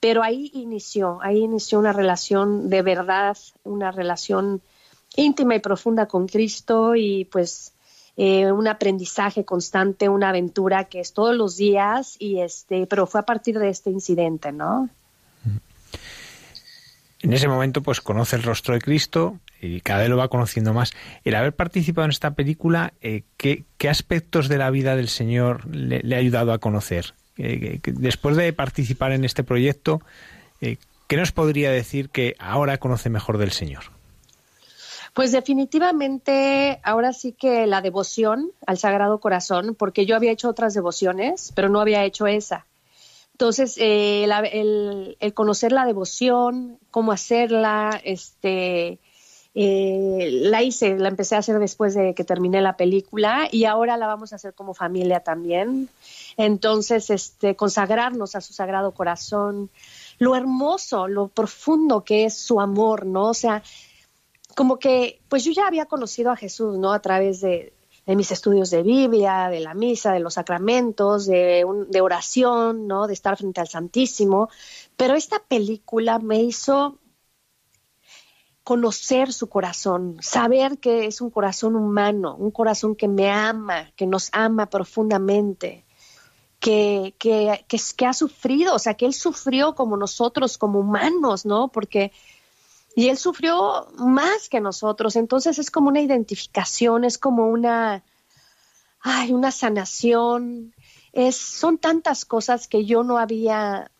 [0.00, 4.62] pero ahí inició, ahí inició una relación de verdad, una relación
[5.14, 7.74] íntima y profunda con Cristo y pues
[8.16, 13.20] eh, un aprendizaje constante, una aventura que es todos los días y este, pero fue
[13.20, 14.88] a partir de este incidente, ¿no?
[17.22, 20.72] En ese momento, pues conoce el rostro de Cristo y cada vez lo va conociendo
[20.72, 20.92] más.
[21.22, 26.14] El haber participado en esta película, eh, ¿qué, aspectos de la vida del Señor le
[26.14, 27.12] ha ayudado a conocer?
[27.84, 30.00] Después de participar en este proyecto,
[30.60, 30.76] eh,
[31.06, 33.84] ¿qué nos podría decir que ahora conoce mejor del Señor?
[35.14, 40.72] Pues definitivamente ahora sí que la devoción al Sagrado Corazón, porque yo había hecho otras
[40.74, 42.66] devociones, pero no había hecho esa.
[43.32, 48.98] Entonces, eh, el, el, conocer la devoción, cómo hacerla, este,
[49.54, 53.96] eh, la hice, la empecé a hacer después de que terminé la película y ahora
[53.96, 55.88] la vamos a hacer como familia también.
[56.42, 59.70] Entonces, este, consagrarnos a su sagrado corazón,
[60.18, 63.28] lo hermoso, lo profundo que es su amor, ¿no?
[63.28, 63.62] O sea,
[64.56, 66.92] como que, pues yo ya había conocido a Jesús, ¿no?
[66.92, 67.74] A través de,
[68.06, 73.06] mis estudios de Biblia, de la misa, de los sacramentos, de oración, ¿no?
[73.06, 74.48] De estar frente al Santísimo.
[74.96, 76.98] Pero esta película me hizo
[78.64, 84.06] conocer su corazón, saber que es un corazón humano, un corazón que me ama, que
[84.06, 85.84] nos ama profundamente,
[86.60, 87.64] que, que,
[87.96, 91.68] que, ha sufrido, o sea, que él sufrió como nosotros, como humanos, ¿no?
[91.68, 92.12] Porque,
[92.94, 98.04] y él sufrió más que nosotros, entonces es como una identificación, es como una,
[99.00, 100.74] ay, una sanación,
[101.12, 103.90] es, son tantas cosas que yo no había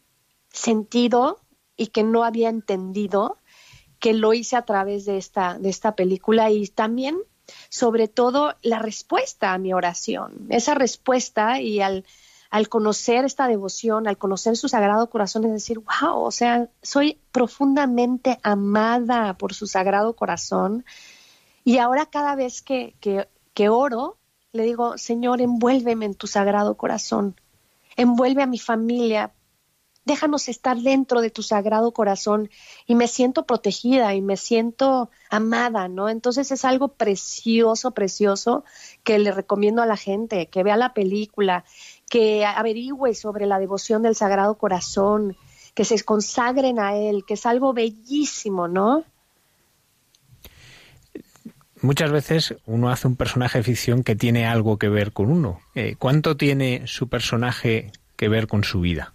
[0.52, 1.40] sentido
[1.78, 3.38] y que no había entendido
[4.00, 7.18] que lo hice a través de esta, de esta película y también,
[7.70, 10.46] sobre todo, la respuesta a mi oración.
[10.50, 12.04] Esa respuesta y al,
[12.50, 17.20] al conocer esta devoción, al conocer su sagrado corazón, es decir, wow, o sea, soy
[17.30, 20.84] profundamente amada por su sagrado corazón.
[21.64, 24.18] Y ahora cada vez que, que, que oro,
[24.52, 27.36] le digo, Señor, envuélveme en tu sagrado corazón,
[27.96, 29.32] envuelve a mi familia,
[30.04, 32.50] déjanos estar dentro de tu sagrado corazón
[32.86, 36.08] y me siento protegida y me siento amada, ¿no?
[36.08, 38.64] Entonces es algo precioso, precioso
[39.04, 41.64] que le recomiendo a la gente, que vea la película,
[42.10, 45.36] que averigüe sobre la devoción del sagrado corazón,
[45.74, 49.04] que se consagren a él, que es algo bellísimo, ¿no?
[51.80, 55.60] Muchas veces uno hace un personaje de ficción que tiene algo que ver con uno.
[55.74, 59.14] Eh, ¿Cuánto tiene su personaje que ver con su vida?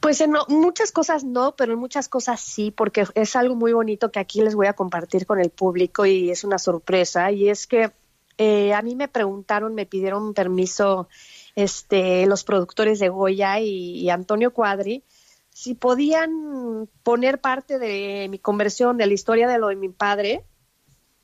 [0.00, 4.10] Pues en muchas cosas no, pero en muchas cosas sí, porque es algo muy bonito
[4.10, 7.30] que aquí les voy a compartir con el público y es una sorpresa.
[7.30, 7.92] Y es que
[8.42, 11.10] eh, a mí me preguntaron, me pidieron permiso
[11.56, 15.04] este, los productores de Goya y, Antonio Cuadri
[15.50, 20.46] si podían poner parte de mi conversión, de la historia de lo de mi padre,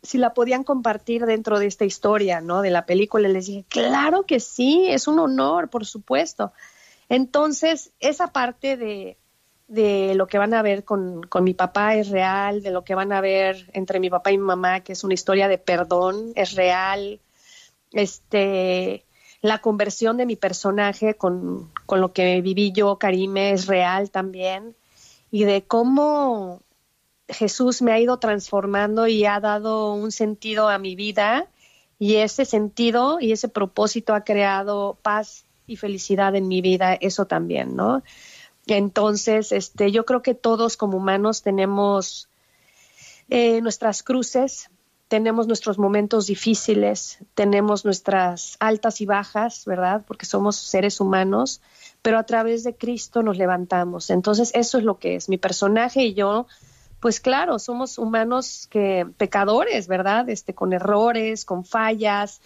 [0.03, 2.61] si la podían compartir dentro de esta historia, ¿no?
[2.61, 3.31] De la película.
[3.31, 6.53] Les dije, claro que sí, es un honor, por supuesto.
[7.09, 9.17] Entonces, esa parte de,
[9.69, 12.95] de lo que van a ver con, con, mi papá es real, de lo que
[12.95, 16.33] van a ver entre mi papá y mi mamá, que es una historia de perdón,
[16.37, 17.21] es real.
[17.93, 19.05] Este,
[19.41, 24.77] la conversión de mi personaje con, con lo que viví yo, Karime, es real también.
[25.31, 26.63] Y de cómo
[27.29, 31.49] Jesús me ha ido transformando y ha dado un sentido a mi vida.
[31.99, 37.27] Y ese sentido y ese propósito ha creado paz y felicidad en mi vida, eso
[37.27, 38.03] también, ¿no?
[38.67, 42.29] Entonces, este, yo creo que todos como humanos tenemos
[43.31, 44.71] eh, nuestras cruces,
[45.09, 50.03] tenemos nuestros momentos difíciles, tenemos nuestras altas y bajas, ¿verdad?
[50.07, 51.61] Porque somos seres humanos,
[52.03, 54.11] pero a través de Cristo nos levantamos.
[54.11, 55.29] Entonces, eso es lo que es.
[55.29, 56.49] Mi personaje y yo,
[56.99, 60.29] pues claro, somos humanos que pecadores, ¿verdad?
[60.29, 62.41] Este, con errores, con fallas,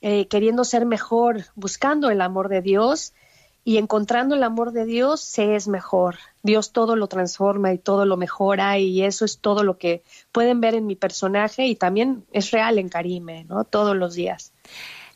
[0.00, 3.14] eh, queriendo ser mejor, buscando el amor de Dios
[3.66, 6.18] y encontrando el amor de Dios se es mejor.
[6.44, 10.60] Dios todo lo transforma y todo lo mejora y eso es todo lo que pueden
[10.60, 13.64] ver en mi personaje y también es real en Karime, ¿no?
[13.64, 14.52] Todos los días.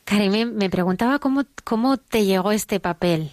[0.03, 3.31] Karime, me preguntaba cómo, cómo te llegó este papel.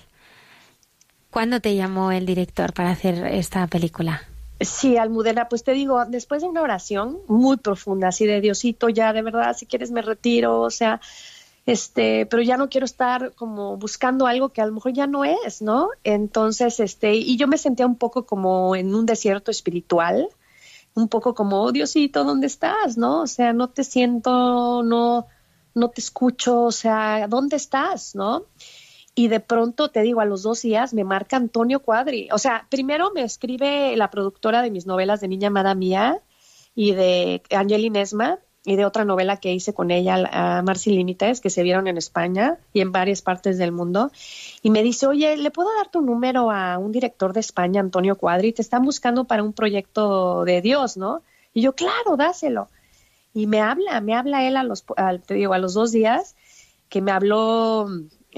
[1.30, 4.22] ¿Cuándo te llamó el director para hacer esta película?
[4.60, 9.12] Sí, Almudena, pues te digo, después de una oración muy profunda, así de Diosito, ya
[9.12, 11.00] de verdad, si quieres me retiro, o sea,
[11.68, 15.26] este, pero ya no quiero estar como buscando algo que a lo mejor ya no
[15.26, 15.90] es, ¿no?
[16.02, 20.30] Entonces, este, y yo me sentía un poco como en un desierto espiritual,
[20.94, 22.96] un poco como, oh, Diosito, ¿dónde estás?
[22.96, 23.20] ¿No?
[23.20, 25.26] O sea, no te siento, no,
[25.74, 28.14] no te escucho, o sea, ¿dónde estás?
[28.14, 28.46] ¿No?
[29.14, 32.30] Y de pronto, te digo, a los dos días me marca Antonio Cuadri.
[32.32, 36.22] O sea, primero me escribe la productora de mis novelas de Niña Amada Mía
[36.74, 41.40] y de Angelina Esma, y de otra novela que hice con ella, a Marci Límites,
[41.40, 44.10] que se vieron en España y en varias partes del mundo.
[44.62, 48.16] Y me dice, oye, ¿le puedo dar tu número a un director de España, Antonio
[48.16, 48.52] Cuadri?
[48.52, 51.22] Te están buscando para un proyecto de Dios, ¿no?
[51.55, 52.68] Y yo, claro, dáselo.
[53.32, 54.85] Y me habla, me habla él a los,
[55.26, 56.35] te digo, a los dos días,
[56.89, 57.89] que me habló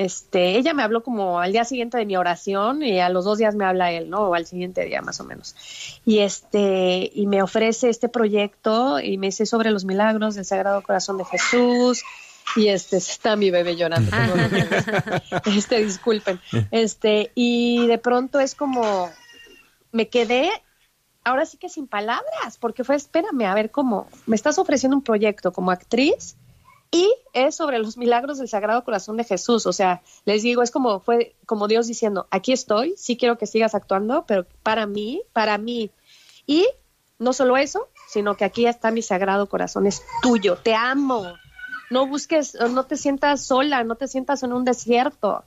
[0.00, 3.36] este, ella me habló como al día siguiente de mi oración y a los dos
[3.36, 4.28] días me habla él, ¿no?
[4.28, 5.54] O al siguiente día más o menos.
[6.06, 10.82] Y este, y me ofrece este proyecto y me dice sobre los milagros del Sagrado
[10.82, 12.02] Corazón de Jesús.
[12.56, 14.10] Y este, está mi bebé llorando.
[15.44, 16.40] este, disculpen.
[16.70, 19.10] Este, y de pronto es como,
[19.92, 20.50] me quedé
[21.24, 25.02] ahora sí que sin palabras, porque fue, espérame, a ver cómo, me estás ofreciendo un
[25.02, 26.36] proyecto como actriz
[26.90, 29.66] y es sobre los milagros del Sagrado Corazón de Jesús.
[29.66, 33.46] O sea, les digo, es como fue como Dios diciendo, aquí estoy, sí quiero que
[33.46, 35.90] sigas actuando, pero para mí, para mí.
[36.46, 36.66] Y
[37.18, 41.34] no solo eso, sino que aquí está mi Sagrado Corazón, es tuyo, te amo,
[41.90, 45.44] no busques, no te sientas sola, no te sientas en un desierto.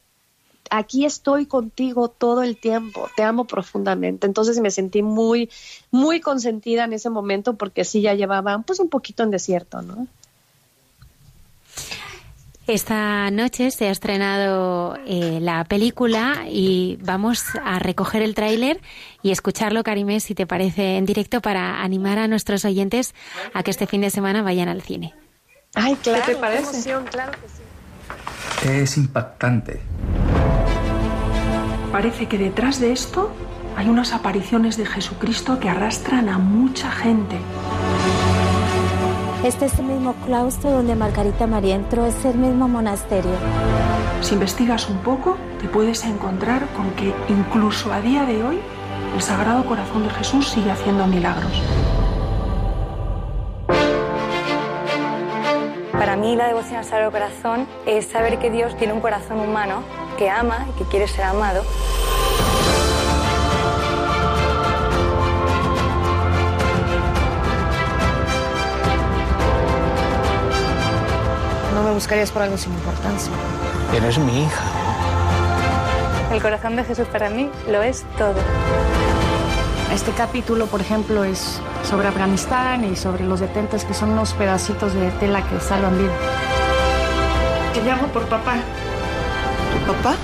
[0.70, 4.28] Aquí estoy contigo todo el tiempo, te amo profundamente.
[4.28, 5.49] Entonces me sentí muy,
[5.91, 10.07] muy consentida en ese momento porque sí ya llevaba pues un poquito en desierto, ¿no?
[12.66, 18.80] Esta noche se ha estrenado eh, la película y vamos a recoger el tráiler
[19.22, 23.14] y escucharlo, Karimé, si te parece, en directo para animar a nuestros oyentes
[23.54, 25.14] a que este fin de semana vayan al cine.
[25.76, 26.94] Ay, claro, ¿Qué te parece?
[27.12, 28.70] claro que sí.
[28.70, 29.82] Es impactante.
[31.91, 33.30] Parece que detrás de esto
[33.76, 37.38] hay unas apariciones de Jesucristo que arrastran a mucha gente.
[39.44, 43.34] Este es el mismo claustro donde Margarita María entró, es el mismo monasterio.
[44.22, 48.61] Si investigas un poco, te puedes encontrar con que incluso a día de hoy
[49.14, 51.52] el Sagrado Corazón de Jesús sigue haciendo milagros.
[55.91, 59.84] Para mí la devoción al Sagrado Corazón es saber que Dios tiene un corazón humano
[60.18, 61.64] que ama y que quiere ser amado
[71.74, 73.32] No me buscarías por algo sin importancia.
[73.95, 74.64] Eres mi hija.
[76.32, 78.36] El corazón de Jesús para mí lo es todo.
[79.94, 84.94] Este capítulo, por ejemplo, es sobre Afganistán y sobre los detentes que son unos pedacitos
[84.94, 86.14] de tela que salvan vida.
[87.74, 88.56] Te llamo por papá.
[89.74, 90.16] ¿Tu papá?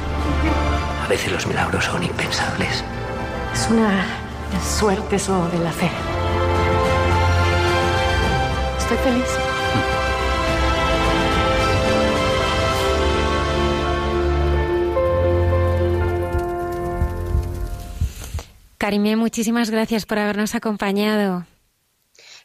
[1.04, 2.84] A veces los milagros son impensables.
[3.54, 4.06] Es una
[4.64, 5.90] suerte eso de la fe.
[8.80, 9.49] Estoy feliz.
[18.80, 21.46] Karimé, muchísimas gracias por habernos acompañado.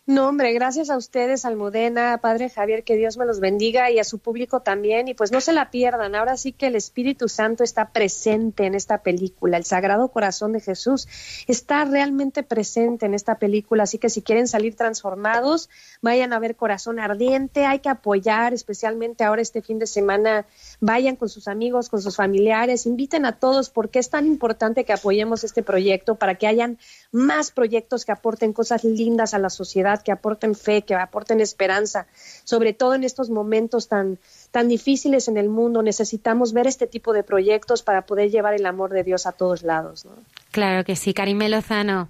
[0.07, 4.05] No, hombre, gracias a ustedes, Almudena, Padre Javier, que Dios me los bendiga y a
[4.05, 5.09] su público también.
[5.09, 6.15] Y pues no se la pierdan.
[6.15, 9.57] Ahora sí que el Espíritu Santo está presente en esta película.
[9.57, 11.09] El Sagrado Corazón de Jesús
[11.47, 13.85] está realmente presente en esta película.
[13.85, 15.71] Así que si quieren salir transformados,
[16.03, 17.65] vayan a ver Corazón Ardiente.
[17.65, 20.45] Hay que apoyar, especialmente ahora este fin de semana.
[20.81, 22.85] Vayan con sus amigos, con sus familiares.
[22.85, 26.79] Inviten a todos porque es tan importante que apoyemos este proyecto para que hayan
[27.11, 32.07] más proyectos que aporten cosas lindas a la sociedad que aporten fe, que aporten esperanza,
[32.45, 34.19] sobre todo en estos momentos tan,
[34.55, 35.83] tan difíciles en el mundo.
[35.83, 39.65] Necesitamos ver este tipo de proyectos para poder llevar el amor de Dios a todos
[39.65, 40.07] lados.
[40.53, 42.09] Claro que sí, Karime Lozano.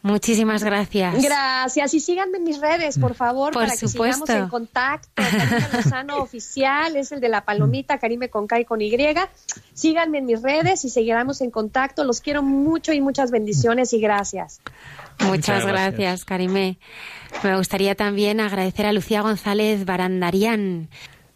[0.00, 1.20] Muchísimas gracias.
[1.20, 1.92] Gracias.
[1.92, 5.08] Y síganme en mis redes, por favor, para que sigamos en contacto.
[5.16, 8.96] Karime Lozano Oficial es el de la palomita, Karime con K y con Y.
[9.74, 12.04] Síganme en mis redes y seguiremos en contacto.
[12.04, 14.60] Los quiero mucho y muchas bendiciones y gracias.
[15.26, 16.78] Muchas, gracias, Karime.
[17.42, 20.88] Me gustaría también agradecer a Lucía González Barandarian.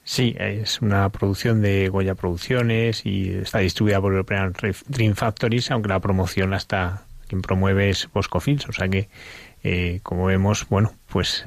[0.05, 4.53] Sí, es una producción de Goya Producciones y está distribuida por el Plan
[4.87, 9.09] Dream Factories, aunque la promoción hasta quien promueve es Bosco Films, o sea que
[9.67, 11.43] eh, como vemos, bueno, pues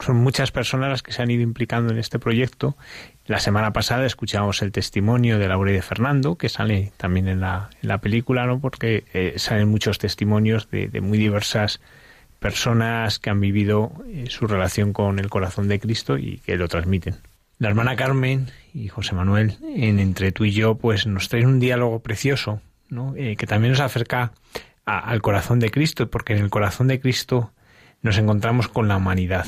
[0.00, 2.78] son muchas personas las que se han ido implicando en este proyecto.
[3.26, 7.40] La semana pasada escuchamos el testimonio de Laura y de Fernando, que sale también en
[7.40, 8.58] la, en la película, ¿no?
[8.58, 11.82] Porque eh, salen muchos testimonios de, muy diversas
[12.38, 16.68] personas que han vivido eh, su relación con el corazón de Cristo y que lo
[16.68, 17.16] transmiten.
[17.58, 21.58] La hermana Carmen y José Manuel, en Entre tú y yo, pues nos traen un
[21.60, 23.14] diálogo precioso, ¿no?
[23.14, 24.32] que también nos acerca
[24.84, 27.52] al corazón de Cristo, porque en el corazón de Cristo
[28.00, 29.46] nos encontramos con la humanidad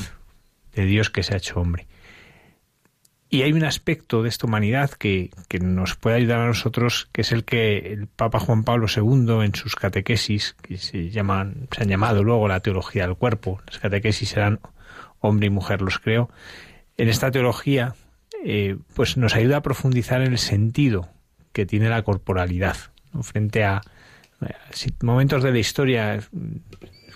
[0.75, 1.87] de Dios que se ha hecho hombre.
[3.29, 7.21] Y hay un aspecto de esta humanidad que, que, nos puede ayudar a nosotros, que
[7.21, 11.83] es el que el Papa Juan Pablo II en sus catequesis, que se llaman, se
[11.83, 14.59] han llamado luego la teología del cuerpo, las catequesis eran
[15.21, 16.29] hombre y mujer, los creo.
[17.01, 17.95] En esta teología,
[18.45, 21.09] eh, pues nos ayuda a profundizar en el sentido
[21.51, 22.77] que tiene la corporalidad,
[23.23, 23.81] frente a,
[24.45, 24.53] eh,
[25.01, 26.19] momentos de la historia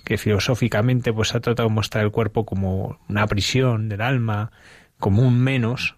[0.02, 4.50] que filosóficamente pues ha tratado de mostrar el cuerpo como una prisión del alma,
[4.98, 5.94] como un menos,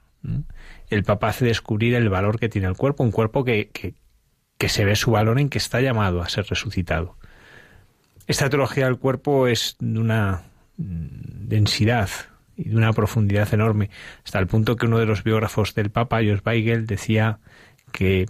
[0.90, 4.84] el Papa hace descubrir el valor que tiene el cuerpo, un cuerpo que, que, se
[4.84, 7.16] ve su valor en que está llamado a ser resucitado.
[8.26, 10.42] Esta teología del cuerpo es de una
[10.76, 12.10] densidad
[12.58, 13.88] y de una profundidad enorme,
[14.24, 17.38] hasta el punto que uno de los biógrafos del Papa, Jos Weigel, decía
[17.92, 18.26] que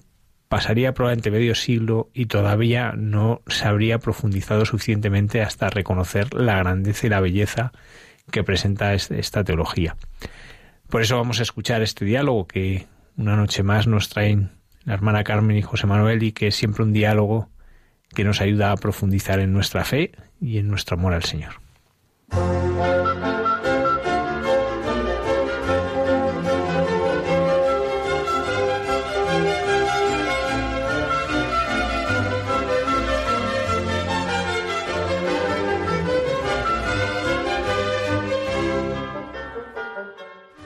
[0.48, 7.06] pasaría probablemente medio siglo y todavía no se habría profundizado suficientemente hasta reconocer la grandeza
[7.06, 7.72] y la belleza
[8.30, 9.96] que presenta esta teología.
[10.88, 12.86] Por eso vamos a escuchar este diálogo que
[13.16, 14.52] una noche más nos traen
[14.84, 17.50] la hermana Carmen y José Manuel y que es siempre un diálogo
[18.14, 21.60] que nos ayuda a profundizar en nuestra fe y en nuestro amor al Señor.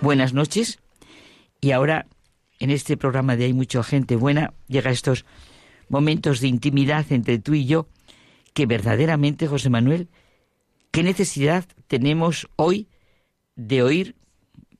[0.02, 0.80] Buenas noches.
[1.60, 2.06] Y ahora,
[2.58, 5.24] en este programa de Hay mucha gente buena, llega estos
[5.88, 7.88] momentos de intimidad entre tú y yo,
[8.52, 10.08] que verdaderamente, José Manuel,
[10.90, 12.88] qué necesidad tenemos hoy
[13.56, 14.16] de oír,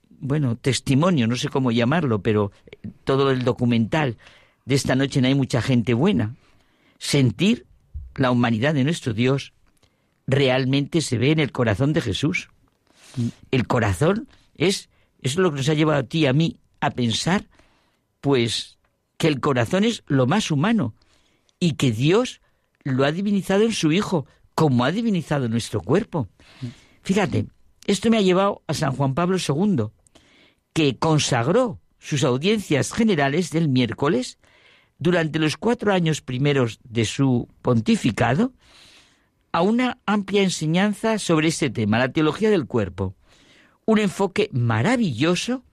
[0.09, 2.51] bueno, testimonio, no sé cómo llamarlo, pero
[3.03, 4.17] todo el documental
[4.65, 6.35] de esta noche no hay mucha gente buena.
[6.99, 7.65] Sentir
[8.15, 9.53] la humanidad de nuestro Dios
[10.27, 12.49] realmente se ve en el corazón de Jesús.
[13.51, 14.89] El corazón es,
[15.23, 17.47] es lo que nos ha llevado a ti y a mí a pensar,
[18.21, 18.77] pues,
[19.17, 20.93] que el corazón es lo más humano
[21.59, 22.41] y que Dios
[22.83, 26.27] lo ha divinizado en su Hijo, como ha divinizado nuestro cuerpo.
[27.01, 27.47] Fíjate,
[27.85, 29.87] esto me ha llevado a San Juan Pablo II,
[30.73, 34.37] que consagró sus audiencias generales del miércoles
[34.99, 38.53] durante los cuatro años primeros de su pontificado
[39.51, 43.15] a una amplia enseñanza sobre este tema, la teología del cuerpo.
[43.85, 45.63] Un enfoque maravilloso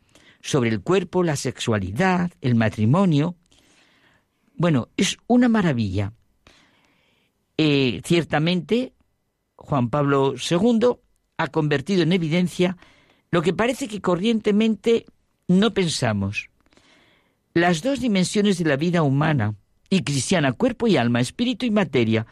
[0.41, 3.37] sobre el cuerpo, la sexualidad, el matrimonio.
[4.55, 6.13] Bueno, es una maravilla.
[7.57, 8.95] Eh, ciertamente,
[9.57, 10.97] Juan Pablo II
[11.37, 12.77] ha convertido en evidencia
[13.31, 15.07] lo que parece que corrientemente
[15.47, 16.51] no pensamos.
[17.55, 19.55] Las dos dimensiones de la vida humana
[19.89, 22.27] y cristiana, cuerpo y alma, espíritu y materia,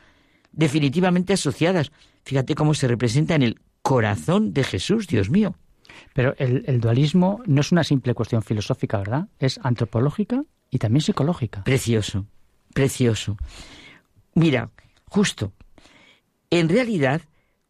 [0.52, 1.92] definitivamente asociadas.
[2.24, 5.56] Fíjate cómo se representa en el corazón de Jesús, Dios mío.
[6.12, 9.28] Pero el, dualismo no es una simple cuestión filosófica, ¿verdad?
[9.38, 11.64] Es antropológica y también psicológica.
[11.64, 12.26] Precioso,
[12.74, 13.36] precioso.
[14.34, 14.70] Mira,
[15.06, 15.52] justo.
[16.50, 17.22] En realidad,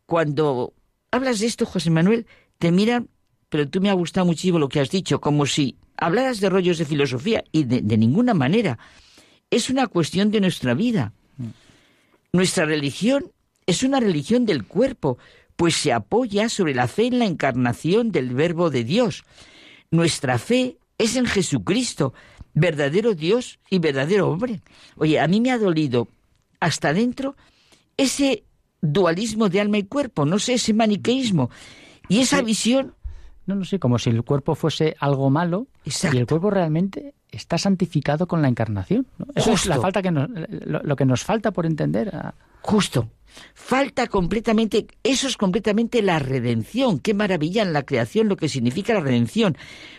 [0.07, 0.73] cuando
[1.11, 2.27] hablas de esto, José Manuel,
[2.59, 3.09] te miran,
[3.49, 6.79] pero tú me ha gustado muchísimo lo que has dicho, como si hablaras de rollos
[6.79, 8.79] de filosofía y de ninguna manera.
[9.51, 11.13] Es una cuestión de nuestra vida.
[12.33, 13.33] Nuestra religión
[13.67, 15.19] es una religión del cuerpo,
[15.59, 19.25] pues se apoya sobre la fe en la encarnación del Verbo de Dios.
[19.91, 22.15] Nuestra fe es en Jesucristo,
[22.55, 24.61] verdadero Dios y verdadero hombre.
[24.95, 26.07] Oye, a mí me ha dolido
[26.61, 27.35] hasta dentro
[27.97, 28.45] ese
[28.81, 31.51] dualismo de alma y cuerpo, no sé, ese maniqueísmo
[32.09, 32.95] y esa visión.
[33.47, 37.59] No, no sé, como si el cuerpo fuese algo malo y el cuerpo realmente está
[37.59, 39.09] santificado con la encarnación.
[39.35, 42.13] Eso es la falta que lo, que nos falta por entender.
[42.63, 43.11] Justo.
[43.55, 46.99] Falta completamente, eso es completamente la redención.
[46.99, 49.57] Qué maravilla en la creación lo que significa la redención.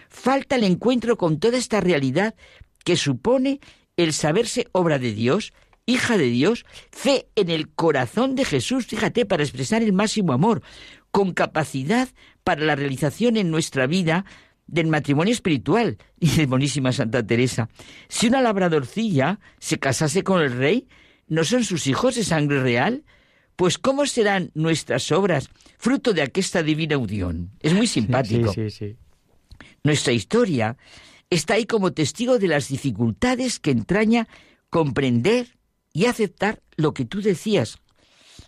[0.09, 2.35] Falta el encuentro con toda esta realidad
[2.83, 3.59] que supone
[3.97, 5.53] el saberse obra de Dios,
[5.85, 10.61] hija de Dios, fe en el corazón de Jesús, fíjate, para expresar el máximo amor,
[11.11, 12.09] con capacidad
[12.43, 14.25] para la realización en nuestra vida
[14.67, 15.97] del matrimonio espiritual.
[16.17, 17.69] Dice bonísima Santa Teresa,
[18.07, 20.87] si una labradorcilla se casase con el rey,
[21.29, 23.05] ¿no son sus hijos de sangre real?
[23.55, 27.51] Pues ¿cómo serán nuestras obras fruto de aquesta divina unión?
[27.61, 28.51] Es muy simpático.
[28.53, 28.97] Sí, sí, sí,
[29.83, 30.77] Nuestra historia
[31.29, 34.27] está ahí como testigo de las dificultades que entraña
[34.69, 35.57] comprender
[35.93, 37.79] y aceptar lo que tú decías,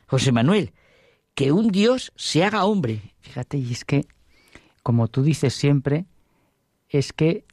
[0.07, 0.73] José Manuel,
[1.35, 3.13] que un Dios se haga hombre.
[3.21, 4.05] Fíjate, y es que,
[4.83, 6.05] como tú dices siempre,
[6.89, 7.45] es que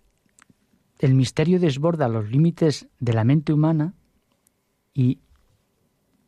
[0.99, 3.95] el misterio desborda los límites de la mente humana
[4.99, 5.20] y,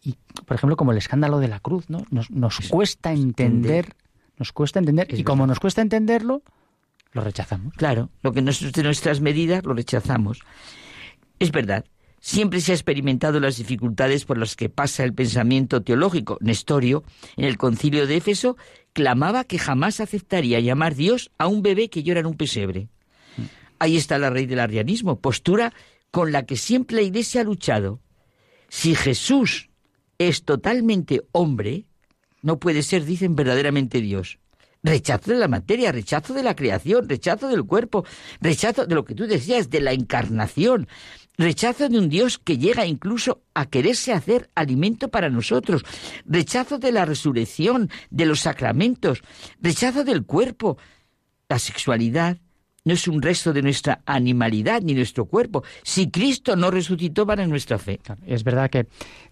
[0.01, 0.15] y
[0.47, 2.07] por ejemplo, como el escándalo de la cruz, ¿no?
[2.11, 3.97] Nos, nos cuesta entender,
[4.39, 6.45] nos cuesta entender, y como nos cuesta entenderlo,
[7.13, 7.75] lo rechazamos.
[7.75, 10.39] Claro, lo que no es de nuestras medidas lo rechazamos.
[11.41, 11.85] Es verdad,
[12.21, 16.39] siempre se ha experimentado las dificultades por las que pasa el pensamiento teológico.
[16.41, 17.03] Nestorio,
[17.37, 18.57] en el concilio de Éfeso,
[18.93, 22.87] clamaba que jamás aceptaría llamar Dios a un bebé que llora en un pesebre.
[23.81, 25.73] Ahí está la raíz del arrianismo, postura
[26.13, 27.99] con la que siempre la Iglesia ha luchado.
[28.71, 29.69] Si Jesús
[30.17, 31.87] es totalmente hombre,
[32.41, 34.39] no puede ser, dicen, verdaderamente Dios.
[34.83, 38.07] Rechazo de la materia, rechazo de la creación, rechazo del cuerpo,
[38.41, 40.89] rechazo de lo que tú decías, de la encarnación,
[41.37, 45.83] rechazo de un Dios que llega incluso a quererse hacer alimento para nosotros,
[46.25, 49.21] rechazo de la resurrección, de los sacramentos,
[49.61, 50.79] rechazo del cuerpo,
[51.49, 52.39] la sexualidad,
[52.85, 55.62] no es un resto de nuestra animalidad ni nuestro cuerpo.
[55.82, 58.01] Si Cristo no resucitó, van en nuestra fe.
[58.27, 58.86] es verdad que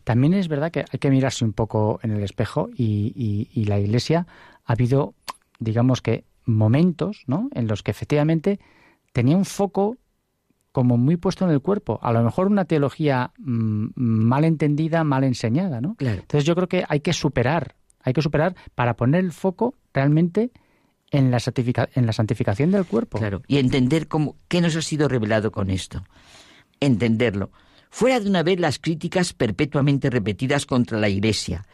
[0.04, 4.26] también es verdad que hay que mirarse un poco en el espejo y, la Iglesia
[4.64, 5.14] ha habido,
[5.58, 7.50] digamos que, momentos ¿no?
[7.52, 8.58] en los que efectivamente
[9.12, 9.98] tenía un foco
[10.72, 11.98] como muy puesto en el cuerpo.
[12.02, 15.96] A lo mejor una teología mm, mal entendida, mal enseñada, ¿no?
[15.98, 20.50] Entonces yo creo que hay que superar, hay que superar para poner el foco realmente
[21.10, 21.40] en la,
[21.94, 23.18] en la santificación del cuerpo.
[23.18, 26.05] Claro, y entender cómo, qué nos ha sido revelado con esto.
[26.80, 27.51] Entenderlo.
[27.90, 31.64] Fuera de una vez las críticas perpetuamente repetidas contra la Iglesia.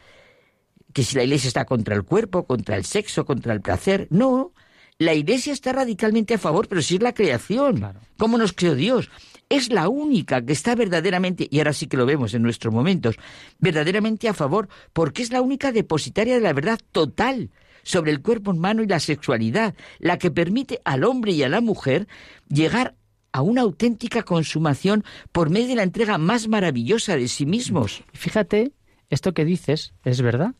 [0.93, 4.07] Que si la Iglesia está contra el cuerpo, contra el sexo, contra el placer.
[4.09, 4.53] No,
[4.97, 7.85] La Iglesia está radicalmente a favor, pero si es la creación,
[8.17, 9.09] ¿cómo nos creó Dios?
[9.49, 13.17] Es la única que está verdaderamente, y ahora sí que lo vemos en nuestros momentos,
[13.59, 17.51] verdaderamente a favor, porque es la única depositaria de la verdad total
[17.85, 21.61] sobre el cuerpo humano y la sexualidad, la que permite al hombre y a la
[21.61, 22.09] mujer
[22.49, 22.95] llegar
[23.31, 28.03] a una auténtica consumación por medio de la entrega más maravillosa de sí mismos.
[28.11, 28.73] Fíjate,
[29.09, 30.55] esto que dices es verdad,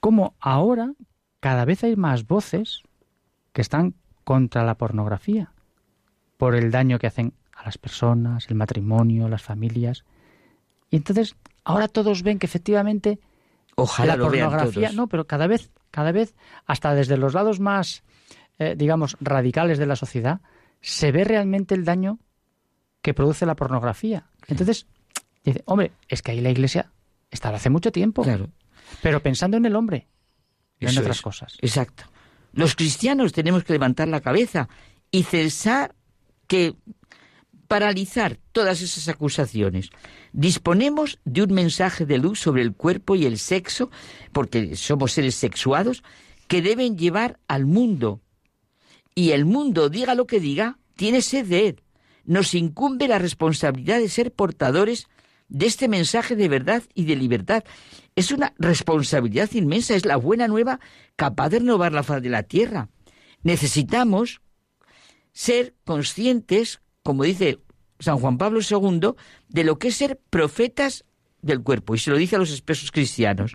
[0.00, 0.94] como ahora
[1.38, 2.82] cada vez hay más voces
[3.52, 3.94] que están
[4.24, 5.52] contra la pornografía,
[6.36, 10.04] por el daño que hacen a las personas, el matrimonio, las familias.
[10.90, 13.18] Y entonces, ahora todos ven que efectivamente
[13.74, 16.34] Ojalá la pornografía, no, pero cada vez, cada vez,
[16.66, 18.02] hasta desde los lados más,
[18.58, 20.40] eh, digamos, radicales de la sociedad,
[20.80, 22.18] se ve realmente el daño
[23.02, 24.26] que produce la pornografía.
[24.46, 24.86] Entonces,
[25.44, 26.90] dice, hombre, es que ahí la iglesia
[27.30, 28.22] estaba hace mucho tiempo.
[28.22, 28.50] Claro.
[29.02, 30.08] Pero pensando en el hombre,
[30.78, 31.22] y en otras es.
[31.22, 31.58] cosas.
[31.60, 32.04] Exacto.
[32.52, 34.68] Los cristianos tenemos que levantar la cabeza
[35.10, 35.94] y cesar
[36.46, 36.74] que
[37.70, 39.90] paralizar todas esas acusaciones.
[40.32, 43.92] Disponemos de un mensaje de luz sobre el cuerpo y el sexo,
[44.32, 46.02] porque somos seres sexuados,
[46.48, 48.22] que deben llevar al mundo.
[49.14, 51.82] Y el mundo, diga lo que diga, tiene sed de él.
[52.24, 55.06] Nos incumbe la responsabilidad de ser portadores
[55.46, 57.62] de este mensaje de verdad y de libertad.
[58.16, 60.80] Es una responsabilidad inmensa, es la buena nueva
[61.14, 62.88] capaz de renovar la faz de la tierra.
[63.44, 64.40] Necesitamos
[65.32, 67.58] ser conscientes, como dice
[67.98, 69.12] San Juan Pablo II,
[69.48, 71.04] de lo que es ser profetas
[71.42, 71.94] del cuerpo.
[71.94, 73.54] Y se lo dice a los espesos cristianos.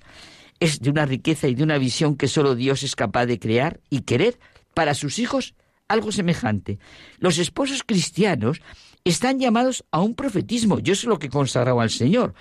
[0.59, 3.79] Es de una riqueza y de una visión que solo Dios es capaz de crear
[3.89, 4.39] y querer
[4.73, 5.55] para sus hijos
[5.87, 6.79] algo semejante.
[7.19, 8.61] Los esposos cristianos
[9.03, 12.33] están llamados a un profetismo, yo es lo que consagraba al Señor,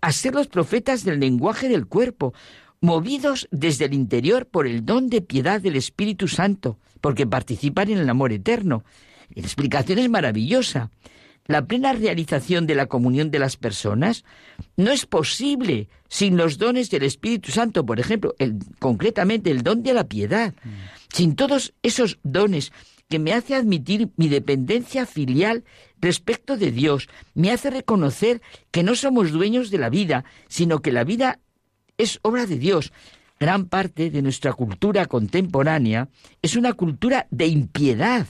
[0.00, 2.32] a ser los profetas del lenguaje del cuerpo,
[2.80, 7.98] movidos desde el interior por el don de piedad del Espíritu Santo, porque participan en
[7.98, 8.84] el amor eterno.
[9.36, 10.90] La explicación es maravillosa.
[11.46, 14.24] La plena realización de la comunión de las personas
[14.76, 18.34] no es posible sin los dones del Espíritu Santo, por ejemplo,
[18.80, 20.54] concretamente el don de la piedad.
[21.12, 22.72] Sin todos esos dones
[23.08, 25.64] que me hace admitir mi dependencia filial
[26.00, 28.42] respecto de Dios, me hace reconocer
[28.72, 31.38] que no somos dueños de la vida, sino que la vida
[31.98, 32.92] es obra de Dios.
[33.38, 36.08] Gran parte de nuestra cultura contemporánea
[36.42, 38.26] es una cultura de impiedad,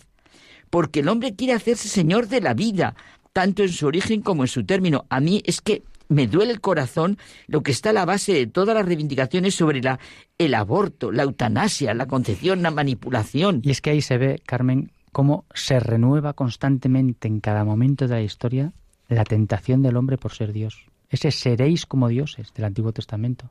[0.70, 2.94] porque el hombre quiere hacerse señor de la vida,
[3.32, 5.04] tanto en su origen como en su término.
[5.10, 8.46] A mí es que me duele el corazón lo que está a la base de
[8.46, 9.98] todas las reivindicaciones sobre la,
[10.38, 13.60] el aborto, la eutanasia, la concepción, la manipulación.
[13.64, 18.14] Y es que ahí se ve, Carmen, cómo se renueva constantemente en cada momento de
[18.14, 18.72] la historia
[19.08, 20.86] la tentación del hombre por ser Dios.
[21.08, 23.50] Ese seréis como dioses del Antiguo Testamento.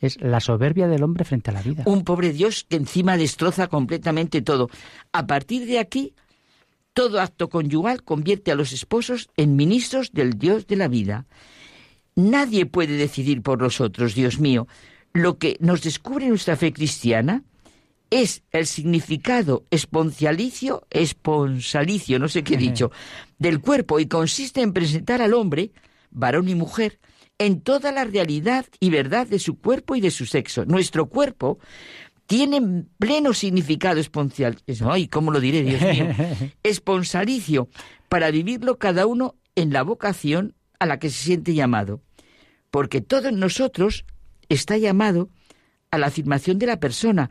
[0.00, 1.84] Es la soberbia del hombre frente a la vida.
[1.86, 4.68] Un pobre Dios que encima destroza completamente todo.
[5.12, 6.14] A partir de aquí,
[6.94, 11.26] todo acto conyugal convierte a los esposos en ministros del Dios de la vida.
[12.14, 14.68] Nadie puede decidir por nosotros, Dios mío.
[15.12, 17.42] Lo que nos descubre nuestra fe cristiana
[18.10, 22.92] es el significado esponcialicio, esponsalicio, no sé qué he dicho,
[23.38, 25.72] del cuerpo y consiste en presentar al hombre,
[26.10, 27.00] varón y mujer,
[27.38, 30.64] en toda la realidad y verdad de su cuerpo y de su sexo.
[30.64, 31.58] Nuestro cuerpo
[32.26, 34.58] tiene pleno significado esponcial.
[34.86, 36.08] Ay, ¿cómo lo diré, Dios mío?
[36.62, 37.68] Esponsalicio,
[38.08, 42.00] para vivirlo cada uno en la vocación a la que se siente llamado.
[42.70, 44.04] Porque todo en nosotros
[44.48, 45.28] está llamado
[45.90, 47.30] a la afirmación de la persona,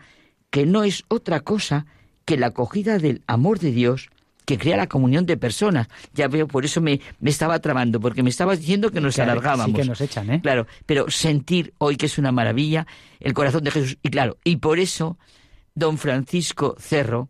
[0.49, 1.85] que no es otra cosa
[2.25, 4.09] que la acogida del amor de Dios
[4.45, 5.87] que crea la comunión de personas.
[6.13, 9.67] Ya veo, por eso me, me estaba trabando, porque me estabas diciendo que nos alargábamos.
[9.67, 10.41] sí que nos echan, ¿eh?
[10.41, 12.87] Claro, pero sentir hoy que es una maravilla
[13.19, 13.97] el corazón de Jesús.
[14.03, 15.17] Y claro, y por eso
[15.75, 17.29] don Francisco Cerro,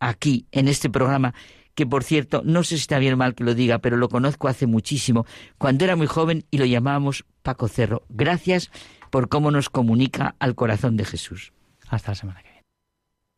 [0.00, 1.34] aquí en este programa,
[1.74, 4.08] que por cierto, no sé si está bien o mal que lo diga, pero lo
[4.08, 5.26] conozco hace muchísimo,
[5.58, 8.02] cuando era muy joven y lo llamábamos Paco Cerro.
[8.08, 8.70] Gracias
[9.10, 11.52] por cómo nos comunica al corazón de Jesús.
[11.88, 12.50] Hasta la semana que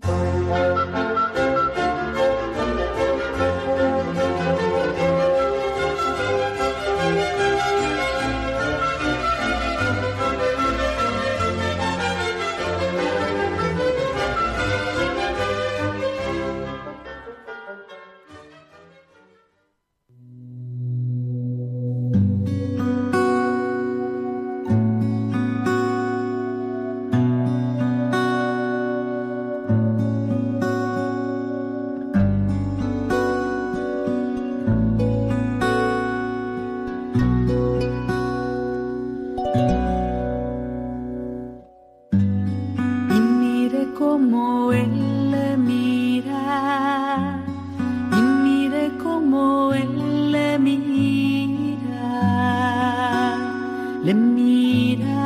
[0.06, 1.07] viene.
[54.08, 55.17] Let me.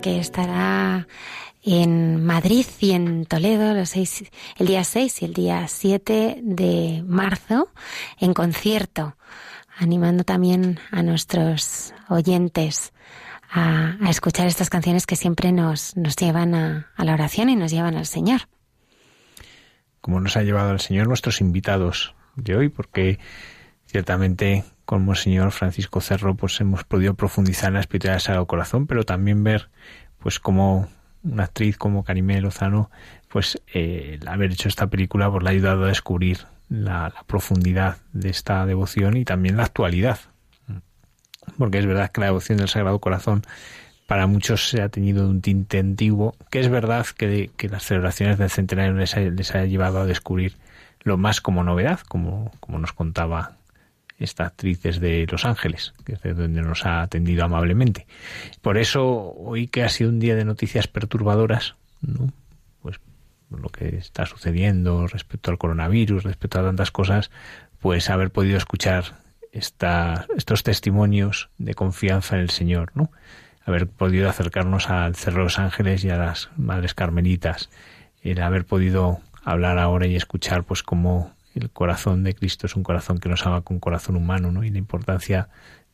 [0.00, 1.06] Que estará
[1.62, 4.24] en Madrid y en Toledo los seis,
[4.56, 7.70] el día 6 y el día 7 de marzo
[8.18, 9.16] en concierto,
[9.76, 12.92] animando también a nuestros oyentes
[13.50, 17.72] a, escuchar estas canciones que siempre nos, nos llevan a, a la oración y nos
[17.72, 18.42] llevan al Señor.
[20.00, 23.18] Como nos ha llevado el Señor nuestros invitados de hoy, porque
[23.86, 28.46] ciertamente como el señor Francisco Cerro, pues hemos podido profundizar en la espiritualidad del Sagrado
[28.46, 29.68] Corazón, pero también ver,
[30.20, 30.88] pues como
[31.24, 32.90] una actriz como Karimé Lozano,
[33.28, 36.38] pues eh, haber hecho esta película pues le ha ayudado a descubrir
[36.68, 40.20] la, profundidad de esta devoción y también la actualidad.
[41.58, 43.42] Porque es verdad que la devoción del Sagrado Corazón
[44.06, 48.38] para muchos se ha tenido un tinte antiguo, que es verdad que, que las celebraciones
[48.38, 50.56] del centenario les ha, les ha, llevado a descubrir
[51.02, 53.55] lo más como novedad, como, como nos contaba
[54.18, 58.06] esta actriz de Los Ángeles, que es de donde nos ha atendido amablemente.
[58.62, 62.32] Por eso, hoy que ha sido un día de noticias perturbadoras, ¿no?
[62.80, 63.00] pues
[63.50, 67.30] lo que está sucediendo respecto al coronavirus, respecto a tantas cosas,
[67.80, 69.20] pues haber podido escuchar
[69.52, 73.10] esta, estos testimonios de confianza en el Señor, ¿no?
[73.64, 77.68] haber podido acercarnos al Cerro de los Ángeles y a las Madres Carmelitas,
[78.22, 82.82] el haber podido hablar ahora y escuchar pues cómo el corazón de Cristo es un
[82.82, 84.64] corazón que nos ama con corazón humano, ¿no?
[84.64, 85.48] Y la importancia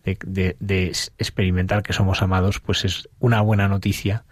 [0.05, 4.25] de, experimentar que somos amados, pues es una buena noticia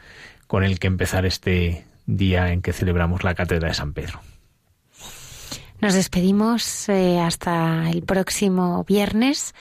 [0.46, 4.20] con el que empezar este día en que celebramos la Cátedra de San Pedro.
[5.80, 9.54] Nos despedimos eh, hasta el próximo viernes.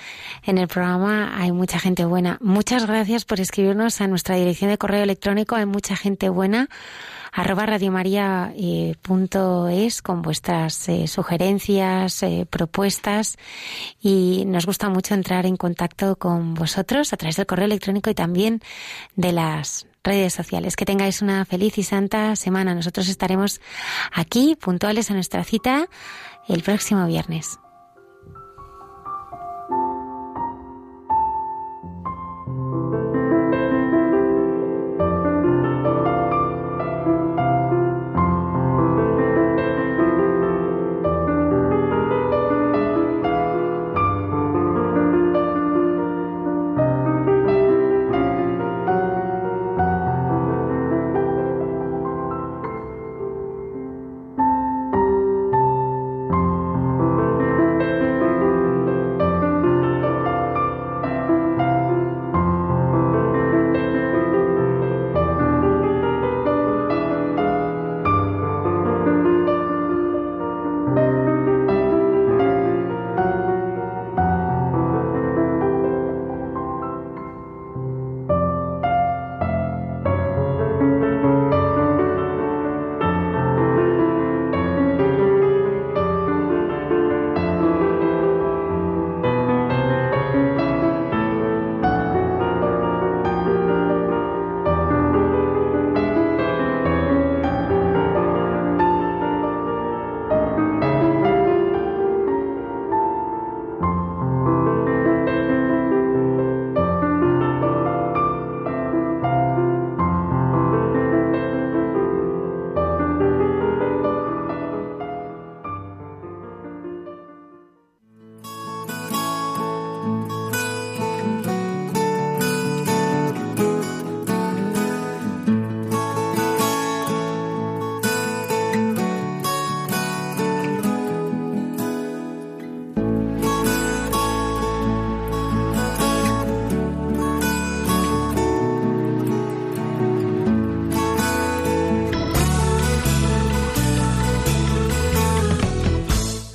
[0.44, 2.38] En el programa hay mucha gente buena.
[2.41, 5.56] Muchas gracias por escribirnos a nuestra dirección de correo electrónico.
[5.56, 6.68] Hay mucha gente buena
[7.31, 13.38] arroba radiomaria.es con vuestras eh, sugerencias, eh, propuestas
[14.01, 18.15] y nos gusta mucho entrar en contacto con vosotros a través del correo electrónico y
[18.15, 18.61] también
[19.15, 20.76] de las redes sociales.
[20.76, 22.73] Que tengáis una feliz y santa semana.
[22.73, 23.61] Nosotros estaremos
[24.11, 25.88] aquí puntuales a nuestra cita
[26.47, 27.60] el próximo viernes.